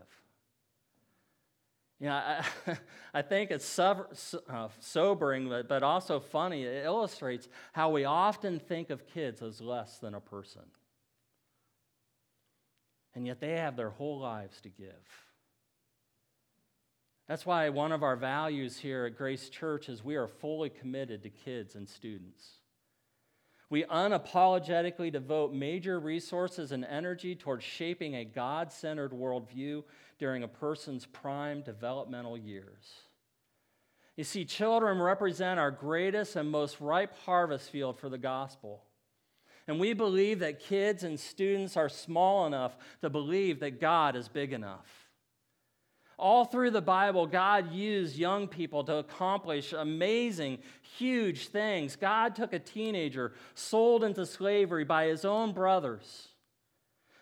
You 2.01 2.07
know, 2.07 2.15
I, 2.15 2.45
I 3.15 3.23
think 3.23 3.51
it's 3.51 3.65
so, 3.65 4.07
uh, 4.49 4.69
sobering, 4.81 5.49
but, 5.49 5.69
but 5.69 5.83
also 5.83 6.21
funny. 6.21 6.65
It 6.65 6.85
illustrates 6.85 7.49
how 7.73 7.91
we 7.91 8.05
often 8.05 8.59
think 8.61 8.91
of 8.91 9.07
kids 9.07 9.43
as 9.43 9.61
less 9.61 9.99
than 9.99 10.15
a 10.15 10.21
person. 10.21 10.63
And 13.15 13.27
yet 13.27 13.41
they 13.41 13.57
have 13.57 13.77
their 13.77 13.91
whole 13.91 14.21
lives 14.21 14.61
to 14.61 14.69
give. 14.69 14.95
That's 17.27 17.45
why 17.45 17.69
one 17.69 17.93
of 17.93 18.03
our 18.03 18.17
values 18.17 18.79
here 18.79 19.05
at 19.05 19.19
Grace 19.19 19.49
Church 19.51 19.89
is 19.89 20.03
we 20.03 20.17
are 20.17 20.29
fully 20.29 20.71
committed 20.71 21.23
to 21.25 21.31
kids 21.31 21.75
and 21.75 21.89
students. 21.89 22.53
We 23.71 23.85
unapologetically 23.85 25.13
devote 25.13 25.53
major 25.53 26.01
resources 26.01 26.73
and 26.73 26.87
energy 26.87 27.35
towards 27.35 27.65
shaping 27.65 28.17
a 28.17 28.25
God 28.25 28.73
centered 28.73 29.13
worldview 29.13 29.83
during 30.19 30.43
a 30.43 30.49
person's 30.49 31.07
prime 31.07 31.63
developmental 31.63 32.37
years. 32.37 33.03
You 34.17 34.25
see, 34.25 34.45
children 34.45 35.01
represent 35.01 35.61
our 35.61 35.71
greatest 35.71 36.35
and 36.35 36.51
most 36.51 36.81
ripe 36.81 37.15
harvest 37.25 37.71
field 37.71 37.99
for 37.99 38.09
the 38.09 38.19
gospel. 38.19 38.83
And 39.69 39.79
we 39.79 39.93
believe 39.93 40.41
that 40.41 40.61
kids 40.61 41.05
and 41.05 41.21
students 41.21 41.77
are 41.77 41.89
small 41.89 42.47
enough 42.47 42.77
to 43.01 43.11
believe 43.11 43.61
that 43.61 43.81
God 43.81 44.17
is 44.17 44.29
big 44.29 44.53
enough. 44.53 45.09
All 46.19 46.45
through 46.45 46.73
the 46.73 46.83
Bible, 46.83 47.29
God 47.29 47.71
used 47.71 48.17
young 48.17 48.49
people 48.49 48.83
to 48.85 48.97
accomplish 48.97 49.73
amazing, 49.73 50.59
huge 50.97 51.49
things. 51.49 51.95
God 51.95 52.35
took 52.35 52.53
a 52.53 52.59
teenager 52.59 53.35
sold 53.55 54.03
into 54.03 54.27
slavery 54.27 54.85
by 54.85 55.07
his 55.07 55.25
own 55.25 55.53
brothers 55.53 56.29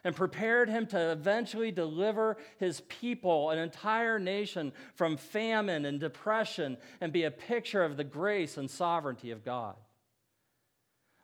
and 0.06 0.14
prepared 0.14 0.68
him 0.68 0.86
to 0.86 1.10
eventually 1.10 1.72
deliver 1.72 2.36
his 2.58 2.80
people, 2.82 3.50
an 3.50 3.58
entire 3.58 4.20
nation, 4.20 4.72
from 4.94 5.16
famine 5.16 5.84
and 5.84 5.98
depression 5.98 6.76
and 7.00 7.12
be 7.12 7.24
a 7.24 7.30
picture 7.32 7.82
of 7.82 7.96
the 7.96 8.04
grace 8.04 8.56
and 8.56 8.70
sovereignty 8.70 9.32
of 9.32 9.44
God. 9.44 9.74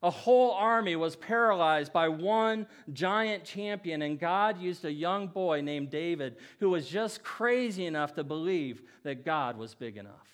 A 0.02 0.10
whole 0.10 0.50
army 0.50 0.96
was 0.96 1.14
paralyzed 1.14 1.92
by 1.92 2.08
one 2.08 2.66
giant 2.92 3.44
champion, 3.44 4.02
and 4.02 4.18
God 4.18 4.60
used 4.60 4.84
a 4.84 4.90
young 4.90 5.28
boy 5.28 5.60
named 5.60 5.90
David 5.90 6.34
who 6.58 6.68
was 6.68 6.88
just 6.88 7.22
crazy 7.22 7.86
enough 7.86 8.14
to 8.14 8.24
believe 8.24 8.82
that 9.04 9.24
God 9.24 9.56
was 9.56 9.76
big 9.76 9.96
enough. 9.96 10.26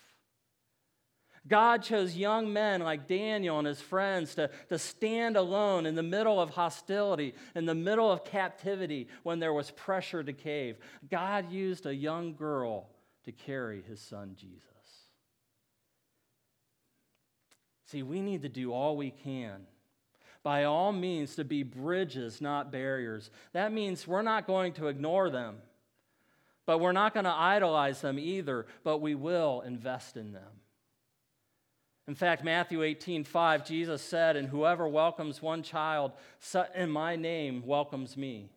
God 1.47 1.83
chose 1.83 2.15
young 2.15 2.51
men 2.51 2.81
like 2.81 3.07
Daniel 3.07 3.57
and 3.57 3.67
his 3.67 3.81
friends 3.81 4.35
to, 4.35 4.49
to 4.69 4.77
stand 4.77 5.37
alone 5.37 5.85
in 5.85 5.95
the 5.95 6.03
middle 6.03 6.39
of 6.39 6.51
hostility, 6.51 7.33
in 7.55 7.65
the 7.65 7.75
middle 7.75 8.11
of 8.11 8.23
captivity, 8.23 9.07
when 9.23 9.39
there 9.39 9.53
was 9.53 9.71
pressure 9.71 10.23
to 10.23 10.33
cave. 10.33 10.77
God 11.09 11.51
used 11.51 11.85
a 11.85 11.95
young 11.95 12.35
girl 12.35 12.89
to 13.25 13.31
carry 13.31 13.81
his 13.81 13.99
son 13.99 14.35
Jesus. 14.35 14.63
See, 17.85 18.03
we 18.03 18.21
need 18.21 18.43
to 18.43 18.49
do 18.49 18.71
all 18.71 18.95
we 18.95 19.09
can. 19.09 19.61
By 20.43 20.65
all 20.65 20.91
means, 20.91 21.35
to 21.35 21.43
be 21.43 21.63
bridges, 21.63 22.39
not 22.39 22.71
barriers. 22.71 23.31
That 23.53 23.73
means 23.73 24.07
we're 24.07 24.21
not 24.21 24.47
going 24.47 24.73
to 24.73 24.87
ignore 24.87 25.29
them, 25.29 25.57
but 26.65 26.79
we're 26.79 26.91
not 26.91 27.13
going 27.13 27.25
to 27.25 27.31
idolize 27.31 28.01
them 28.01 28.19
either, 28.19 28.67
but 28.83 28.99
we 28.99 29.15
will 29.15 29.61
invest 29.61 30.17
in 30.17 30.31
them. 30.31 30.61
In 32.09 32.15
fact, 32.15 32.43
Matthew 32.43 32.81
18, 32.81 33.23
5, 33.23 33.67
Jesus 33.67 34.01
said, 34.01 34.35
And 34.35 34.47
whoever 34.47 34.87
welcomes 34.87 35.43
one 35.43 35.61
child 35.61 36.11
in 36.73 36.89
my 36.89 37.15
name 37.15 37.63
welcomes 37.67 38.17
me. 38.17 38.49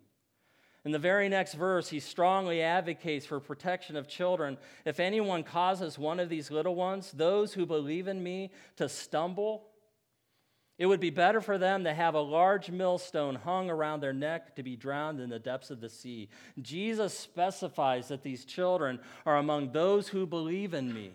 In 0.86 0.90
the 0.90 0.98
very 0.98 1.28
next 1.28 1.52
verse, 1.52 1.90
he 1.90 2.00
strongly 2.00 2.62
advocates 2.62 3.26
for 3.26 3.38
protection 3.40 3.94
of 3.94 4.08
children. 4.08 4.56
If 4.86 4.98
anyone 4.98 5.42
causes 5.42 5.98
one 5.98 6.18
of 6.18 6.30
these 6.30 6.50
little 6.50 6.74
ones, 6.74 7.12
those 7.12 7.52
who 7.52 7.66
believe 7.66 8.08
in 8.08 8.22
me, 8.22 8.52
to 8.76 8.88
stumble, 8.88 9.64
it 10.78 10.86
would 10.86 10.98
be 10.98 11.10
better 11.10 11.42
for 11.42 11.58
them 11.58 11.84
to 11.84 11.92
have 11.92 12.14
a 12.14 12.20
large 12.20 12.70
millstone 12.70 13.34
hung 13.34 13.68
around 13.68 14.00
their 14.00 14.14
neck 14.14 14.56
to 14.56 14.62
be 14.62 14.76
drowned 14.76 15.20
in 15.20 15.28
the 15.28 15.38
depths 15.38 15.70
of 15.70 15.82
the 15.82 15.90
sea. 15.90 16.30
Jesus 16.62 17.12
specifies 17.12 18.08
that 18.08 18.22
these 18.22 18.46
children 18.46 18.98
are 19.26 19.36
among 19.36 19.72
those 19.72 20.08
who 20.08 20.26
believe 20.26 20.72
in 20.72 20.94
me. 20.94 21.12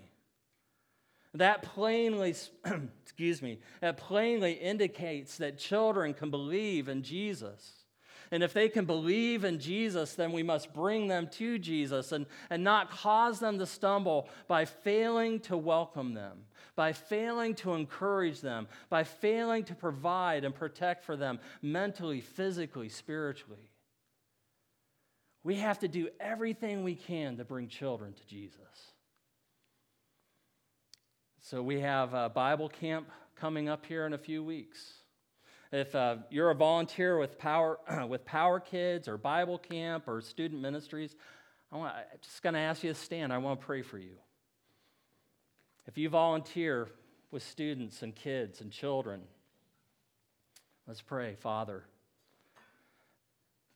That 1.38 1.61
plainly, 1.61 2.33
excuse 3.03 3.41
me, 3.41 3.59
that 3.81 3.97
plainly 3.97 4.53
indicates 4.53 5.38
that 5.38 5.59
children 5.59 6.13
can 6.13 6.31
believe 6.31 6.89
in 6.89 7.03
Jesus. 7.03 7.73
And 8.31 8.43
if 8.43 8.53
they 8.53 8.67
can 8.69 8.85
believe 8.85 9.45
in 9.45 9.59
Jesus, 9.59 10.15
then 10.15 10.31
we 10.31 10.43
must 10.43 10.73
bring 10.73 11.07
them 11.07 11.27
to 11.33 11.59
Jesus 11.59 12.11
and, 12.11 12.25
and 12.49 12.63
not 12.63 12.89
cause 12.89 13.39
them 13.39 13.59
to 13.59 13.65
stumble 13.65 14.27
by 14.47 14.65
failing 14.65 15.39
to 15.41 15.55
welcome 15.55 16.13
them, 16.13 16.39
by 16.75 16.91
failing 16.91 17.53
to 17.55 17.73
encourage 17.73 18.41
them, 18.41 18.67
by 18.89 19.03
failing 19.03 19.63
to 19.65 19.75
provide 19.75 20.43
and 20.43 20.55
protect 20.55 21.05
for 21.05 21.15
them 21.15 21.39
mentally, 21.61 22.19
physically, 22.19 22.89
spiritually. 22.89 23.71
We 25.43 25.55
have 25.57 25.79
to 25.79 25.88
do 25.88 26.09
everything 26.19 26.83
we 26.83 26.95
can 26.95 27.38
to 27.38 27.45
bring 27.45 27.67
children 27.67 28.13
to 28.13 28.27
Jesus. 28.27 28.96
So 31.49 31.63
we 31.63 31.79
have 31.79 32.13
a 32.13 32.27
Bible 32.27 32.67
camp 32.67 33.09
coming 33.37 33.69
up 33.69 33.85
here 33.85 34.05
in 34.05 34.11
a 34.11 34.17
few 34.17 34.43
weeks. 34.43 34.95
If 35.71 35.95
uh, 35.95 36.17
you're 36.29 36.49
a 36.49 36.55
volunteer 36.55 37.17
with 37.17 37.39
Power, 37.39 37.79
with 38.09 38.25
Power 38.25 38.59
Kids 38.59 39.07
or 39.07 39.17
Bible 39.17 39.57
Camp 39.57 40.09
or 40.09 40.19
Student 40.19 40.61
Ministries, 40.61 41.15
I 41.71 41.77
want, 41.77 41.95
I'm 41.95 42.19
just 42.21 42.43
going 42.43 42.55
to 42.55 42.59
ask 42.59 42.83
you 42.83 42.91
to 42.91 42.99
stand. 42.99 43.31
I 43.31 43.37
want 43.37 43.61
to 43.61 43.65
pray 43.65 43.81
for 43.81 43.97
you. 43.97 44.17
If 45.85 45.97
you 45.97 46.09
volunteer 46.09 46.89
with 47.31 47.43
students 47.43 48.01
and 48.01 48.13
kids 48.13 48.59
and 48.59 48.69
children, 48.69 49.21
let's 50.85 51.01
pray. 51.01 51.35
Father, 51.39 51.85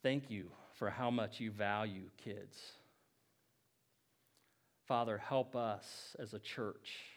thank 0.03 0.29
you 0.29 0.51
for 0.73 0.89
how 0.89 1.09
much 1.09 1.39
you 1.39 1.51
value 1.51 2.09
kids. 2.21 2.57
Father, 4.89 5.17
help 5.17 5.55
us 5.55 6.17
as 6.19 6.33
a 6.33 6.39
church 6.39 7.10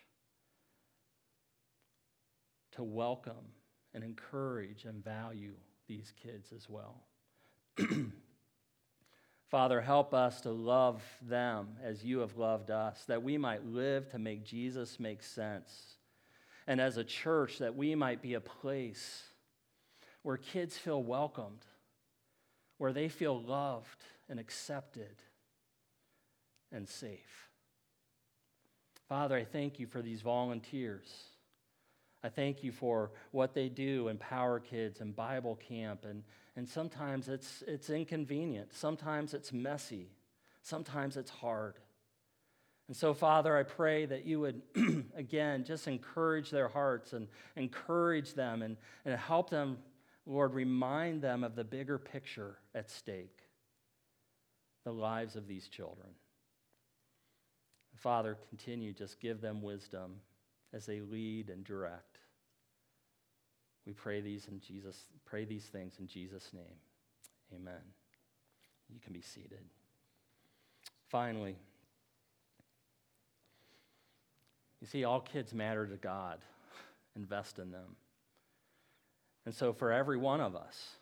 to 2.77 2.83
welcome 2.83 3.53
and 3.95 4.03
encourage 4.03 4.85
and 4.85 5.03
value 5.03 5.55
these 5.87 6.13
kids 6.23 6.53
as 6.53 6.69
well. 6.69 7.03
Father, 9.51 9.81
help 9.81 10.15
us 10.15 10.41
to 10.41 10.51
love 10.51 11.03
them 11.23 11.77
as 11.83 12.05
you 12.05 12.19
have 12.21 12.37
loved 12.37 12.71
us, 12.71 13.05
that 13.07 13.23
we 13.23 13.39
might 13.39 13.65
live 13.65 14.09
to 14.11 14.19
make 14.19 14.45
Jesus 14.45 14.99
make 14.99 15.23
sense. 15.23 15.97
And 16.67 16.81
as 16.81 16.97
a 16.97 17.05
church, 17.05 17.59
that 17.59 17.77
we 17.77 17.95
might 17.95 18.23
be 18.23 18.35
a 18.35 18.41
place 18.41 19.23
where 20.23 20.39
kids 20.39 20.77
feel 20.77 21.03
welcomed, 21.03 21.65
where 22.79 22.93
they 22.93 23.09
feel 23.09 23.41
loved 23.41 24.03
and 24.29 24.41
accepted 24.41 25.23
and 26.73 26.89
safe. 26.89 27.51
Father, 29.09 29.37
I 29.37 29.45
thank 29.45 29.79
you 29.79 29.87
for 29.87 30.01
these 30.01 30.23
volunteers. 30.23 31.34
I 32.25 32.31
thank 32.31 32.65
you 32.65 32.73
for 32.73 33.11
what 33.33 33.53
they 33.53 33.69
do 33.69 34.09
in 34.09 34.17
Power 34.17 34.59
Kids 34.59 35.03
and 35.03 35.15
Bible 35.15 35.57
Camp. 35.57 36.07
And, 36.09 36.25
and 36.57 36.67
sometimes 36.67 37.29
it's, 37.29 37.63
it's 37.67 37.91
inconvenient, 37.91 38.73
sometimes 38.73 39.35
it's 39.35 39.53
messy, 39.53 40.09
sometimes 40.63 41.19
it's 41.19 41.31
hard. 41.31 41.75
And 42.89 42.97
so, 42.97 43.13
Father, 43.13 43.57
I 43.57 43.63
pray 43.63 44.07
that 44.07 44.25
you 44.25 44.41
would, 44.41 44.63
again, 45.17 45.65
just 45.65 45.87
encourage 45.87 46.51
their 46.51 46.69
hearts 46.69 47.13
and 47.13 47.29
encourage 47.57 48.33
them 48.33 48.63
and, 48.63 48.79
and 49.05 49.19
help 49.19 49.51
them, 49.51 49.79
Lord, 50.27 50.55
remind 50.55 51.21
them 51.21 51.45
of 51.45 51.55
the 51.55 51.65
bigger 51.65 51.99
picture 51.99 52.57
at 52.75 52.91
stake 52.91 53.39
the 54.85 54.93
lives 54.93 55.37
of 55.37 55.47
these 55.47 55.69
children. 55.69 56.09
Father, 57.97 58.37
continue, 58.51 58.93
just 58.93 59.19
give 59.19 59.41
them 59.41 59.63
wisdom 59.63 60.17
as 60.75 60.87
they 60.87 61.01
lead 61.01 61.49
and 61.49 61.65
direct. 61.65 62.19
We 63.87 63.93
pray 63.93 64.21
these 64.21 64.49
in 64.49 64.61
Jesus, 64.61 65.05
pray 65.25 65.45
these 65.45 65.65
things 65.65 65.95
in 66.01 66.07
Jesus' 66.07 66.51
name. 66.53 66.79
Amen. 67.55 67.81
You 68.93 68.99
can 69.01 69.13
be 69.13 69.21
seated. 69.21 69.61
Finally, 71.09 71.57
you 74.81 74.87
see, 74.87 75.05
all 75.05 75.21
kids 75.21 75.55
matter 75.55 75.87
to 75.87 75.97
God. 75.97 76.39
Invest 77.17 77.59
in 77.59 77.71
them. 77.71 77.97
And 79.47 79.55
so, 79.55 79.73
for 79.73 79.93
every 79.93 80.17
one 80.17 80.41
of 80.41 80.57
us, 80.57 80.97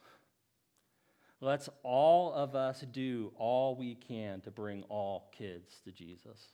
let's 1.41 1.68
all 1.83 2.33
of 2.35 2.55
us 2.55 2.85
do 2.93 3.33
all 3.37 3.75
we 3.77 3.95
can 3.95 4.41
to 4.43 4.51
bring 4.51 4.83
all 4.89 5.31
kids 5.37 5.81
to 5.85 5.93
Jesus. 5.93 6.49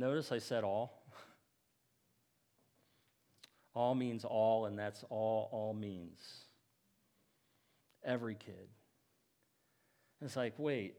Notice 0.00 0.32
I 0.32 0.38
said 0.38 0.64
all. 0.64 1.02
All 3.74 3.94
means 3.94 4.24
all, 4.24 4.64
and 4.64 4.78
that's 4.78 5.04
all 5.10 5.50
all 5.52 5.74
means. 5.74 6.18
Every 8.02 8.34
kid. 8.34 8.70
It's 10.22 10.36
like, 10.36 10.54
wait, 10.56 10.94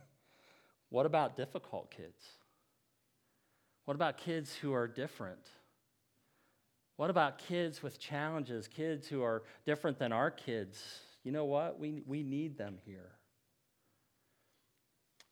what 0.88 1.06
about 1.06 1.36
difficult 1.36 1.92
kids? 1.92 2.20
What 3.84 3.94
about 3.94 4.18
kids 4.18 4.56
who 4.56 4.72
are 4.72 4.88
different? 4.88 5.48
What 6.96 7.10
about 7.10 7.38
kids 7.38 7.80
with 7.80 8.00
challenges, 8.00 8.66
kids 8.66 9.06
who 9.06 9.22
are 9.22 9.44
different 9.64 10.00
than 10.00 10.12
our 10.12 10.32
kids? 10.32 10.82
You 11.22 11.30
know 11.30 11.44
what? 11.44 11.78
We, 11.78 12.02
we 12.04 12.24
need 12.24 12.58
them 12.58 12.78
here. 12.84 13.12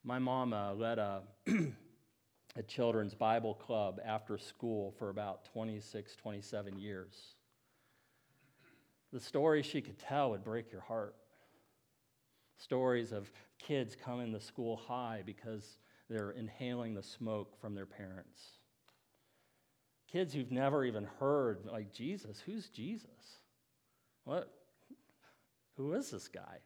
My 0.05 0.19
uh, 0.19 0.75
led 0.75 0.99
a 1.01 1.23
a 2.57 2.63
children's 2.63 3.15
Bible 3.15 3.55
club 3.55 4.01
after 4.05 4.39
school 4.39 4.95
for 4.99 5.11
about 5.11 5.45
26, 5.53 6.17
27 6.17 6.79
years. 6.79 7.35
The 9.13 9.21
stories 9.21 9.67
she 9.67 9.81
could 9.81 9.99
tell 9.99 10.31
would 10.31 10.45
break 10.45 10.71
your 10.71 10.81
heart. 10.81 11.17
Stories 12.59 13.13
of 13.13 13.31
kids 13.59 13.97
coming 13.97 14.33
to 14.33 14.41
school 14.41 14.77
high 14.77 15.23
because 15.25 15.79
they're 16.09 16.31
inhaling 16.33 16.95
the 16.95 17.03
smoke 17.03 17.61
from 17.61 17.75
their 17.75 17.87
parents. 17.87 18.41
Kids 20.11 20.33
who've 20.33 20.53
never 20.53 20.85
even 20.85 21.09
heard, 21.19 21.67
like, 21.67 21.93
Jesus, 21.93 22.41
who's 22.45 22.69
Jesus? 22.69 23.41
What? 24.25 24.53
Who 25.77 25.93
is 25.95 26.11
this 26.11 26.29
guy? 26.29 26.59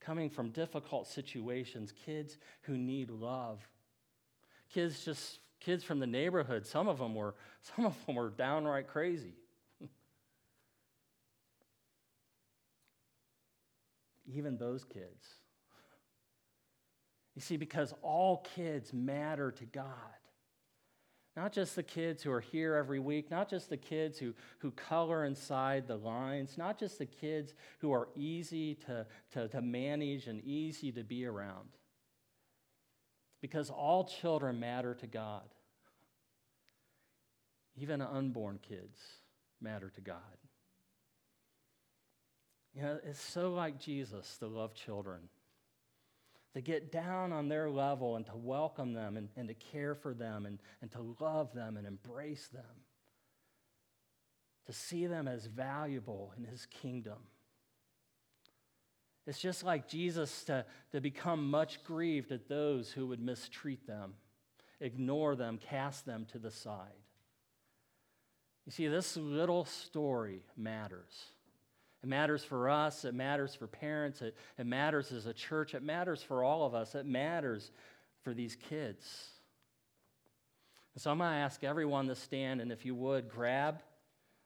Coming 0.00 0.28
from 0.30 0.50
difficult 0.50 1.06
situations, 1.06 1.92
kids 1.92 2.38
who 2.62 2.76
need 2.76 3.10
love. 3.10 3.60
Kids 4.72 5.04
just 5.04 5.40
kids 5.60 5.84
from 5.84 5.98
the 5.98 6.06
neighborhood, 6.06 6.66
some 6.66 6.88
of 6.88 6.98
them 6.98 7.14
were 7.14 7.34
some 7.76 7.86
of 7.86 7.94
them 8.06 8.14
were 8.14 8.30
downright 8.30 8.88
crazy. 8.88 9.34
Even 14.32 14.56
those 14.58 14.84
kids. 14.84 15.26
You 17.34 17.42
see, 17.42 17.56
because 17.56 17.94
all 18.02 18.44
kids 18.56 18.92
matter 18.92 19.52
to 19.52 19.64
God. 19.64 19.92
Not 21.36 21.52
just 21.52 21.76
the 21.76 21.84
kids 21.84 22.20
who 22.24 22.32
are 22.32 22.40
here 22.40 22.74
every 22.74 22.98
week, 22.98 23.30
not 23.30 23.48
just 23.48 23.70
the 23.70 23.76
kids 23.76 24.18
who, 24.18 24.34
who 24.58 24.72
color 24.72 25.24
inside 25.24 25.86
the 25.86 25.94
lines, 25.94 26.58
not 26.58 26.80
just 26.80 26.98
the 26.98 27.06
kids 27.06 27.54
who 27.78 27.92
are 27.92 28.08
easy 28.16 28.74
to, 28.86 29.06
to, 29.34 29.46
to 29.46 29.62
manage 29.62 30.26
and 30.26 30.42
easy 30.42 30.90
to 30.90 31.04
be 31.04 31.24
around. 31.24 31.68
Because 33.40 33.70
all 33.70 34.04
children 34.04 34.58
matter 34.60 34.94
to 34.94 35.06
God. 35.06 35.54
Even 37.76 38.00
unborn 38.02 38.58
kids 38.60 38.98
matter 39.60 39.90
to 39.90 40.00
God. 40.00 40.16
You 42.74 42.82
know, 42.82 42.98
it's 43.04 43.20
so 43.20 43.52
like 43.52 43.78
Jesus 43.78 44.36
to 44.38 44.46
love 44.46 44.74
children 44.74 45.28
to 46.54 46.60
get 46.60 46.90
down 46.90 47.32
on 47.32 47.48
their 47.48 47.70
level 47.70 48.16
and 48.16 48.26
to 48.26 48.36
welcome 48.36 48.92
them 48.92 49.16
and, 49.16 49.28
and 49.36 49.48
to 49.48 49.54
care 49.54 49.94
for 49.94 50.14
them 50.14 50.46
and, 50.46 50.58
and 50.80 50.90
to 50.90 51.14
love 51.20 51.52
them 51.52 51.76
and 51.76 51.86
embrace 51.86 52.48
them, 52.48 52.64
to 54.66 54.72
see 54.72 55.06
them 55.06 55.28
as 55.28 55.46
valuable 55.46 56.32
in 56.36 56.44
his 56.44 56.66
kingdom. 56.66 57.18
It's 59.28 59.38
just 59.38 59.62
like 59.62 59.86
Jesus 59.86 60.44
to, 60.44 60.64
to 60.92 61.02
become 61.02 61.50
much 61.50 61.84
grieved 61.84 62.32
at 62.32 62.48
those 62.48 62.90
who 62.90 63.08
would 63.08 63.20
mistreat 63.20 63.86
them, 63.86 64.14
ignore 64.80 65.36
them, 65.36 65.58
cast 65.58 66.06
them 66.06 66.26
to 66.32 66.38
the 66.38 66.50
side. 66.50 67.02
You 68.64 68.72
see, 68.72 68.88
this 68.88 69.18
little 69.18 69.66
story 69.66 70.44
matters. 70.56 71.26
It 72.02 72.08
matters 72.08 72.42
for 72.42 72.70
us. 72.70 73.04
It 73.04 73.12
matters 73.12 73.54
for 73.54 73.66
parents. 73.66 74.22
It, 74.22 74.34
it 74.56 74.64
matters 74.64 75.12
as 75.12 75.26
a 75.26 75.34
church. 75.34 75.74
It 75.74 75.82
matters 75.82 76.22
for 76.22 76.42
all 76.42 76.64
of 76.64 76.74
us. 76.74 76.94
It 76.94 77.04
matters 77.04 77.70
for 78.24 78.32
these 78.32 78.56
kids. 78.56 79.28
And 80.94 81.02
so 81.02 81.10
I'm 81.10 81.18
going 81.18 81.32
to 81.32 81.36
ask 81.36 81.62
everyone 81.64 82.08
to 82.08 82.14
stand, 82.14 82.62
and 82.62 82.72
if 82.72 82.86
you 82.86 82.94
would, 82.94 83.28
grab, 83.28 83.82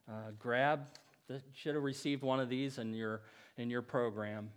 uh, 0.08 0.32
grab. 0.40 0.86
The, 1.28 1.40
should 1.54 1.76
have 1.76 1.84
received 1.84 2.24
one 2.24 2.40
of 2.40 2.48
these 2.48 2.78
in 2.78 2.94
your 2.94 3.22
in 3.56 3.70
your 3.70 3.82
program. 3.82 4.50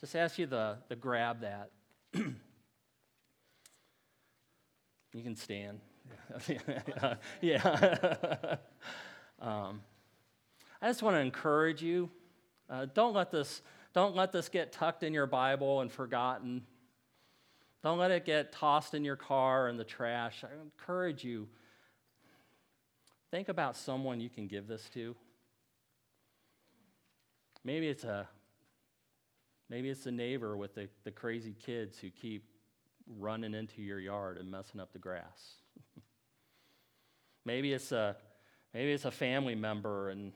Just 0.00 0.16
ask 0.16 0.38
you 0.38 0.46
to, 0.46 0.78
to 0.88 0.96
grab 0.96 1.42
that. 1.42 1.70
you 2.14 2.32
can 5.22 5.36
stand. 5.36 5.80
yeah. 7.40 8.56
um, 9.40 9.82
I 10.80 10.88
just 10.88 11.02
want 11.02 11.16
to 11.16 11.20
encourage 11.20 11.82
you. 11.82 12.08
Uh, 12.68 12.86
don't 12.94 13.14
let 13.14 13.30
this 13.30 13.62
don't 13.92 14.14
let 14.14 14.30
this 14.30 14.48
get 14.48 14.72
tucked 14.72 15.02
in 15.02 15.12
your 15.12 15.26
Bible 15.26 15.80
and 15.80 15.90
forgotten. 15.90 16.62
Don't 17.82 17.98
let 17.98 18.10
it 18.10 18.24
get 18.24 18.52
tossed 18.52 18.94
in 18.94 19.04
your 19.04 19.16
car 19.16 19.68
in 19.68 19.76
the 19.76 19.84
trash. 19.84 20.44
I 20.44 20.48
encourage 20.62 21.24
you. 21.24 21.48
Think 23.30 23.48
about 23.48 23.76
someone 23.76 24.20
you 24.20 24.30
can 24.30 24.46
give 24.46 24.68
this 24.68 24.88
to. 24.94 25.16
Maybe 27.64 27.88
it's 27.88 28.04
a 28.04 28.28
maybe 29.70 29.88
it's 29.88 30.04
a 30.06 30.10
neighbor 30.10 30.56
with 30.56 30.74
the, 30.74 30.88
the 31.04 31.10
crazy 31.10 31.54
kids 31.64 31.98
who 31.98 32.10
keep 32.10 32.44
running 33.18 33.54
into 33.54 33.80
your 33.80 34.00
yard 34.00 34.36
and 34.36 34.50
messing 34.50 34.80
up 34.80 34.92
the 34.92 34.98
grass. 34.98 35.54
maybe 37.44 37.72
it's 37.72 37.92
a 37.92 38.16
maybe 38.74 38.92
it's 38.92 39.04
a 39.04 39.10
family 39.10 39.54
member 39.54 40.10
and 40.10 40.32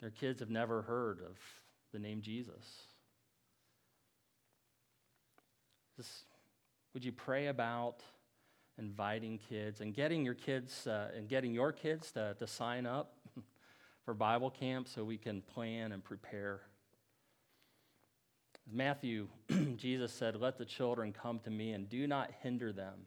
their 0.00 0.10
kids 0.10 0.40
have 0.40 0.50
never 0.50 0.82
heard 0.82 1.20
of 1.20 1.38
the 1.92 1.98
name 1.98 2.20
Jesus. 2.20 2.82
Just, 5.96 6.24
would 6.94 7.04
you 7.04 7.10
pray 7.10 7.48
about 7.48 8.02
inviting 8.78 9.38
kids 9.38 9.80
and 9.80 9.92
getting 9.92 10.24
your 10.24 10.34
kids 10.34 10.86
uh, 10.86 11.08
and 11.16 11.28
getting 11.28 11.52
your 11.52 11.72
kids 11.72 12.12
to, 12.12 12.36
to 12.38 12.46
sign 12.46 12.86
up 12.86 13.16
for 14.04 14.14
Bible 14.14 14.50
camp 14.50 14.86
so 14.86 15.02
we 15.02 15.18
can 15.18 15.42
plan 15.42 15.90
and 15.90 16.04
prepare? 16.04 16.60
Matthew, 18.70 19.28
Jesus 19.76 20.12
said, 20.12 20.36
Let 20.36 20.58
the 20.58 20.64
children 20.64 21.12
come 21.12 21.38
to 21.40 21.50
me 21.50 21.72
and 21.72 21.88
do 21.88 22.06
not 22.06 22.30
hinder 22.42 22.72
them, 22.72 23.06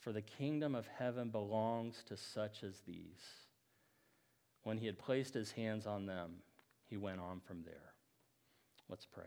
for 0.00 0.12
the 0.12 0.22
kingdom 0.22 0.74
of 0.74 0.86
heaven 0.98 1.30
belongs 1.30 2.02
to 2.08 2.16
such 2.16 2.62
as 2.62 2.80
these. 2.86 3.22
When 4.62 4.78
he 4.78 4.86
had 4.86 4.98
placed 4.98 5.34
his 5.34 5.52
hands 5.52 5.86
on 5.86 6.06
them, 6.06 6.36
he 6.86 6.96
went 6.96 7.20
on 7.20 7.40
from 7.40 7.62
there. 7.64 7.92
Let's 8.88 9.06
pray. 9.06 9.24